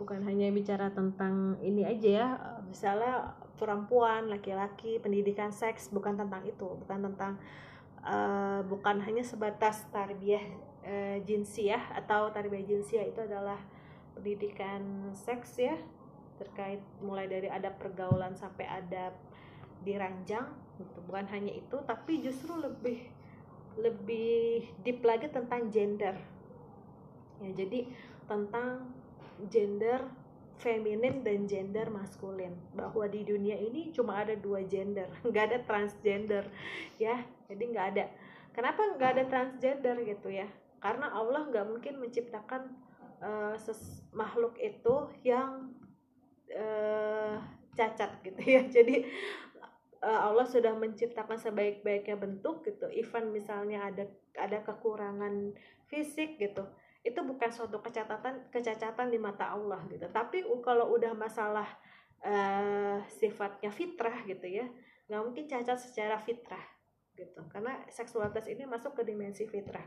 bukan 0.00 0.24
hanya 0.24 0.48
bicara 0.48 0.88
tentang 0.88 1.60
ini 1.60 1.84
aja 1.84 2.08
ya 2.08 2.28
misalnya 2.64 3.36
perempuan 3.60 4.32
laki-laki 4.32 4.96
pendidikan 4.96 5.52
seks 5.52 5.92
bukan 5.92 6.16
tentang 6.16 6.40
itu 6.48 6.64
bukan 6.80 7.12
tentang 7.12 7.36
uh, 8.00 8.64
bukan 8.64 9.04
hanya 9.04 9.20
sebatas 9.20 9.84
tarbiyah 9.92 10.40
uh, 10.88 11.20
ya 11.60 11.80
atau 11.92 12.32
tarbiyah 12.32 12.64
jinsi 12.64 12.96
itu 12.96 13.20
adalah 13.20 13.60
pendidikan 14.16 15.12
seks 15.12 15.60
ya 15.60 15.76
terkait 16.40 16.80
mulai 17.04 17.28
dari 17.28 17.52
adab 17.52 17.76
pergaulan 17.76 18.32
sampai 18.32 18.64
adab 18.64 19.12
diranjang 19.84 20.48
gitu. 20.80 20.98
bukan 21.04 21.28
hanya 21.28 21.52
itu 21.52 21.76
tapi 21.84 22.24
justru 22.24 22.56
lebih 22.56 23.04
lebih 23.76 24.64
deep 24.80 25.04
lagi 25.04 25.28
tentang 25.28 25.68
gender 25.68 26.16
ya 27.44 27.50
jadi 27.52 27.84
tentang 28.24 28.99
gender 29.48 30.04
feminin 30.60 31.24
dan 31.24 31.48
gender 31.48 31.88
maskulin. 31.88 32.52
Bahwa 32.76 33.08
di 33.08 33.24
dunia 33.24 33.56
ini 33.56 33.90
cuma 33.90 34.20
ada 34.20 34.36
dua 34.36 34.60
gender 34.68 35.08
nggak 35.28 35.44
ada 35.50 35.58
transgender 35.64 36.44
ya. 37.00 37.24
Jadi 37.48 37.64
nggak 37.72 37.86
ada. 37.96 38.04
Kenapa 38.52 38.80
nggak 38.94 39.10
ada 39.16 39.24
transgender 39.26 39.96
gitu 40.04 40.28
ya? 40.28 40.46
Karena 40.80 41.08
Allah 41.12 41.48
nggak 41.48 41.66
mungkin 41.66 42.00
menciptakan 42.00 42.68
uh, 43.24 43.56
makhluk 44.12 44.56
itu 44.60 44.96
yang 45.24 45.72
uh, 46.52 47.40
cacat 47.72 48.20
gitu 48.20 48.42
ya. 48.44 48.62
Jadi 48.76 49.08
uh, 50.04 50.20
Allah 50.28 50.44
sudah 50.44 50.76
menciptakan 50.76 51.40
sebaik-baiknya 51.40 52.20
bentuk 52.20 52.68
gitu. 52.68 52.84
Even 52.92 53.32
misalnya 53.32 53.88
ada 53.88 54.04
ada 54.36 54.60
kekurangan 54.60 55.56
fisik 55.88 56.38
gitu 56.38 56.68
itu 57.00 57.20
bukan 57.24 57.48
suatu 57.48 57.80
kecacatan 57.80 58.52
kecacatan 58.52 59.08
di 59.08 59.16
mata 59.16 59.56
Allah 59.56 59.80
gitu. 59.88 60.04
Tapi 60.12 60.44
kalau 60.60 60.92
udah 60.92 61.16
masalah 61.16 61.68
uh, 62.20 63.00
sifatnya 63.08 63.72
fitrah 63.72 64.24
gitu 64.28 64.44
ya 64.44 64.68
nggak 65.10 65.22
mungkin 65.26 65.44
cacat 65.50 65.78
secara 65.80 66.20
fitrah 66.22 66.62
gitu. 67.18 67.42
Karena 67.50 67.82
seksualitas 67.90 68.46
ini 68.46 68.62
masuk 68.68 68.94
ke 68.94 69.02
dimensi 69.02 69.48
fitrah. 69.50 69.84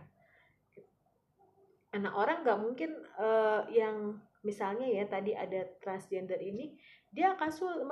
Anak 1.94 2.14
orang 2.18 2.44
nggak 2.44 2.60
mungkin 2.60 2.92
uh, 3.16 3.64
yang 3.72 4.20
misalnya 4.44 4.90
ya 4.90 5.08
tadi 5.08 5.32
ada 5.32 5.64
transgender 5.80 6.42
ini 6.44 6.76
dia 7.14 7.38
akan 7.38 7.50
sul 7.54 7.86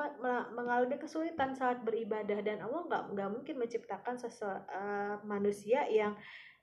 mengalami 0.51 0.97
kesulitan 0.97 1.53
saat 1.53 1.85
beribadah. 1.85 2.41
Dan 2.41 2.65
Allah 2.65 2.89
nggak 2.89 3.03
nggak 3.15 3.29
mungkin 3.29 3.55
menciptakan 3.61 4.17
sesu, 4.17 4.49
uh, 4.49 5.21
manusia 5.23 5.85
yang 5.87 6.17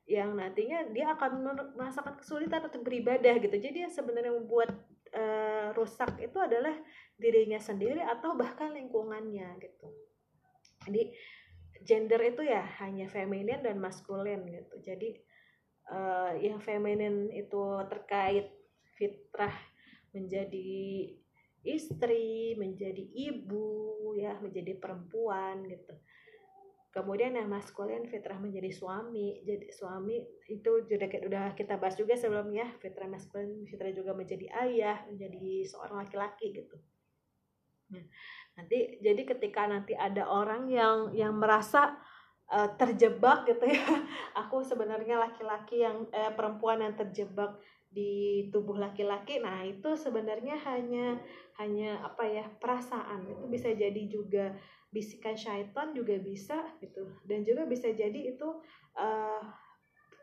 yang 0.08 0.32
nantinya 0.40 0.88
dia 0.88 1.12
akan 1.12 1.44
merasakan 1.76 2.16
kesulitan 2.16 2.64
untuk 2.64 2.80
beribadah 2.80 3.36
gitu. 3.44 3.52
Jadi 3.52 3.84
yang 3.84 3.92
sebenarnya 3.92 4.32
membuat 4.32 4.72
uh, 5.12 5.76
rusak 5.76 6.16
itu 6.24 6.40
adalah 6.40 6.72
dirinya 7.20 7.60
sendiri 7.60 8.00
atau 8.00 8.32
bahkan 8.32 8.72
lingkungannya 8.72 9.60
gitu. 9.60 9.88
Jadi 10.88 11.12
gender 11.84 12.20
itu 12.24 12.40
ya 12.40 12.64
hanya 12.80 13.04
feminin 13.12 13.60
dan 13.60 13.76
maskulin 13.76 14.48
gitu. 14.48 14.74
Jadi 14.80 15.12
uh, 15.92 16.32
yang 16.40 16.56
feminin 16.64 17.28
itu 17.28 17.62
terkait 17.92 18.48
fitrah 18.96 19.54
menjadi 20.16 21.12
istri, 21.68 22.56
menjadi 22.56 23.04
ibu, 23.12 24.16
ya, 24.16 24.40
menjadi 24.40 24.72
perempuan 24.80 25.68
gitu. 25.68 25.94
Kemudian 27.02 27.38
yang 27.38 27.46
maskulin 27.46 28.06
fitrah 28.10 28.38
menjadi 28.38 28.70
suami. 28.74 29.38
Jadi 29.46 29.70
suami 29.70 30.18
itu 30.50 30.70
sudah 30.82 31.08
udah 31.30 31.46
kita 31.54 31.78
bahas 31.78 31.94
juga 31.94 32.18
sebelumnya, 32.18 32.66
fitrah 32.82 33.06
maskulin 33.06 33.62
fitrah 33.70 33.94
juga 33.94 34.12
menjadi 34.18 34.46
ayah, 34.66 35.06
menjadi 35.06 35.62
seorang 35.68 36.02
laki-laki 36.02 36.50
gitu. 36.58 36.76
Nah, 37.94 38.04
nanti 38.58 38.98
jadi 39.00 39.22
ketika 39.22 39.70
nanti 39.70 39.94
ada 39.94 40.26
orang 40.26 40.66
yang 40.66 41.14
yang 41.14 41.38
merasa 41.38 41.96
uh, 42.50 42.74
terjebak 42.74 43.46
gitu 43.46 43.64
ya. 43.64 43.86
Aku 44.46 44.66
sebenarnya 44.66 45.22
laki-laki 45.22 45.86
yang 45.86 46.10
eh, 46.10 46.34
perempuan 46.34 46.82
yang 46.82 46.98
terjebak 46.98 47.56
di 47.88 48.44
tubuh 48.52 48.76
laki-laki 48.76 49.40
nah 49.40 49.64
itu 49.64 49.96
sebenarnya 49.96 50.60
hanya 50.60 51.16
hanya 51.56 52.04
apa 52.04 52.20
ya 52.28 52.44
perasaan 52.60 53.24
itu 53.24 53.44
bisa 53.48 53.72
jadi 53.72 54.02
juga 54.12 54.52
bisikan 54.88 55.36
syaitan 55.36 55.92
juga 55.92 56.16
bisa 56.16 56.64
gitu. 56.80 57.04
Dan 57.24 57.44
juga 57.44 57.68
bisa 57.68 57.92
jadi 57.92 58.32
itu 58.32 58.48
uh, 58.96 59.42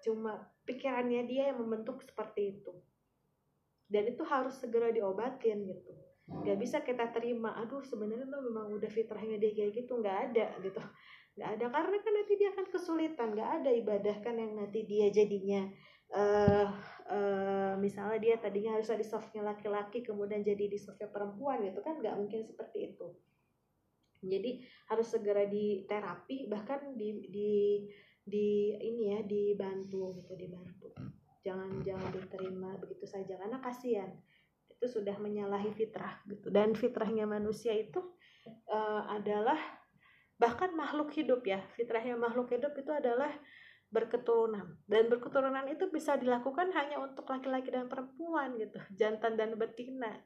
cuma 0.02 0.42
pikirannya 0.66 1.26
dia 1.30 1.54
yang 1.54 1.62
membentuk 1.62 2.02
seperti 2.02 2.60
itu. 2.60 2.74
Dan 3.86 4.10
itu 4.10 4.26
harus 4.26 4.58
segera 4.58 4.90
diobatin 4.90 5.70
gitu. 5.70 5.94
Nggak 6.26 6.58
bisa 6.58 6.78
kita 6.82 7.14
terima 7.14 7.54
aduh 7.54 7.86
sebenarnya 7.86 8.26
tuh 8.26 8.42
memang 8.50 8.74
udah 8.74 8.90
fitrahnya 8.90 9.38
dia 9.38 9.54
kayak 9.54 9.86
gitu. 9.86 10.02
Nggak 10.02 10.18
ada 10.32 10.48
gitu. 10.66 10.82
Nggak 11.38 11.50
ada 11.62 11.66
karena 11.70 11.98
kan 12.02 12.14
nanti 12.18 12.34
dia 12.34 12.50
akan 12.58 12.66
kesulitan. 12.74 13.30
Nggak 13.38 13.52
ada 13.62 13.70
ibadah 13.70 14.16
kan 14.26 14.36
yang 14.42 14.58
nanti 14.58 14.82
dia 14.90 15.14
jadinya 15.14 15.70
uh, 16.18 16.74
uh, 17.06 17.74
misalnya 17.78 18.18
dia 18.18 18.36
tadinya 18.42 18.74
harus 18.74 18.90
di 18.90 19.06
softnya 19.06 19.46
laki-laki 19.46 20.02
kemudian 20.02 20.42
jadi 20.42 20.66
di 20.66 20.82
softnya 20.82 21.14
perempuan 21.14 21.62
gitu 21.62 21.86
kan? 21.86 22.02
Nggak 22.02 22.18
mungkin 22.18 22.42
seperti 22.42 22.90
itu 22.90 23.14
jadi 24.28 24.62
harus 24.92 25.08
segera 25.08 25.46
di 25.46 25.86
terapi 25.86 26.50
bahkan 26.50 26.94
di 26.98 27.30
di 27.30 27.52
di 28.26 28.74
ini 28.74 29.14
ya 29.14 29.20
dibantu 29.22 30.18
gitu 30.18 30.34
dibantu. 30.34 30.90
Jangan 31.46 31.78
jangan 31.86 32.10
diterima 32.10 32.74
begitu 32.82 33.06
saja 33.06 33.38
karena 33.38 33.62
kasihan. 33.62 34.10
Itu 34.66 34.90
sudah 34.90 35.14
menyalahi 35.22 35.70
fitrah 35.78 36.26
gitu. 36.26 36.50
Dan 36.50 36.74
fitrahnya 36.74 37.30
manusia 37.30 37.78
itu 37.78 38.02
uh, 38.66 39.06
adalah 39.14 39.58
bahkan 40.42 40.74
makhluk 40.74 41.14
hidup 41.14 41.46
ya. 41.46 41.62
Fitrahnya 41.78 42.18
makhluk 42.18 42.50
hidup 42.50 42.74
itu 42.74 42.90
adalah 42.90 43.30
berketurunan. 43.94 44.82
Dan 44.90 45.06
berketurunan 45.08 45.70
itu 45.70 45.86
bisa 45.94 46.18
dilakukan 46.18 46.74
hanya 46.74 46.98
untuk 46.98 47.30
laki-laki 47.30 47.70
dan 47.70 47.86
perempuan 47.86 48.58
gitu. 48.58 48.82
Jantan 48.98 49.38
dan 49.38 49.54
betina 49.54 50.18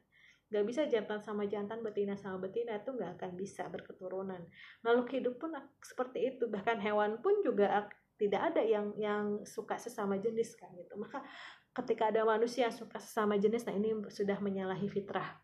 nggak 0.50 0.64
bisa 0.66 0.82
jantan 0.90 1.22
sama 1.22 1.46
jantan 1.46 1.78
betina 1.80 2.18
sama 2.18 2.42
betina 2.42 2.74
itu 2.82 2.90
nggak 2.90 3.18
akan 3.18 3.30
bisa 3.38 3.70
berketurunan. 3.70 4.42
Makhluk 4.82 5.08
hidup 5.14 5.34
pun 5.38 5.54
seperti 5.78 6.34
itu. 6.34 6.50
Bahkan 6.50 6.82
hewan 6.82 7.22
pun 7.22 7.38
juga 7.46 7.86
tidak 8.18 8.52
ada 8.52 8.62
yang 8.66 8.92
yang 8.98 9.24
suka 9.46 9.78
sesama 9.78 10.18
jenis 10.18 10.58
kan 10.58 10.68
gitu. 10.74 10.98
Maka 10.98 11.22
ketika 11.70 12.10
ada 12.10 12.26
manusia 12.26 12.66
yang 12.66 12.74
suka 12.74 12.98
sesama 12.98 13.38
jenis 13.38 13.62
nah 13.62 13.74
ini 13.78 13.94
sudah 14.10 14.42
menyalahi 14.42 14.90
fitrah. 14.90 15.38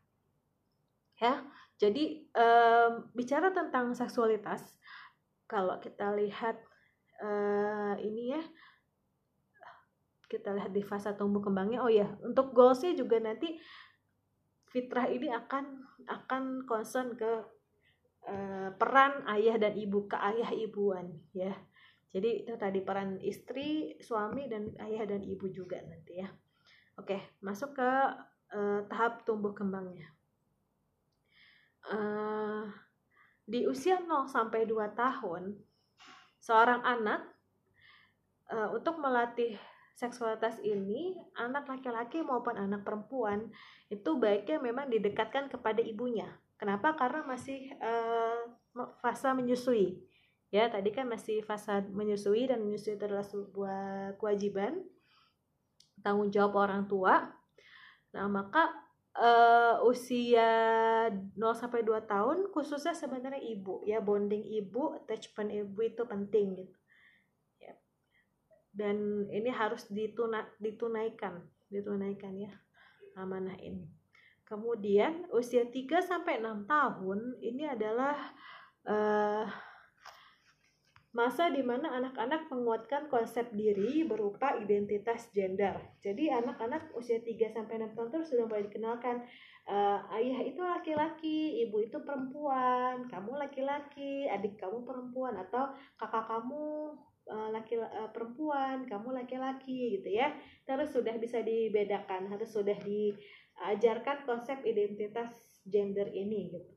Ya 1.23 1.47
jadi 1.77 2.25
um, 2.33 3.13
bicara 3.13 3.53
tentang 3.53 3.93
seksualitas 3.93 4.65
kalau 5.45 5.77
kita 5.79 6.17
lihat 6.17 6.57
uh, 7.21 7.95
ini 8.01 8.33
ya 8.33 8.43
kita 10.27 10.51
lihat 10.57 10.75
di 10.75 10.83
fase 10.83 11.15
tumbuh 11.15 11.39
kembangnya 11.39 11.85
oh 11.85 11.93
ya 11.93 12.11
untuk 12.25 12.51
goalsnya 12.51 12.99
juga 12.99 13.23
nanti 13.23 13.61
fitrah 14.71 15.07
ini 15.11 15.31
akan 15.31 15.64
akan 16.07 16.67
concern 16.67 17.14
ke 17.14 17.33
uh, 18.27 18.71
peran 18.75 19.27
ayah 19.31 19.57
dan 19.59 19.75
ibu 19.79 20.07
ke 20.11 20.17
ayah 20.19 20.51
ibuan 20.55 21.11
ya 21.35 21.55
jadi 22.17 22.49
itu 22.49 22.55
tadi 22.57 22.81
peran 22.81 23.21
istri, 23.21 23.93
suami 24.01 24.49
dan 24.49 24.73
ayah 24.81 25.05
dan 25.05 25.21
ibu 25.21 25.53
juga 25.53 25.77
nanti 25.85 26.23
ya. 26.23 26.33
Oke, 26.97 27.37
masuk 27.45 27.77
ke 27.77 27.91
uh, 28.57 28.81
tahap 28.89 29.29
tumbuh 29.29 29.53
kembangnya. 29.53 30.09
Uh, 31.87 32.73
di 33.45 33.69
usia 33.69 34.01
0 34.01 34.33
sampai 34.33 34.64
2 34.64 34.97
tahun, 34.97 35.61
seorang 36.41 36.81
anak 36.89 37.21
uh, 38.49 38.73
untuk 38.73 38.97
melatih 38.97 39.61
seksualitas 39.97 40.61
ini, 40.61 41.16
anak 41.40 41.64
laki-laki 41.66 42.20
maupun 42.20 42.61
anak 42.61 42.84
perempuan 42.84 43.49
itu 43.88 44.20
baiknya 44.20 44.61
memang 44.61 44.92
didekatkan 44.92 45.49
kepada 45.49 45.80
ibunya. 45.80 46.28
Kenapa? 46.61 46.92
Karena 46.94 47.24
masih 47.24 47.72
uh, 47.80 48.44
fase 49.01 49.32
menyusui 49.32 50.05
ya 50.55 50.70
tadi 50.70 50.94
kan 50.94 51.11
masih 51.11 51.42
fase 51.42 51.84
menyusui 51.90 52.47
dan 52.47 52.62
menyusui 52.62 52.94
itu 52.94 53.05
adalah 53.05 53.26
sebuah 53.26 54.14
kewajiban 54.16 54.78
tanggung 56.01 56.30
jawab 56.30 56.70
orang 56.70 56.86
tua 56.86 57.34
nah 58.14 58.30
maka 58.30 58.70
uh, 59.18 59.82
usia 59.84 60.49
0 61.12 61.36
sampai 61.53 61.82
2 61.82 62.07
tahun 62.07 62.38
khususnya 62.55 62.94
sebenarnya 62.94 63.42
ibu 63.42 63.82
ya 63.82 63.99
bonding 63.99 64.40
ibu 64.57 64.97
attachment 64.97 65.53
ibu 65.53 65.80
itu 65.82 66.03
penting 66.09 66.47
gitu. 66.64 66.76
Dan 68.77 69.24
ini 69.33 69.49
harus 69.49 69.89
dituna, 69.89 70.45
ditunaikan 70.61 71.41
ditunaikan 71.72 72.37
ya 72.37 72.53
amanah 73.16 73.57
ini 73.57 73.89
kemudian 74.45 75.27
usia 75.33 75.64
3 75.66 76.05
sampai 76.05 76.39
6 76.39 76.68
tahun 76.68 77.41
ini 77.41 77.64
adalah 77.66 78.14
uh, 78.87 79.49
masa 81.16 81.49
di 81.49 81.64
mana 81.64 81.97
anak-anak 81.97 82.53
menguatkan 82.53 83.09
konsep 83.09 83.49
diri 83.57 84.05
berupa 84.05 84.53
identitas 84.61 85.33
gender. 85.33 85.97
Jadi 86.05 86.29
anak-anak 86.29 86.93
usia 86.93 87.24
3 87.24 87.57
sampai 87.57 87.81
6 87.81 87.97
tahun 87.97 88.09
terus 88.12 88.29
sudah 88.29 88.45
mulai 88.45 88.68
dikenalkan 88.68 89.24
uh, 89.64 90.05
ayah 90.20 90.45
itu 90.45 90.61
laki-laki, 90.61 91.64
ibu 91.64 91.81
itu 91.81 91.97
perempuan, 92.05 93.09
kamu 93.09 93.33
laki-laki, 93.41 94.29
adik 94.29 94.61
kamu 94.61 94.85
perempuan 94.85 95.41
atau 95.41 95.72
kakak 95.97 96.29
kamu 96.29 96.93
laki 97.27 97.79
uh, 97.79 98.11
perempuan, 98.14 98.87
kamu 98.87 99.11
laki-laki 99.14 99.99
gitu 99.99 100.14
ya. 100.14 100.31
Terus 100.62 100.95
sudah 100.95 101.18
bisa 101.18 101.43
dibedakan, 101.43 102.31
harus 102.31 102.51
sudah 102.55 102.77
diajarkan 102.79 104.22
konsep 104.22 104.62
identitas 104.62 105.62
gender 105.66 106.07
ini 106.14 106.55
gitu. 106.55 106.72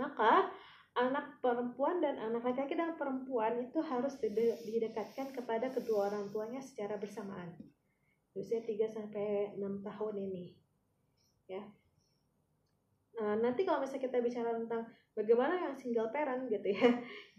Maka 0.00 0.50
anak 0.98 1.38
perempuan 1.38 2.02
dan 2.02 2.18
anak 2.18 2.42
laki-laki 2.42 2.74
dan 2.74 2.98
perempuan 2.98 3.62
itu 3.62 3.78
harus 3.78 4.18
didekatkan 4.66 5.30
kepada 5.30 5.70
kedua 5.70 6.10
orang 6.10 6.26
tuanya 6.34 6.58
secara 6.58 6.98
bersamaan. 6.98 7.54
Usia 8.34 8.62
3 8.62 8.74
sampai 8.90 9.54
6 9.54 9.86
tahun 9.86 10.14
ini. 10.18 10.44
Ya. 11.50 11.62
Nah, 13.18 13.34
nanti 13.38 13.66
kalau 13.66 13.82
misalnya 13.82 14.06
kita 14.06 14.18
bicara 14.22 14.54
tentang 14.54 14.86
bagaimana 15.14 15.58
yang 15.58 15.74
single 15.74 16.10
parent 16.10 16.46
gitu 16.50 16.68
ya. 16.70 16.88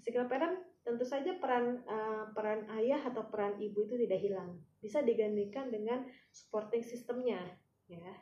Single 0.04 0.28
parent 0.28 0.71
tentu 0.82 1.06
saja 1.06 1.38
peran 1.38 1.86
uh, 1.86 2.34
peran 2.34 2.66
ayah 2.82 3.02
atau 3.06 3.30
peran 3.30 3.58
ibu 3.62 3.86
itu 3.86 3.96
tidak 4.02 4.20
hilang. 4.22 4.58
Bisa 4.82 5.06
digantikan 5.06 5.70
dengan 5.70 6.06
supporting 6.34 6.82
sistemnya, 6.82 7.42
ya. 7.86 8.14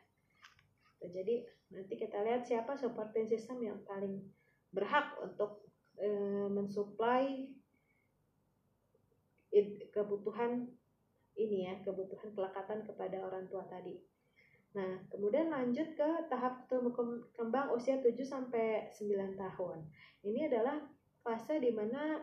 Jadi 1.00 1.48
nanti 1.72 1.96
kita 1.96 2.20
lihat 2.26 2.44
siapa 2.44 2.76
supporting 2.76 3.24
system 3.24 3.64
yang 3.64 3.80
paling 3.88 4.20
berhak 4.76 5.16
untuk 5.24 5.64
e, 5.96 6.10
mensuplai 6.52 7.48
kebutuhan 9.90 10.70
ini 11.40 11.72
ya 11.72 11.74
kebutuhan 11.82 12.36
kelekatan 12.36 12.84
kepada 12.84 13.18
orang 13.24 13.48
tua 13.48 13.64
tadi. 13.72 13.96
Nah, 14.78 15.02
kemudian 15.10 15.50
lanjut 15.50 15.98
ke 15.98 16.10
tahap 16.30 16.70
tumbuh 16.70 16.94
kembang 17.34 17.74
usia 17.74 17.98
7 17.98 18.14
sampai 18.22 18.94
9 18.94 19.34
tahun. 19.34 19.82
Ini 20.22 20.46
adalah 20.46 20.78
fase 21.26 21.58
di 21.58 21.74
mana 21.74 22.22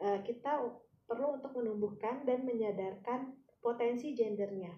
uh, 0.00 0.18
kita 0.24 0.64
perlu 1.04 1.36
untuk 1.36 1.52
menumbuhkan 1.54 2.24
dan 2.24 2.42
menyadarkan 2.48 3.36
potensi 3.60 4.16
gendernya. 4.16 4.72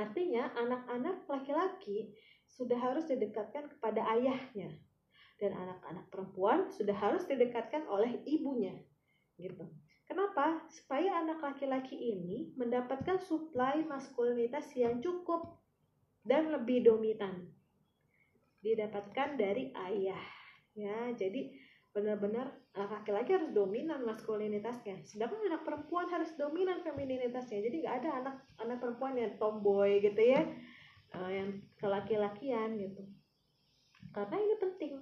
Artinya, 0.00 0.56
anak-anak 0.56 1.28
laki-laki 1.28 2.16
sudah 2.48 2.80
harus 2.80 3.04
didekatkan 3.06 3.68
kepada 3.76 4.00
ayahnya 4.16 4.72
dan 5.40 5.56
anak-anak 5.56 6.04
perempuan 6.12 6.68
sudah 6.68 6.92
harus 6.92 7.24
didekatkan 7.24 7.88
oleh 7.88 8.20
ibunya 8.28 8.76
gitu. 9.40 9.64
Kenapa? 10.04 10.66
Supaya 10.68 11.22
anak 11.22 11.40
laki-laki 11.40 11.96
ini 11.96 12.52
mendapatkan 12.58 13.22
suplai 13.22 13.86
maskulinitas 13.86 14.68
yang 14.76 14.98
cukup 15.00 15.56
dan 16.26 16.52
lebih 16.52 16.84
dominan. 16.84 17.48
Didapatkan 18.60 19.40
dari 19.40 19.72
ayah. 19.72 20.24
Ya, 20.74 21.14
jadi 21.16 21.54
benar-benar 21.90 22.54
anak 22.78 23.02
laki-laki 23.02 23.34
harus 23.34 23.50
dominan 23.50 24.06
maskulinitasnya. 24.06 25.02
Sedangkan 25.02 25.42
anak 25.50 25.66
perempuan 25.66 26.06
harus 26.06 26.30
dominan 26.38 26.82
femininitasnya. 26.86 27.66
Jadi 27.66 27.76
nggak 27.82 27.96
ada 28.04 28.10
anak 28.22 28.36
anak 28.62 28.78
perempuan 28.78 29.18
yang 29.18 29.34
tomboy 29.42 29.98
gitu 29.98 30.22
ya, 30.22 30.46
uh, 31.18 31.30
yang 31.30 31.58
kelaki-lakian 31.82 32.78
gitu. 32.78 33.02
Karena 34.14 34.36
ini 34.38 34.54
penting 34.58 34.92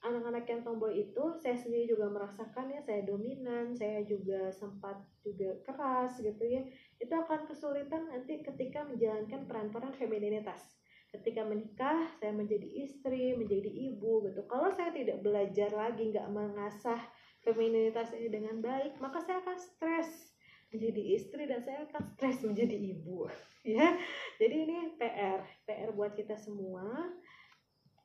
anak-anak 0.00 0.48
yang 0.48 0.60
tomboy 0.64 0.96
itu 0.96 1.24
saya 1.36 1.56
sendiri 1.60 1.92
juga 1.92 2.08
merasakan 2.08 2.72
ya 2.72 2.80
saya 2.80 3.04
dominan 3.04 3.76
saya 3.76 4.00
juga 4.08 4.48
sempat 4.48 4.96
juga 5.20 5.60
keras 5.68 6.16
gitu 6.24 6.40
ya 6.40 6.64
itu 6.96 7.12
akan 7.12 7.44
kesulitan 7.44 8.08
nanti 8.08 8.40
ketika 8.40 8.80
menjalankan 8.88 9.44
peran-peran 9.44 9.92
femininitas 9.92 10.79
ketika 11.10 11.42
menikah 11.42 12.06
saya 12.22 12.30
menjadi 12.30 12.66
istri 12.86 13.34
menjadi 13.34 13.66
ibu 13.66 14.22
gitu. 14.30 14.46
Kalau 14.46 14.70
saya 14.70 14.94
tidak 14.94 15.22
belajar 15.22 15.70
lagi 15.74 16.14
nggak 16.14 16.30
mengasah 16.30 17.00
femininitas 17.42 18.14
ini 18.14 18.28
dengan 18.30 18.62
baik 18.62 19.00
maka 19.02 19.18
saya 19.18 19.42
akan 19.42 19.58
stres 19.58 20.36
menjadi 20.70 21.02
istri 21.18 21.50
dan 21.50 21.66
saya 21.66 21.82
akan 21.90 22.14
stres 22.14 22.38
menjadi 22.46 22.76
ibu 22.78 23.26
ya. 23.66 23.98
Jadi 24.38 24.54
ini 24.54 24.76
PR 24.96 25.42
PR 25.66 25.90
buat 25.92 26.14
kita 26.14 26.38
semua. 26.38 27.10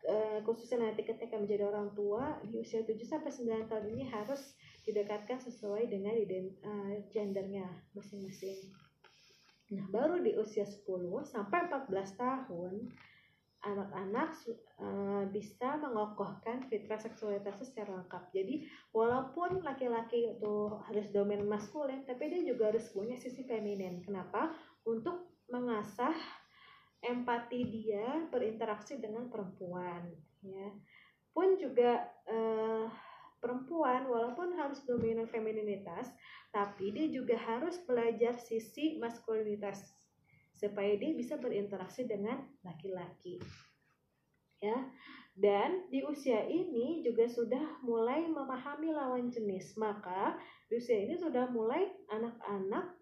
Uh, 0.06 0.38
khususnya 0.45 0.86
nanti 0.86 1.01
ketika 1.01 1.34
menjadi 1.34 1.66
orang 1.66 1.89
tua 1.97 2.38
di 2.45 2.62
usia 2.62 2.86
7 2.86 2.93
sampai 3.01 3.34
9 3.34 3.66
tahun 3.66 3.89
ini 3.89 4.06
harus 4.06 4.53
didekatkan 4.86 5.41
sesuai 5.41 5.89
dengan 5.89 6.14
uh, 6.14 6.93
gendernya 7.10 7.66
masing-masing. 7.97 8.70
Nah, 9.74 9.86
baru 9.89 10.22
di 10.22 10.38
usia 10.38 10.61
10 10.61 10.86
sampai 11.26 11.66
14 11.66 11.89
tahun 12.22 12.74
anak-anak 13.66 14.30
uh, 14.78 15.26
bisa 15.34 15.74
mengokohkan 15.82 16.70
fitrah 16.70 17.01
seksualitasnya 17.01 17.66
secara 17.66 17.97
lengkap. 17.97 18.30
Jadi 18.30 18.61
walaupun 18.93 19.66
laki-laki 19.66 20.38
itu 20.38 20.78
harus 20.86 21.09
dominan 21.09 21.49
maskulin, 21.49 22.05
tapi 22.05 22.30
dia 22.30 22.45
juga 22.45 22.70
harus 22.70 22.86
punya 22.93 23.18
sisi 23.18 23.41
feminin. 23.41 24.05
Kenapa? 24.05 24.53
Untuk 24.86 25.41
mengasah 25.49 26.13
empati 27.01 27.66
dia 27.66 28.30
berinteraksi 28.30 29.01
dengan 29.01 29.34
perempuan. 29.34 30.13
Ya, 30.45 30.70
pun 31.34 31.57
juga 31.57 32.05
uh, 32.30 32.86
perempuan 33.39 34.07
walaupun 34.09 34.55
harus 34.57 34.81
dominan 34.88 35.27
femininitas, 35.29 36.11
tapi 36.49 36.91
dia 36.95 37.07
juga 37.11 37.36
harus 37.36 37.77
belajar 37.83 38.39
sisi 38.39 38.97
maskulinitas 38.97 39.83
supaya 40.55 40.95
dia 40.95 41.11
bisa 41.11 41.36
berinteraksi 41.36 42.07
dengan 42.07 42.39
laki-laki. 42.63 43.43
Ya. 44.63 44.88
Dan 45.36 45.91
di 45.91 45.99
usia 45.99 46.47
ini 46.47 47.03
juga 47.03 47.27
sudah 47.27 47.83
mulai 47.83 48.23
memahami 48.23 48.95
lawan 48.95 49.27
jenis. 49.27 49.75
Maka 49.75 50.39
di 50.71 50.79
usia 50.79 50.95
ini 50.95 51.19
sudah 51.19 51.51
mulai 51.51 51.91
anak-anak 52.07 52.95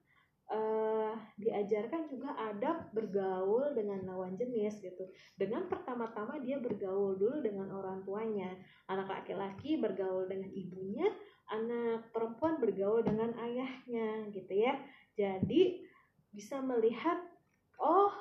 uh, 0.52 1.14
diajarkan 1.40 2.10
juga 2.12 2.36
adab 2.36 2.92
bergaul 2.92 3.72
dengan 3.78 4.04
lawan 4.04 4.36
jenis 4.36 4.82
gitu. 4.84 5.08
Dengan 5.40 5.70
pertama-tama 5.72 6.42
dia 6.44 6.60
bergaul 6.60 7.16
dulu 7.16 7.40
dengan 7.40 7.72
orang 7.72 8.04
tuanya. 8.04 8.52
Anak 8.92 9.08
laki-laki 9.08 9.80
bergaul 9.80 10.28
dengan 10.28 10.52
ibunya, 10.52 11.08
anak 11.52 12.12
perempuan 12.12 12.60
bergaul 12.60 13.06
dengan 13.06 13.32
ayahnya 13.40 14.28
gitu 14.34 14.52
ya. 14.52 14.76
Jadi 15.16 15.86
bisa 16.34 16.58
melihat 16.66 17.22
oh 17.78 18.12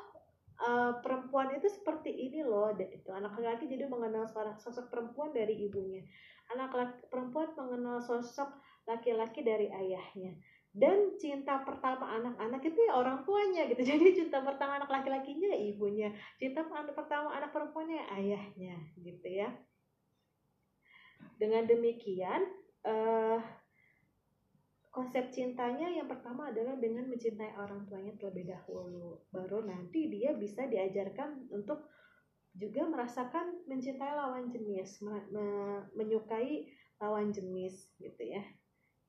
uh, 0.62 0.93
perempuan 1.01 1.53
itu 1.57 1.66
seperti 1.68 2.12
ini 2.12 2.45
loh 2.45 2.70
itu 2.77 3.09
anak 3.11 3.35
laki-laki 3.37 3.66
jadi 3.66 3.89
mengenal 3.89 4.29
sosok 4.61 4.93
perempuan 4.93 5.33
dari 5.33 5.66
ibunya 5.66 6.05
anak 6.53 6.70
laki, 6.77 7.01
perempuan 7.09 7.49
mengenal 7.57 7.99
sosok 8.05 8.53
laki-laki 8.85 9.41
dari 9.41 9.73
ayahnya 9.73 10.37
dan 10.73 11.20
cinta 11.20 11.61
pertama 11.68 12.09
anak-anak 12.16 12.64
itu 12.64 12.81
ya 12.89 12.97
orang 12.97 13.20
tuanya 13.29 13.68
gitu. 13.68 13.85
Jadi 13.93 14.25
cinta 14.25 14.41
pertama 14.41 14.81
anak 14.81 14.89
laki-lakinya 14.89 15.53
ibunya. 15.53 16.09
Cinta 16.41 16.64
pertama 16.64 17.29
anak 17.37 17.53
perempuannya 17.53 18.09
ayahnya 18.16 18.81
gitu 18.97 19.29
ya. 19.29 19.53
Dengan 21.37 21.68
demikian 21.68 22.49
uh, 22.89 23.37
konsep 24.89 25.29
cintanya 25.29 25.93
yang 25.93 26.09
pertama 26.09 26.49
adalah 26.49 26.81
dengan 26.81 27.05
mencintai 27.05 27.53
orang 27.61 27.85
tuanya 27.85 28.16
terlebih 28.16 28.57
dahulu. 28.57 29.20
Baru 29.29 29.61
nanti 29.68 30.09
dia 30.09 30.33
bisa 30.33 30.64
diajarkan 30.64 31.53
untuk 31.53 31.85
juga 32.57 32.85
merasakan 32.85 33.64
mencintai 33.64 34.12
lawan 34.12 34.53
jenis 34.53 35.01
me 35.01 35.25
me 35.33 35.45
menyukai 35.97 36.68
lawan 37.01 37.33
jenis 37.33 37.89
gitu 37.97 38.29
ya 38.29 38.45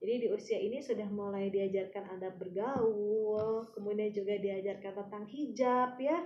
jadi 0.03 0.27
di 0.27 0.27
usia 0.35 0.59
ini 0.59 0.83
sudah 0.83 1.07
mulai 1.07 1.47
diajarkan 1.47 2.19
adab 2.19 2.35
bergaul 2.35 3.71
kemudian 3.71 4.11
juga 4.11 4.35
diajarkan 4.35 5.07
tentang 5.07 5.23
hijab 5.31 5.95
ya 5.95 6.19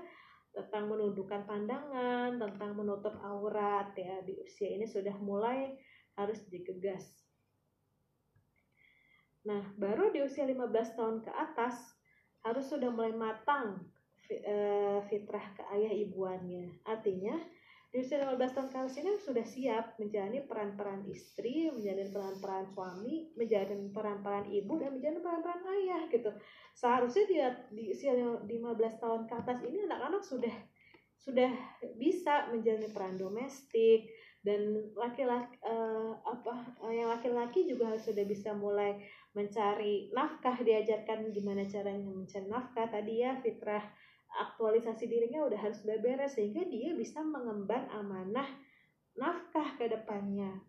tentang 0.57 0.89
menundukkan 0.89 1.45
pandangan 1.45 2.41
tentang 2.41 2.73
menutup 2.73 3.13
aurat 3.21 3.93
ya 3.93 4.25
di 4.25 4.33
usia 4.41 4.73
ini 4.73 4.89
sudah 4.89 5.13
mulai 5.21 5.77
harus 6.17 6.41
digegas 6.49 7.27
Nah, 9.47 9.63
baru 9.79 10.11
di 10.11 10.19
usia 10.19 10.43
15 10.43 10.99
tahun 10.99 11.23
ke 11.23 11.31
atas 11.31 11.95
harus 12.43 12.67
sudah 12.67 12.91
mulai 12.91 13.15
matang 13.15 13.79
eh, 14.27 14.99
fitrah 15.07 15.55
ke 15.55 15.63
ayah 15.71 15.93
ibuannya. 16.03 16.83
Artinya, 16.83 17.39
di 17.87 18.03
usia 18.03 18.19
15 18.19 18.35
tahun 18.35 18.67
ke 18.67 18.77
atas 18.83 18.95
ini 18.99 19.15
sudah 19.15 19.45
siap 19.47 19.85
menjalani 19.95 20.43
peran-peran 20.43 21.07
istri, 21.07 21.71
menjalani 21.71 22.11
peran-peran 22.11 22.65
suami, 22.67 23.31
menjalani 23.39 23.87
peran-peran 23.95 24.45
ibu, 24.51 24.73
dan 24.75 24.91
menjalani 24.99 25.23
peran-peran 25.23 25.61
ayah 25.71 26.01
gitu. 26.11 26.31
Seharusnya 26.75 27.23
dia 27.31 27.47
di 27.71 27.95
usia 27.95 28.11
15 28.11 28.43
tahun 28.99 29.21
ke 29.25 29.33
atas 29.39 29.63
ini 29.63 29.87
anak-anak 29.87 30.19
sudah 30.19 30.55
sudah 31.17 31.51
bisa 31.99 32.47
menjalani 32.51 32.87
peran 32.91 33.19
domestik 33.19 34.07
dan 34.47 34.79
laki-laki 34.95 35.59
uh, 35.67 36.15
apa 36.23 36.55
uh, 36.79 36.93
yang 36.93 37.11
laki-laki 37.11 37.67
juga 37.67 37.99
sudah 37.99 38.23
bisa 38.23 38.55
mulai 38.55 38.95
mencari 39.35 40.07
nafkah 40.15 40.55
diajarkan 40.63 41.35
gimana 41.35 41.67
caranya 41.67 42.07
mencari 42.07 42.47
nafkah 42.47 42.87
tadi 42.87 43.27
ya 43.27 43.35
fitrah 43.43 43.83
aktualisasi 44.37 45.09
dirinya 45.09 45.45
udah 45.45 45.59
harus 45.59 45.81
beres 45.83 46.37
sehingga 46.37 46.61
dia 46.69 46.93
bisa 46.93 47.21
mengemban 47.25 47.89
amanah 47.89 48.47
nafkah 49.17 49.75
ke 49.81 49.89
depannya 49.89 50.61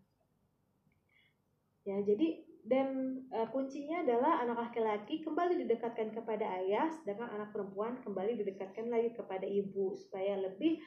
ya 1.84 2.00
jadi 2.04 2.44
dan 2.68 3.20
e, 3.32 3.38
kuncinya 3.48 4.04
adalah 4.04 4.44
anak 4.44 4.68
laki-laki 4.68 5.24
kembali 5.24 5.64
didekatkan 5.64 6.12
kepada 6.12 6.44
ayah 6.60 6.92
sedangkan 7.00 7.28
anak 7.32 7.52
perempuan 7.52 7.96
kembali 8.04 8.44
didekatkan 8.44 8.92
lagi 8.92 9.16
kepada 9.16 9.48
ibu 9.48 9.96
supaya 9.96 10.36
lebih 10.36 10.80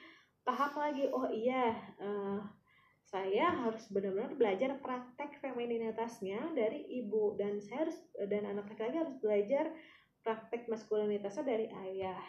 paham 0.46 0.74
lagi 0.78 1.06
oh 1.10 1.30
iya 1.30 1.74
uh, 2.02 2.42
saya 3.12 3.52
harus 3.68 3.92
benar-benar 3.92 4.40
belajar 4.40 4.80
praktek 4.80 5.44
femininitasnya 5.44 6.56
dari 6.56 6.88
ibu 7.04 7.36
dan 7.36 7.60
saya 7.60 7.86
harus 7.86 8.00
dan 8.32 8.48
anak 8.48 8.72
laki-laki 8.72 8.98
harus 9.04 9.18
belajar 9.20 9.66
praktek 10.24 10.72
maskulinitasnya 10.72 11.44
dari 11.44 11.68
ayah. 11.68 12.24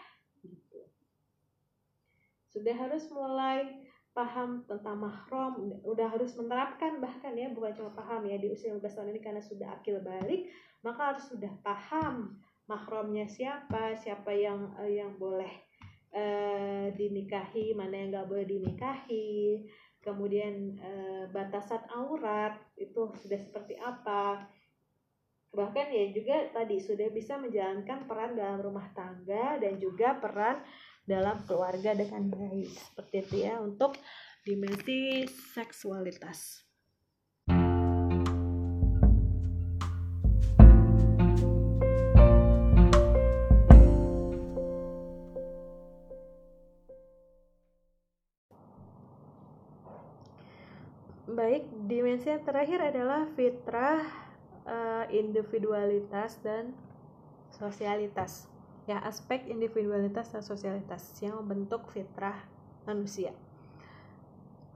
Sudah 2.53 2.77
harus 2.77 3.09
mulai 3.09 3.83
paham 4.13 4.69
tentang 4.69 5.01
mahram, 5.01 5.73
udah 5.89 6.13
harus 6.13 6.37
menerapkan 6.37 7.01
bahkan 7.01 7.33
ya 7.33 7.49
bukan 7.49 7.73
cuma 7.73 7.97
paham 7.97 8.29
ya 8.29 8.37
di 8.37 8.53
usia 8.53 8.77
15 8.77 8.85
tahun 8.85 9.09
ini 9.17 9.21
karena 9.25 9.41
sudah 9.41 9.69
akil 9.81 10.05
balik, 10.05 10.53
maka 10.85 11.17
harus 11.17 11.25
sudah 11.33 11.49
paham 11.65 12.37
mahramnya 12.69 13.25
siapa, 13.25 13.97
siapa 13.97 14.37
yang 14.37 14.77
yang 14.85 15.17
boleh 15.17 15.51
uh, 16.13 16.93
dinikahi, 16.93 17.73
mana 17.73 18.05
yang 18.05 18.09
nggak 18.13 18.29
boleh 18.29 18.45
dinikahi, 18.45 19.65
kemudian 20.03 20.77
e, 20.83 20.91
batasan 21.31 21.81
aurat 21.95 22.59
itu 22.75 23.15
sudah 23.23 23.39
seperti 23.39 23.79
apa. 23.79 24.51
Bahkan 25.55 25.87
ya 25.95 26.11
juga 26.11 26.51
tadi 26.51 26.83
sudah 26.83 27.09
bisa 27.15 27.39
menjalankan 27.39 28.11
peran 28.11 28.35
dalam 28.35 28.59
rumah 28.61 28.91
tangga 28.93 29.63
dan 29.63 29.79
juga 29.79 30.19
peran 30.19 30.61
dalam 31.03 31.43
keluarga 31.49 31.97
dengan 31.99 32.31
baik 32.31 32.71
seperti 32.71 33.17
itu 33.27 33.37
ya 33.47 33.59
untuk 33.59 33.99
dimensi 34.47 35.27
seksualitas. 35.27 36.63
Baik, 51.33 51.65
dimensi 51.89 52.29
yang 52.29 52.45
terakhir 52.45 52.93
adalah 52.93 53.25
fitrah 53.33 54.05
uh, 54.69 55.09
individualitas 55.09 56.37
dan 56.45 56.77
sosialitas. 57.57 58.52
Ya, 58.93 59.01
aspek 59.09 59.49
individualitas 59.49 60.29
dan 60.37 60.45
sosialitas 60.45 61.01
yang 61.25 61.41
membentuk 61.41 61.89
fitrah 61.89 62.37
manusia. 62.85 63.33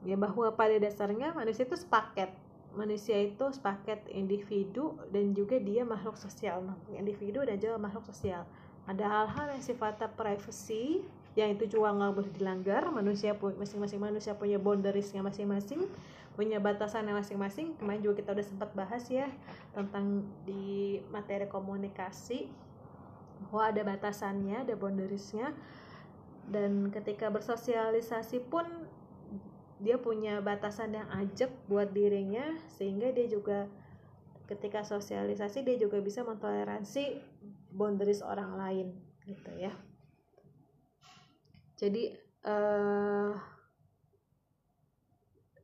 Ya, 0.01 0.17
bahwa 0.17 0.49
pada 0.57 0.73
dasarnya 0.81 1.37
manusia 1.37 1.69
itu 1.69 1.77
sepaket. 1.77 2.33
Manusia 2.73 3.13
itu 3.21 3.45
sepaket 3.53 4.09
individu 4.09 4.97
dan 5.13 5.37
juga 5.37 5.61
dia 5.61 5.85
makhluk 5.85 6.17
sosial. 6.17 6.65
Individu 6.89 7.45
dan 7.45 7.61
juga 7.61 7.77
makhluk 7.77 8.09
sosial. 8.09 8.41
Ada 8.89 9.05
hal-hal 9.05 9.53
yang 9.53 9.61
sifatnya 9.61 10.09
privacy 10.09 11.05
yang 11.37 11.53
itu 11.53 11.77
juga 11.77 11.93
nggak 11.93 12.13
boleh 12.17 12.31
dilanggar. 12.33 12.89
Manusia 12.89 13.37
masing-masing 13.37 14.01
manusia 14.01 14.33
punya 14.33 14.57
boundariesnya 14.57 15.21
masing-masing 15.21 15.85
punya 16.33 16.61
batasan 16.61 17.09
yang 17.09 17.17
masing-masing 17.17 17.73
kemarin 17.81 17.97
juga 18.05 18.21
kita 18.21 18.37
udah 18.37 18.45
sempat 18.45 18.69
bahas 18.77 19.09
ya 19.09 19.25
tentang 19.73 20.21
di 20.45 21.01
materi 21.09 21.49
komunikasi 21.49 22.45
bahwa 23.45 23.63
ada 23.69 23.81
batasannya 23.85 24.65
ada 24.65 24.73
boundariesnya. 24.73 25.53
Dan 26.47 26.89
ketika 26.95 27.27
bersosialisasi 27.27 28.47
pun 28.47 28.63
dia 29.77 29.99
punya 29.99 30.41
batasan 30.41 30.97
yang 30.97 31.07
ajak 31.13 31.53
buat 31.69 31.93
dirinya 31.93 32.57
sehingga 32.71 33.13
dia 33.13 33.29
juga 33.29 33.69
ketika 34.47 34.81
sosialisasi 34.81 35.61
dia 35.61 35.75
juga 35.77 35.99
bisa 35.99 36.23
mentoleransi 36.23 37.19
boundaries 37.75 38.23
orang 38.23 38.57
lain 38.57 38.87
gitu 39.27 39.51
ya. 39.59 39.75
Jadi 41.77 42.15
uh, 42.47 43.37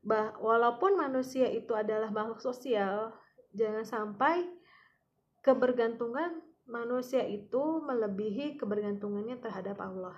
bah, 0.04 0.36
walaupun 0.38 1.00
manusia 1.00 1.48
itu 1.50 1.74
adalah 1.74 2.12
makhluk 2.12 2.44
sosial 2.44 3.16
jangan 3.56 3.88
sampai 3.88 4.46
kebergantungan 5.42 6.44
manusia 6.68 7.24
itu 7.28 7.84
melebihi 7.84 8.56
kebergantungannya 8.56 9.40
terhadap 9.40 9.80
Allah. 9.84 10.16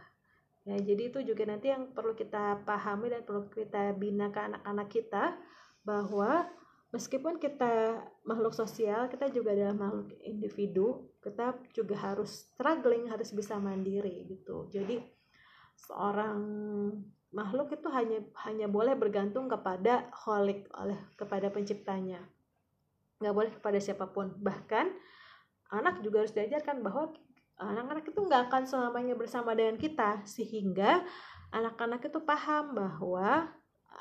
Ya 0.65 0.81
jadi 0.81 1.13
itu 1.13 1.21
juga 1.21 1.45
nanti 1.45 1.69
yang 1.69 1.93
perlu 1.93 2.17
kita 2.17 2.65
pahami 2.65 3.13
dan 3.13 3.21
perlu 3.21 3.45
kita 3.53 3.93
bina 3.93 4.33
ke 4.33 4.39
anak-anak 4.41 4.87
kita 4.89 5.37
bahwa 5.85 6.49
meskipun 6.89 7.37
kita 7.37 8.01
makhluk 8.25 8.57
sosial 8.57 9.05
kita 9.05 9.29
juga 9.29 9.53
adalah 9.53 9.77
makhluk 9.77 10.17
individu 10.25 11.13
kita 11.21 11.53
juga 11.69 11.97
harus 12.01 12.49
struggling 12.49 13.09
harus 13.09 13.29
bisa 13.29 13.61
mandiri 13.61 14.25
gitu. 14.25 14.65
Jadi 14.73 15.01
seorang 15.77 16.39
makhluk 17.29 17.75
itu 17.75 17.87
hanya 17.93 18.23
hanya 18.47 18.65
boleh 18.65 18.97
bergantung 18.97 19.45
kepada 19.45 20.09
holik 20.25 20.65
oleh 20.77 20.97
kepada 21.13 21.53
penciptanya. 21.53 22.25
Nggak 23.21 23.35
boleh 23.35 23.51
kepada 23.53 23.77
siapa 23.77 24.09
pun. 24.09 24.33
Bahkan 24.37 24.85
anak 25.71 26.01
juga 26.05 26.25
harus 26.25 26.33
diajarkan 26.35 26.81
bahwa 26.85 27.13
anak-anak 27.57 28.05
itu 28.11 28.19
nggak 28.19 28.51
akan 28.51 28.63
selamanya 28.67 29.15
bersama 29.17 29.55
dengan 29.57 29.79
kita. 29.79 30.21
Sehingga 30.27 31.01
anak-anak 31.53 32.05
itu 32.05 32.19
paham 32.21 32.75
bahwa 32.75 33.49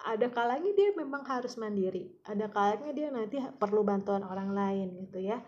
ada 0.05 0.27
kalanya 0.27 0.75
dia 0.75 0.91
memang 0.99 1.23
harus 1.25 1.55
mandiri. 1.55 2.11
Ada 2.27 2.51
kalanya 2.51 2.91
dia 2.91 3.09
nanti 3.15 3.39
perlu 3.57 3.87
bantuan 3.87 4.27
orang 4.27 4.51
lain 4.51 4.89
gitu 5.07 5.23
ya. 5.23 5.39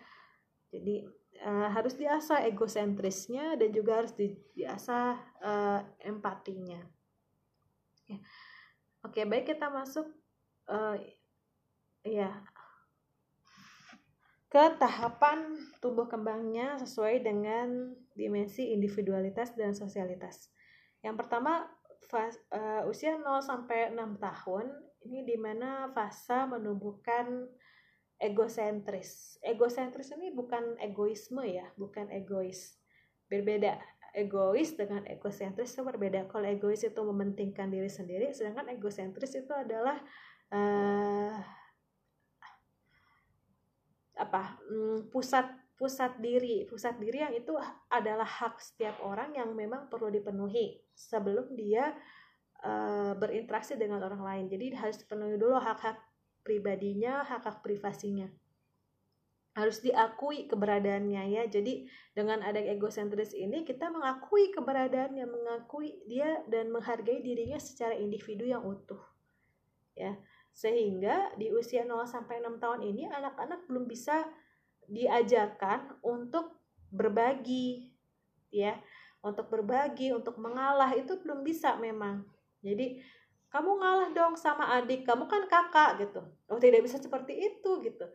Jadi 0.71 1.03
uh, 1.43 1.69
harus 1.73 1.99
diasah 1.99 2.47
egosentrisnya 2.49 3.59
dan 3.59 3.69
juga 3.75 4.01
harus 4.01 4.15
di, 4.15 4.33
diasah 4.55 5.19
uh, 5.43 5.81
empatinya. 6.01 6.81
Ya. 8.07 8.23
oke 9.03 9.19
baik 9.27 9.51
kita 9.51 9.67
masuk 9.67 10.07
uh, 10.71 10.95
ya 12.07 12.31
ke 14.47 14.63
tahapan 14.79 15.59
tumbuh 15.83 16.07
kembangnya 16.07 16.79
sesuai 16.79 17.21
dengan 17.27 17.93
dimensi 18.15 18.71
individualitas 18.71 19.59
dan 19.59 19.75
sosialitas. 19.75 20.55
Yang 21.03 21.27
pertama 21.27 21.67
fas, 22.07 22.39
uh, 22.55 22.87
usia 22.87 23.19
0 23.19 23.43
sampai 23.43 23.91
6 23.91 24.23
tahun 24.23 24.67
ini 25.07 25.27
di 25.27 25.37
mana 25.39 25.91
fase 25.91 26.47
menumbuhkan 26.47 27.47
egosentris. 28.23 29.39
Egosentris 29.45 30.15
ini 30.17 30.33
bukan 30.33 30.79
egoisme 30.81 31.45
ya, 31.45 31.67
bukan 31.77 32.09
egois. 32.15 32.79
Berbeda. 33.27 33.77
Egois 34.17 34.73
dengan 34.73 35.05
egosentris 35.05 35.77
itu 35.77 35.85
berbeda. 35.85 36.25
Kalau 36.31 36.49
egois 36.49 36.81
itu 36.81 36.97
mementingkan 36.97 37.69
diri 37.69 37.91
sendiri, 37.91 38.33
sedangkan 38.33 38.73
egosentris 38.73 39.37
itu 39.37 39.53
adalah 39.53 40.01
uh, 40.49 41.37
apa 44.17 44.57
hmm, 44.65 45.13
pusat 45.13 45.47
pusat 45.77 46.17
diri. 46.19 46.65
Pusat 46.65 46.95
diri 46.99 47.19
yang 47.21 47.35
itu 47.37 47.53
adalah 47.93 48.27
hak 48.27 48.59
setiap 48.59 48.97
orang 49.05 49.37
yang 49.37 49.53
memang 49.53 49.93
perlu 49.93 50.09
dipenuhi 50.09 50.81
sebelum 50.97 51.53
dia 51.53 51.93
uh, 52.65 53.13
berinteraksi 53.15 53.77
dengan 53.77 54.01
orang 54.03 54.25
lain. 54.25 54.45
Jadi 54.49 54.73
harus 54.75 54.97
dipenuhi 54.97 55.37
dulu 55.37 55.61
hak-hak 55.61 56.01
pribadinya 56.41 57.23
hak-hak 57.29 57.61
privasinya. 57.61 58.27
Harus 59.57 59.81
diakui 59.81 60.49
keberadaannya 60.49 61.23
ya. 61.33 61.43
Jadi 61.49 61.89
dengan 62.13 62.41
ada 62.41 62.61
egosentris 62.61 63.37
ini 63.37 63.65
kita 63.65 63.93
mengakui 63.93 64.53
keberadaannya 64.53 65.25
mengakui 65.29 66.01
dia 66.09 66.41
dan 66.49 66.73
menghargai 66.73 67.21
dirinya 67.21 67.61
secara 67.61 67.97
individu 67.97 68.49
yang 68.49 68.65
utuh 68.65 69.01
ya 69.97 70.13
sehingga 70.57 71.37
di 71.37 71.53
usia 71.53 71.85
0 71.85 72.09
sampai 72.09 72.41
6 72.41 72.57
tahun 72.57 72.81
ini 72.81 73.13
anak-anak 73.13 73.69
belum 73.69 73.85
bisa 73.85 74.25
diajarkan 74.89 76.01
untuk 76.01 76.65
berbagi 76.89 77.93
ya. 78.49 78.81
Untuk 79.21 79.53
berbagi 79.53 80.17
untuk 80.17 80.41
mengalah 80.41 80.97
itu 80.97 81.21
belum 81.21 81.45
bisa 81.45 81.77
memang. 81.77 82.25
Jadi 82.65 83.05
kamu 83.53 83.71
ngalah 83.85 84.09
dong 84.17 84.35
sama 84.41 84.81
adik 84.81 85.05
kamu 85.05 85.29
kan 85.29 85.45
kakak 85.45 86.01
gitu. 86.01 86.25
Oh 86.49 86.57
tidak 86.57 86.89
bisa 86.89 86.97
seperti 86.97 87.37
itu 87.37 87.71
gitu. 87.85 88.09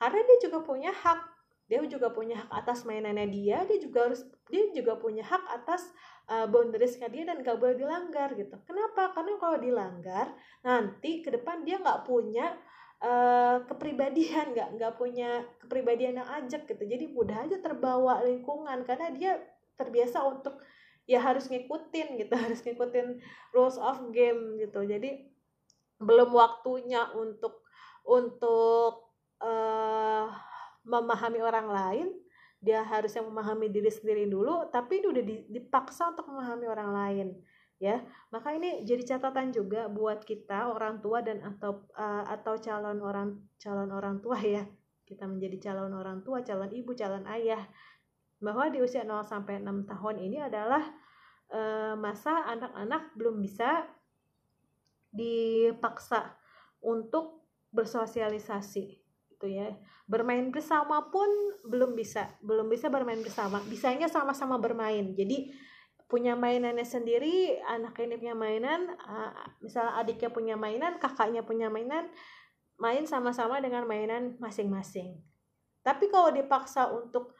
Karena 0.00 0.24
dia 0.24 0.38
juga 0.48 0.64
punya 0.64 0.88
hak 0.88 1.20
dia 1.64 1.80
juga 1.88 2.12
punya 2.12 2.44
hak 2.44 2.50
atas 2.52 2.84
mainannya 2.84 3.24
dia 3.32 3.64
dia 3.64 3.78
juga 3.80 4.10
harus 4.10 4.20
dia 4.52 4.68
juga 4.76 5.00
punya 5.00 5.24
hak 5.24 5.44
atas 5.62 5.88
uh, 6.28 6.44
boundariesnya 6.48 7.08
dia 7.08 7.24
dan 7.24 7.40
gak 7.40 7.56
boleh 7.56 7.76
dilanggar 7.76 8.36
gitu. 8.36 8.56
Kenapa? 8.68 9.16
Karena 9.16 9.32
kalau 9.40 9.58
dilanggar 9.60 10.26
nanti 10.60 11.24
ke 11.24 11.32
depan 11.32 11.64
dia 11.64 11.80
nggak 11.80 12.04
punya 12.04 12.52
uh, 13.00 13.64
kepribadian 13.64 14.52
nggak 14.52 14.68
nggak 14.76 14.94
punya 15.00 15.44
kepribadian 15.60 16.20
yang 16.20 16.28
ajak 16.44 16.68
gitu. 16.68 16.84
Jadi 16.84 17.04
mudah 17.12 17.48
aja 17.48 17.56
terbawa 17.60 18.20
lingkungan 18.24 18.84
karena 18.84 19.08
dia 19.16 19.32
terbiasa 19.80 20.20
untuk 20.24 20.60
ya 21.04 21.20
harus 21.20 21.48
ngikutin 21.52 22.16
gitu 22.20 22.34
harus 22.44 22.60
ngikutin 22.60 23.20
rules 23.56 23.80
of 23.80 24.12
game 24.12 24.60
gitu. 24.60 24.84
Jadi 24.84 25.32
belum 25.96 26.36
waktunya 26.36 27.08
untuk 27.16 27.64
untuk 28.04 29.16
uh, 29.40 30.28
memahami 30.84 31.40
orang 31.40 31.68
lain 31.68 32.08
dia 32.64 32.80
harusnya 32.80 33.20
memahami 33.20 33.68
diri 33.68 33.92
sendiri 33.92 34.24
dulu 34.24 34.72
tapi 34.72 35.04
ini 35.04 35.06
udah 35.12 35.24
dipaksa 35.52 36.16
untuk 36.16 36.32
memahami 36.32 36.64
orang 36.64 36.90
lain 36.92 37.28
ya. 37.82 38.00
Maka 38.32 38.56
ini 38.56 38.88
jadi 38.88 39.16
catatan 39.16 39.52
juga 39.52 39.92
buat 39.92 40.24
kita 40.24 40.72
orang 40.72 41.04
tua 41.04 41.20
dan 41.20 41.44
atau 41.44 41.84
uh, 41.92 42.24
atau 42.24 42.56
calon 42.56 42.98
orang 43.04 43.36
calon 43.60 43.90
orang 43.92 44.24
tua 44.24 44.40
ya. 44.40 44.64
Kita 45.04 45.28
menjadi 45.28 45.70
calon 45.70 45.92
orang 45.92 46.24
tua 46.24 46.40
calon 46.40 46.72
ibu 46.72 46.96
calon 46.96 47.28
ayah. 47.28 47.60
Bahwa 48.40 48.68
di 48.68 48.80
usia 48.80 49.06
0 49.06 49.24
sampai 49.24 49.62
6 49.62 49.88
tahun 49.88 50.16
ini 50.20 50.36
adalah 50.42 50.84
uh, 51.48 51.94
masa 51.96 52.44
anak-anak 52.48 53.16
belum 53.16 53.40
bisa 53.40 53.88
dipaksa 55.14 56.34
untuk 56.84 57.46
bersosialisasi 57.72 59.03
gitu 59.44 59.60
ya. 59.60 59.68
Bermain 60.08 60.48
bersama 60.48 61.12
pun 61.12 61.28
belum 61.68 61.92
bisa 61.92 62.32
belum 62.40 62.72
bisa 62.72 62.88
bermain 62.88 63.20
bersama. 63.20 63.60
Bisanya 63.68 64.08
sama-sama 64.08 64.56
bermain. 64.56 65.12
Jadi 65.12 65.52
punya 66.08 66.32
mainannya 66.32 66.84
sendiri 66.84 67.60
anak 67.64 67.96
ini 68.00 68.16
punya 68.16 68.36
mainan 68.36 68.92
misalnya 69.64 70.00
adiknya 70.00 70.30
punya 70.32 70.54
mainan 70.56 71.00
kakaknya 71.00 71.44
punya 71.44 71.72
mainan 71.72 72.08
main 72.80 73.04
sama-sama 73.04 73.60
dengan 73.60 73.84
mainan 73.84 74.40
masing-masing. 74.40 75.20
Tapi 75.84 76.08
kalau 76.08 76.32
dipaksa 76.32 76.88
untuk 76.88 77.36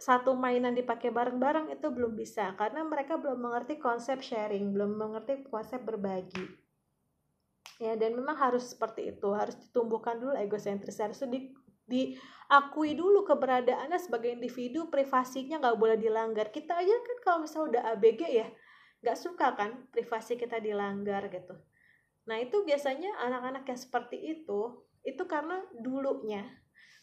satu 0.00 0.32
mainan 0.32 0.72
dipakai 0.72 1.12
bareng-bareng 1.12 1.76
itu 1.76 1.92
belum 1.92 2.16
bisa 2.16 2.56
karena 2.56 2.80
mereka 2.86 3.20
belum 3.20 3.36
mengerti 3.36 3.76
konsep 3.76 4.24
sharing 4.24 4.72
belum 4.72 4.96
mengerti 4.96 5.44
konsep 5.44 5.84
berbagi 5.84 6.59
ya 7.80 7.96
dan 7.96 8.12
memang 8.14 8.36
harus 8.36 8.76
seperti 8.76 9.16
itu. 9.16 9.32
Harus 9.32 9.56
ditumbuhkan 9.56 10.20
dulu 10.20 10.36
egosentris 10.36 11.00
harus 11.00 11.18
di, 11.26 11.50
diakui 11.88 12.94
dulu 12.94 13.24
keberadaannya 13.24 13.98
sebagai 13.98 14.30
individu 14.36 14.92
privasinya 14.92 15.58
nggak 15.58 15.78
boleh 15.80 15.96
dilanggar. 15.96 16.52
Kita 16.52 16.76
aja 16.76 16.92
kan 16.92 17.18
kalau 17.24 17.38
misalnya 17.42 17.66
udah 17.74 17.82
ABG 17.96 18.22
ya 18.28 18.48
nggak 19.00 19.16
suka 19.16 19.56
kan 19.56 19.88
privasi 19.88 20.36
kita 20.36 20.60
dilanggar 20.60 21.26
gitu. 21.32 21.56
Nah 22.28 22.36
itu 22.36 22.62
biasanya 22.62 23.16
anak-anak 23.24 23.64
yang 23.64 23.80
seperti 23.80 24.16
itu 24.20 24.84
itu 25.00 25.24
karena 25.24 25.64
dulunya 25.80 26.44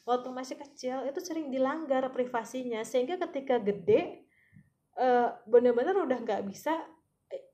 waktu 0.05 0.29
masih 0.29 0.55
kecil 0.61 1.03
itu 1.09 1.19
sering 1.19 1.49
dilanggar 1.49 2.05
privasinya. 2.13 2.85
Sehingga 2.85 3.17
ketika 3.27 3.57
gede 3.57 4.29
uh, 4.95 5.35
bener-bener 5.49 5.97
udah 5.97 6.21
nggak 6.21 6.45
bisa 6.47 6.77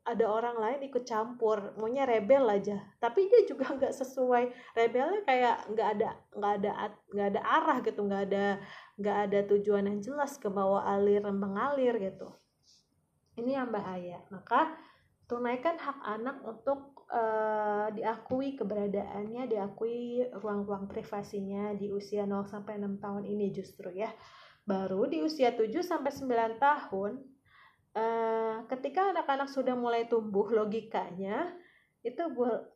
ada 0.04 0.26
orang 0.28 0.60
lain 0.60 0.80
ikut 0.92 1.08
campur 1.08 1.74
maunya 1.80 2.04
rebel 2.04 2.44
aja. 2.46 2.78
Tapi 3.00 3.26
dia 3.32 3.42
juga 3.48 3.72
nggak 3.78 3.96
sesuai. 3.96 4.76
Rebelnya 4.76 5.22
kayak 5.24 5.56
nggak 5.72 5.90
ada 6.00 6.10
nggak 6.36 6.54
ada 6.60 6.72
nggak 7.10 7.28
ada 7.34 7.42
arah 7.42 7.78
gitu 7.82 8.00
nggak 8.04 8.24
ada 8.30 8.46
nggak 9.00 9.18
ada 9.30 9.40
tujuan 9.56 9.84
yang 9.90 10.00
jelas 10.04 10.36
ke 10.38 10.52
bawah 10.52 10.84
alir 10.84 11.24
mengalir 11.32 11.96
gitu. 11.98 12.30
Ini 13.40 13.64
yang 13.64 13.74
bahaya 13.74 14.22
maka 14.30 14.76
tunaikan 15.26 15.80
hak 15.80 16.00
anak 16.04 16.38
untuk 16.46 17.08
uh, 17.10 17.90
diakui 17.96 18.60
keberadaannya 18.60 19.50
diakui 19.50 20.28
ruang-ruang 20.36 20.86
privasinya 20.86 21.74
di 21.74 21.90
usia 21.90 22.28
0 22.28 22.46
sampai 22.46 22.78
6 22.78 23.02
tahun 23.02 23.24
ini 23.24 23.50
justru 23.56 23.90
ya. 23.96 24.12
Baru 24.68 25.08
di 25.08 25.24
usia 25.24 25.56
7 25.56 25.72
sampai 25.82 26.12
9 26.12 26.60
tahun 26.60 27.33
uh, 27.98 28.66
ketika 28.70 29.14
anak-anak 29.14 29.50
sudah 29.50 29.74
mulai 29.78 30.06
tumbuh 30.10 30.46
logikanya 30.50 31.54
itu 32.04 32.20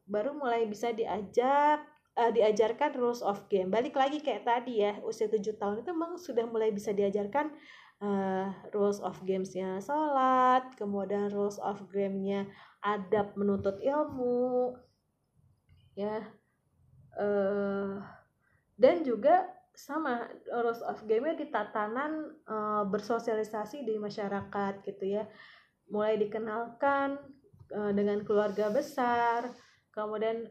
baru 0.07 0.32
mulai 0.39 0.63
bisa 0.65 0.95
diajak 0.95 1.84
uh, 2.15 2.32
diajarkan 2.32 2.95
rules 2.95 3.20
of 3.20 3.45
game. 3.51 3.70
Balik 3.70 3.93
lagi 3.93 4.24
kayak 4.24 4.47
tadi 4.47 4.82
ya 4.82 4.97
usia 5.03 5.28
7 5.28 5.43
tahun 5.59 5.84
itu 5.84 5.91
memang 5.91 6.15
sudah 6.15 6.47
mulai 6.47 6.72
bisa 6.72 6.95
diajarkan 6.95 7.51
uh, 7.99 8.49
rules 8.72 9.03
of 9.03 9.20
gamesnya 9.28 9.84
sholat 9.84 10.63
kemudian 10.80 11.30
rules 11.30 11.59
of 11.59 11.84
gamenya 11.91 12.47
adab 12.80 13.36
menuntut 13.36 13.78
ilmu 13.84 14.74
ya. 15.93 16.24
Uh, 17.18 17.99
dan 18.78 19.01
juga 19.01 19.57
sama 19.78 20.25
rules 20.49 20.82
of 20.82 20.97
game-nya 21.05 21.38
di 21.38 21.53
tatanan 21.53 22.34
uh, 22.49 22.82
bersosialisasi 22.89 23.86
di 23.86 24.01
masyarakat 24.01 24.82
gitu 24.82 25.21
ya. 25.21 25.30
Mulai 25.93 26.17
dikenalkan 26.17 27.21
uh, 27.78 27.93
dengan 27.93 28.25
keluarga 28.25 28.73
besar 28.73 29.53
kemudian 29.93 30.49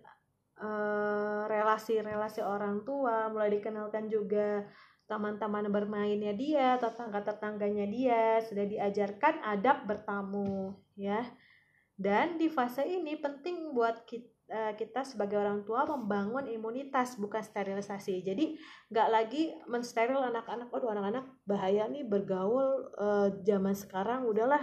relasi-relasi 1.53 2.41
uh, 2.41 2.49
orang 2.49 2.81
tua 2.89 3.29
mulai 3.29 3.61
dikenalkan 3.61 4.09
juga 4.09 4.65
teman-teman 5.05 5.69
bermainnya 5.69 6.33
dia 6.33 6.81
tetangga-tetangganya 6.81 7.87
dia 7.87 8.41
sudah 8.41 8.65
diajarkan 8.65 9.43
adab 9.43 9.91
bertamu 9.91 10.73
ya. 10.95 11.27
Dan 11.99 12.39
di 12.39 12.47
fase 12.47 12.87
ini 12.87 13.19
penting 13.19 13.75
buat 13.75 14.07
kita 14.07 14.36
Eh, 14.36 14.36
kita 14.47 15.03
sebagai 15.03 15.43
orang 15.43 15.67
tua 15.67 15.83
membangun 15.83 16.47
imunitas 16.47 17.19
bukan 17.19 17.43
sterilisasi. 17.43 18.23
Jadi 18.23 18.55
nggak 18.95 19.09
lagi 19.11 19.51
mensteril 19.67 20.23
anak-anak. 20.23 20.71
Aduh 20.71 20.95
anak-anak 20.95 21.25
bahaya 21.43 21.91
nih 21.91 22.07
bergaul 22.07 22.95
uh, 22.95 23.29
zaman 23.43 23.75
sekarang 23.75 24.23
udahlah 24.23 24.63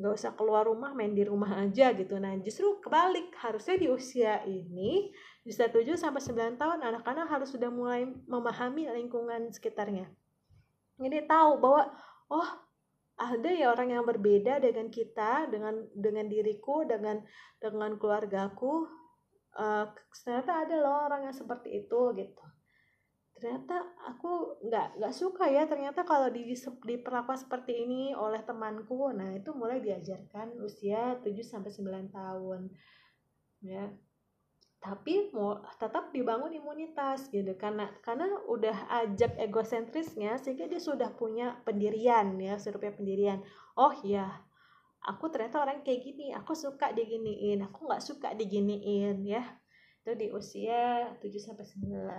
nggak 0.00 0.16
usah 0.16 0.32
keluar 0.32 0.64
rumah 0.64 0.96
main 0.96 1.12
di 1.12 1.28
rumah 1.28 1.60
aja 1.60 1.92
gitu. 1.92 2.16
Nah 2.16 2.32
justru 2.40 2.80
kebalik 2.80 3.36
harusnya 3.36 3.76
di 3.76 3.86
usia 3.92 4.40
ini 4.48 5.12
di 5.44 5.48
usia 5.52 5.68
7 5.68 5.84
sampai 5.94 6.22
9 6.24 6.56
tahun 6.56 6.80
anak-anak 6.80 7.26
harus 7.28 7.52
sudah 7.52 7.68
mulai 7.68 8.08
memahami 8.24 8.88
lingkungan 8.88 9.52
sekitarnya. 9.52 10.08
Ini 10.96 11.28
tahu 11.28 11.60
bahwa 11.60 11.92
oh 12.32 12.48
ada 13.20 13.50
ya 13.52 13.68
orang 13.68 13.92
yang 13.92 14.04
berbeda 14.08 14.58
dengan 14.58 14.88
kita 14.88 15.52
dengan 15.52 15.84
dengan 15.92 16.26
diriku 16.26 16.88
dengan 16.88 17.20
dengan 17.60 18.00
keluargaku 18.00 19.01
uh, 19.56 19.86
ternyata 20.24 20.64
ada 20.64 20.74
loh 20.80 20.96
orang 21.08 21.28
yang 21.28 21.36
seperti 21.36 21.84
itu 21.84 22.00
gitu. 22.16 22.44
Ternyata 23.36 23.74
aku 24.06 24.62
nggak 24.62 25.02
nggak 25.02 25.14
suka 25.14 25.50
ya 25.50 25.66
ternyata 25.66 26.06
kalau 26.06 26.30
di 26.30 26.46
diperlakukan 26.86 27.42
seperti 27.42 27.82
ini 27.82 28.14
oleh 28.14 28.38
temanku 28.46 29.10
nah 29.10 29.34
itu 29.34 29.50
mulai 29.50 29.82
diajarkan 29.82 30.62
usia 30.62 31.18
7 31.18 31.34
sampai 31.42 31.70
9 31.74 32.14
tahun 32.14 32.60
ya. 33.66 33.90
Tapi 34.82 35.30
mau 35.30 35.62
tetap 35.78 36.10
dibangun 36.10 36.50
imunitas 36.54 37.30
gitu. 37.30 37.54
Karena 37.54 37.86
karena 38.02 38.26
udah 38.50 39.06
ajak 39.06 39.38
egosentrisnya 39.38 40.38
sehingga 40.42 40.66
dia 40.66 40.82
sudah 40.82 41.10
punya 41.14 41.58
pendirian 41.66 42.38
ya 42.38 42.58
sudah 42.58 42.78
punya 42.78 42.94
pendirian. 42.94 43.38
Oh 43.78 43.94
ya 44.06 44.42
aku 45.02 45.30
ternyata 45.34 45.58
orang 45.62 45.82
kayak 45.82 46.00
gini 46.06 46.30
aku 46.30 46.54
suka 46.54 46.94
diginiin 46.94 47.66
aku 47.66 47.90
nggak 47.90 48.02
suka 48.02 48.34
diginiin 48.38 49.26
ya. 49.26 49.42
Itu 50.02 50.18
di 50.18 50.34
usia 50.34 51.14
7 51.22 51.30
sampai 51.38 51.62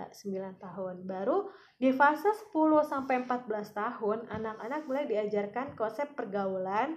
9, 0.08 0.56
tahun. 0.56 1.04
Baru 1.04 1.52
di 1.76 1.92
fase 1.92 2.32
10 2.32 2.80
sampai 2.80 3.28
14 3.28 3.76
tahun 3.76 4.18
anak-anak 4.32 4.88
mulai 4.88 5.04
diajarkan 5.04 5.76
konsep 5.76 6.16
pergaulan 6.16 6.96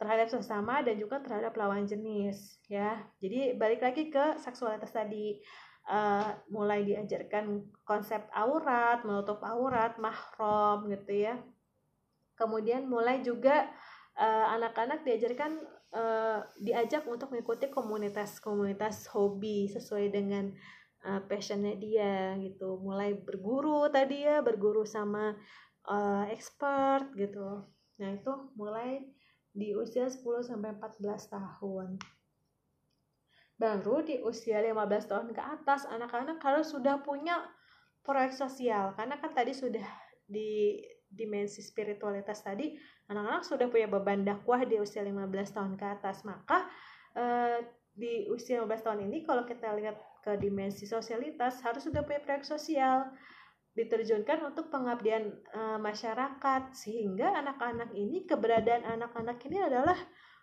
terhadap 0.00 0.32
sesama 0.32 0.80
dan 0.80 0.96
juga 0.96 1.20
terhadap 1.20 1.52
lawan 1.52 1.84
jenis 1.84 2.56
ya. 2.64 3.04
Jadi 3.20 3.60
balik 3.60 3.84
lagi 3.84 4.08
ke 4.08 4.40
seksualitas 4.40 4.92
tadi. 4.92 5.40
Uh, 5.82 6.38
mulai 6.46 6.86
diajarkan 6.86 7.58
konsep 7.82 8.22
aurat 8.38 9.02
menutup 9.02 9.42
aurat 9.42 9.98
mahrom 9.98 10.86
gitu 10.88 11.26
ya. 11.26 11.34
Kemudian 12.38 12.86
mulai 12.86 13.18
juga 13.20 13.66
anak-anak 14.22 15.02
uh, 15.02 15.04
diajarkan 15.06 15.52
uh, 15.92 16.40
diajak 16.62 17.04
untuk 17.10 17.30
mengikuti 17.34 17.68
komunitas-komunitas 17.68 19.10
hobi 19.10 19.66
sesuai 19.66 20.14
dengan 20.14 20.50
uh, 21.06 21.20
passionnya 21.26 21.74
dia 21.76 22.38
gitu. 22.38 22.78
Mulai 22.80 23.18
berguru 23.18 23.90
tadi 23.90 24.24
ya 24.24 24.40
berguru 24.40 24.86
sama 24.86 25.34
uh, 25.86 26.24
expert 26.30 27.10
gitu. 27.18 27.66
Nah 27.98 28.10
itu 28.14 28.32
mulai 28.54 29.04
di 29.52 29.76
usia 29.76 30.08
10 30.08 30.22
sampai 30.48 30.72
14 30.80 31.02
tahun. 31.28 32.00
Baru 33.60 34.02
di 34.02 34.18
usia 34.24 34.58
15 34.58 35.10
tahun 35.10 35.28
ke 35.36 35.42
atas 35.42 35.86
anak-anak 35.86 36.40
harus 36.42 36.72
sudah 36.72 36.98
punya 37.04 37.36
proyek 38.02 38.34
sosial. 38.34 38.96
Karena 38.96 39.20
kan 39.20 39.30
tadi 39.36 39.52
sudah 39.54 39.84
di 40.26 40.80
dimensi 41.12 41.60
spiritualitas 41.60 42.40
tadi 42.40 42.72
anak-anak 43.10 43.42
sudah 43.42 43.66
punya 43.70 43.90
beban 43.90 44.22
dakwah 44.22 44.62
di 44.62 44.78
usia 44.78 45.02
15 45.02 45.26
tahun 45.54 45.72
ke 45.80 45.86
atas. 45.98 46.22
Maka 46.22 46.68
eh, 47.16 47.58
di 47.92 48.26
usia 48.32 48.62
15 48.64 48.86
tahun 48.86 49.00
ini 49.10 49.24
kalau 49.26 49.44
kita 49.44 49.72
lihat 49.76 49.96
ke 50.22 50.38
dimensi 50.38 50.86
sosialitas 50.86 51.60
harus 51.66 51.82
sudah 51.82 52.06
punya 52.06 52.22
proyek 52.22 52.46
sosial 52.46 53.10
diterjunkan 53.72 54.52
untuk 54.52 54.68
pengabdian 54.68 55.32
e, 55.32 55.60
masyarakat. 55.80 56.72
Sehingga 56.76 57.34
anak-anak 57.42 57.90
ini 57.96 58.24
keberadaan 58.28 58.86
anak-anak 58.86 59.40
ini 59.48 59.58
adalah 59.58 59.98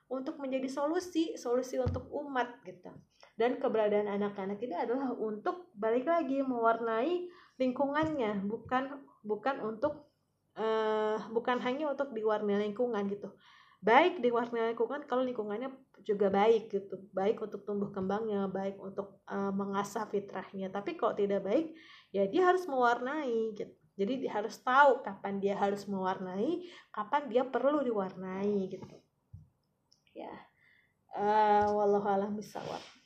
untuk 0.09 0.41
menjadi 0.41 0.65
solusi 0.65 1.37
solusi 1.37 1.77
untuk 1.77 2.09
umat 2.11 2.59
gitu. 2.65 2.91
Dan 3.37 3.61
keberadaan 3.61 4.09
anak-anak 4.09 4.59
ini 4.59 4.75
adalah 4.75 5.13
untuk 5.15 5.71
balik 5.77 6.09
lagi 6.09 6.41
mewarnai 6.43 7.29
lingkungannya 7.61 8.43
bukan 8.49 8.99
bukan 9.23 9.55
untuk 9.63 10.08
uh, 10.57 11.17
bukan 11.29 11.61
hanya 11.61 11.91
untuk 11.91 12.15
diwarnai 12.15 12.71
lingkungan 12.71 13.05
gitu. 13.11 13.29
Baik 13.79 14.19
diwarnai 14.19 14.75
lingkungan 14.75 15.07
kalau 15.07 15.23
lingkungannya 15.23 15.71
juga 16.03 16.27
baik 16.31 16.71
gitu. 16.71 16.95
Baik 17.13 17.43
untuk 17.43 17.63
tumbuh 17.67 17.89
kembangnya 17.93 18.49
baik 18.49 18.79
untuk 18.81 19.21
uh, 19.29 19.53
mengasah 19.53 20.09
fitrahnya. 20.09 20.71
Tapi 20.73 20.97
kalau 20.97 21.13
tidak 21.13 21.45
baik 21.45 21.75
ya 22.09 22.25
dia 22.25 22.49
harus 22.49 22.65
mewarnai 22.65 23.55
gitu. 23.55 23.73
Jadi 23.99 24.25
dia 24.25 24.31
harus 24.31 24.55
tahu 24.63 25.03
kapan 25.03 25.43
dia 25.43 25.55
harus 25.59 25.83
mewarnai 25.83 26.63
kapan 26.91 27.27
dia 27.27 27.43
perlu 27.43 27.83
diwarnai 27.83 28.55
gitu. 28.71 28.97
Ya. 30.15 30.33
Uh, 31.09 31.65
wallahu 31.73 32.05
alam 32.05 32.37
bisawab 32.37 32.98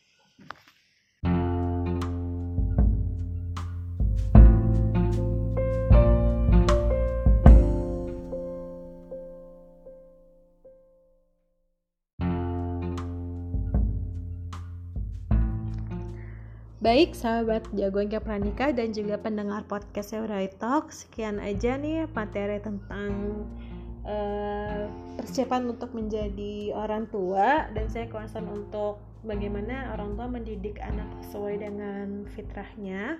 Baik 16.84 17.16
sahabat 17.16 17.64
jagoan 17.80 18.12
pranikah 18.12 18.76
dan 18.76 18.92
juga 18.92 19.16
pendengar 19.16 19.64
podcast 19.72 20.12
Eurai 20.12 20.52
Talk 20.52 20.92
Sekian 20.92 21.40
aja 21.40 21.80
nih 21.80 22.12
materi 22.12 22.60
tentang 22.60 23.48
uh, 24.04 24.92
persiapan 25.16 25.72
untuk 25.72 25.96
menjadi 25.96 26.76
orang 26.76 27.08
tua 27.08 27.72
Dan 27.72 27.88
saya 27.88 28.12
concern 28.12 28.52
untuk 28.52 29.00
bagaimana 29.24 29.96
orang 29.96 30.20
tua 30.20 30.28
mendidik 30.28 30.76
anak 30.84 31.08
sesuai 31.24 31.64
dengan 31.64 32.28
fitrahnya 32.36 33.16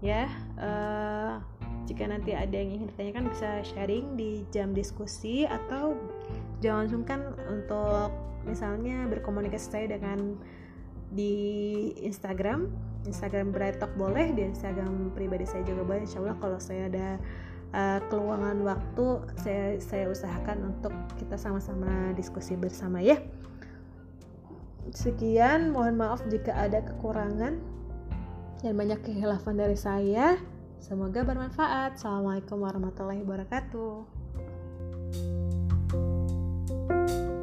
Ya. 0.00 0.24
Uh, 0.56 1.44
jika 1.84 2.08
nanti 2.08 2.32
ada 2.32 2.56
yang 2.56 2.72
ingin 2.72 2.88
ditanyakan 2.88 3.28
bisa 3.28 3.68
sharing 3.68 4.16
di 4.16 4.48
jam 4.48 4.72
diskusi 4.72 5.44
Atau 5.44 5.92
jangan 6.64 6.88
sungkan 6.88 7.36
untuk 7.52 8.16
misalnya 8.48 9.04
berkomunikasi 9.12 9.66
saya 9.68 9.86
dengan 9.92 10.40
di 11.08 11.34
Instagram 12.04 12.68
Instagram 13.08 13.54
Brightalk 13.54 13.92
boleh 13.96 14.36
di 14.36 14.44
Instagram 14.44 15.16
pribadi 15.16 15.48
saya 15.48 15.64
juga 15.64 15.82
boleh 15.86 16.04
Insya 16.04 16.20
Allah 16.20 16.36
kalau 16.36 16.58
saya 16.60 16.92
ada 16.92 17.08
uh, 17.72 17.98
keluangan 18.12 18.60
waktu 18.64 19.06
saya 19.40 19.80
saya 19.80 20.04
usahakan 20.12 20.76
untuk 20.76 20.92
kita 21.16 21.40
sama-sama 21.40 22.12
diskusi 22.12 22.58
bersama 22.58 23.00
ya. 23.00 23.16
Sekian 24.92 25.72
mohon 25.72 26.00
maaf 26.00 26.24
jika 26.32 26.56
ada 26.56 26.80
kekurangan 26.80 27.60
dan 28.64 28.72
banyak 28.74 29.00
kehilafan 29.04 29.60
dari 29.60 29.76
saya. 29.76 30.40
Semoga 30.80 31.26
bermanfaat. 31.26 32.00
Assalamualaikum 32.00 32.62
warahmatullahi 32.62 33.20
wabarakatuh. 33.24 34.16
thank 36.88 37.10
you 37.10 37.37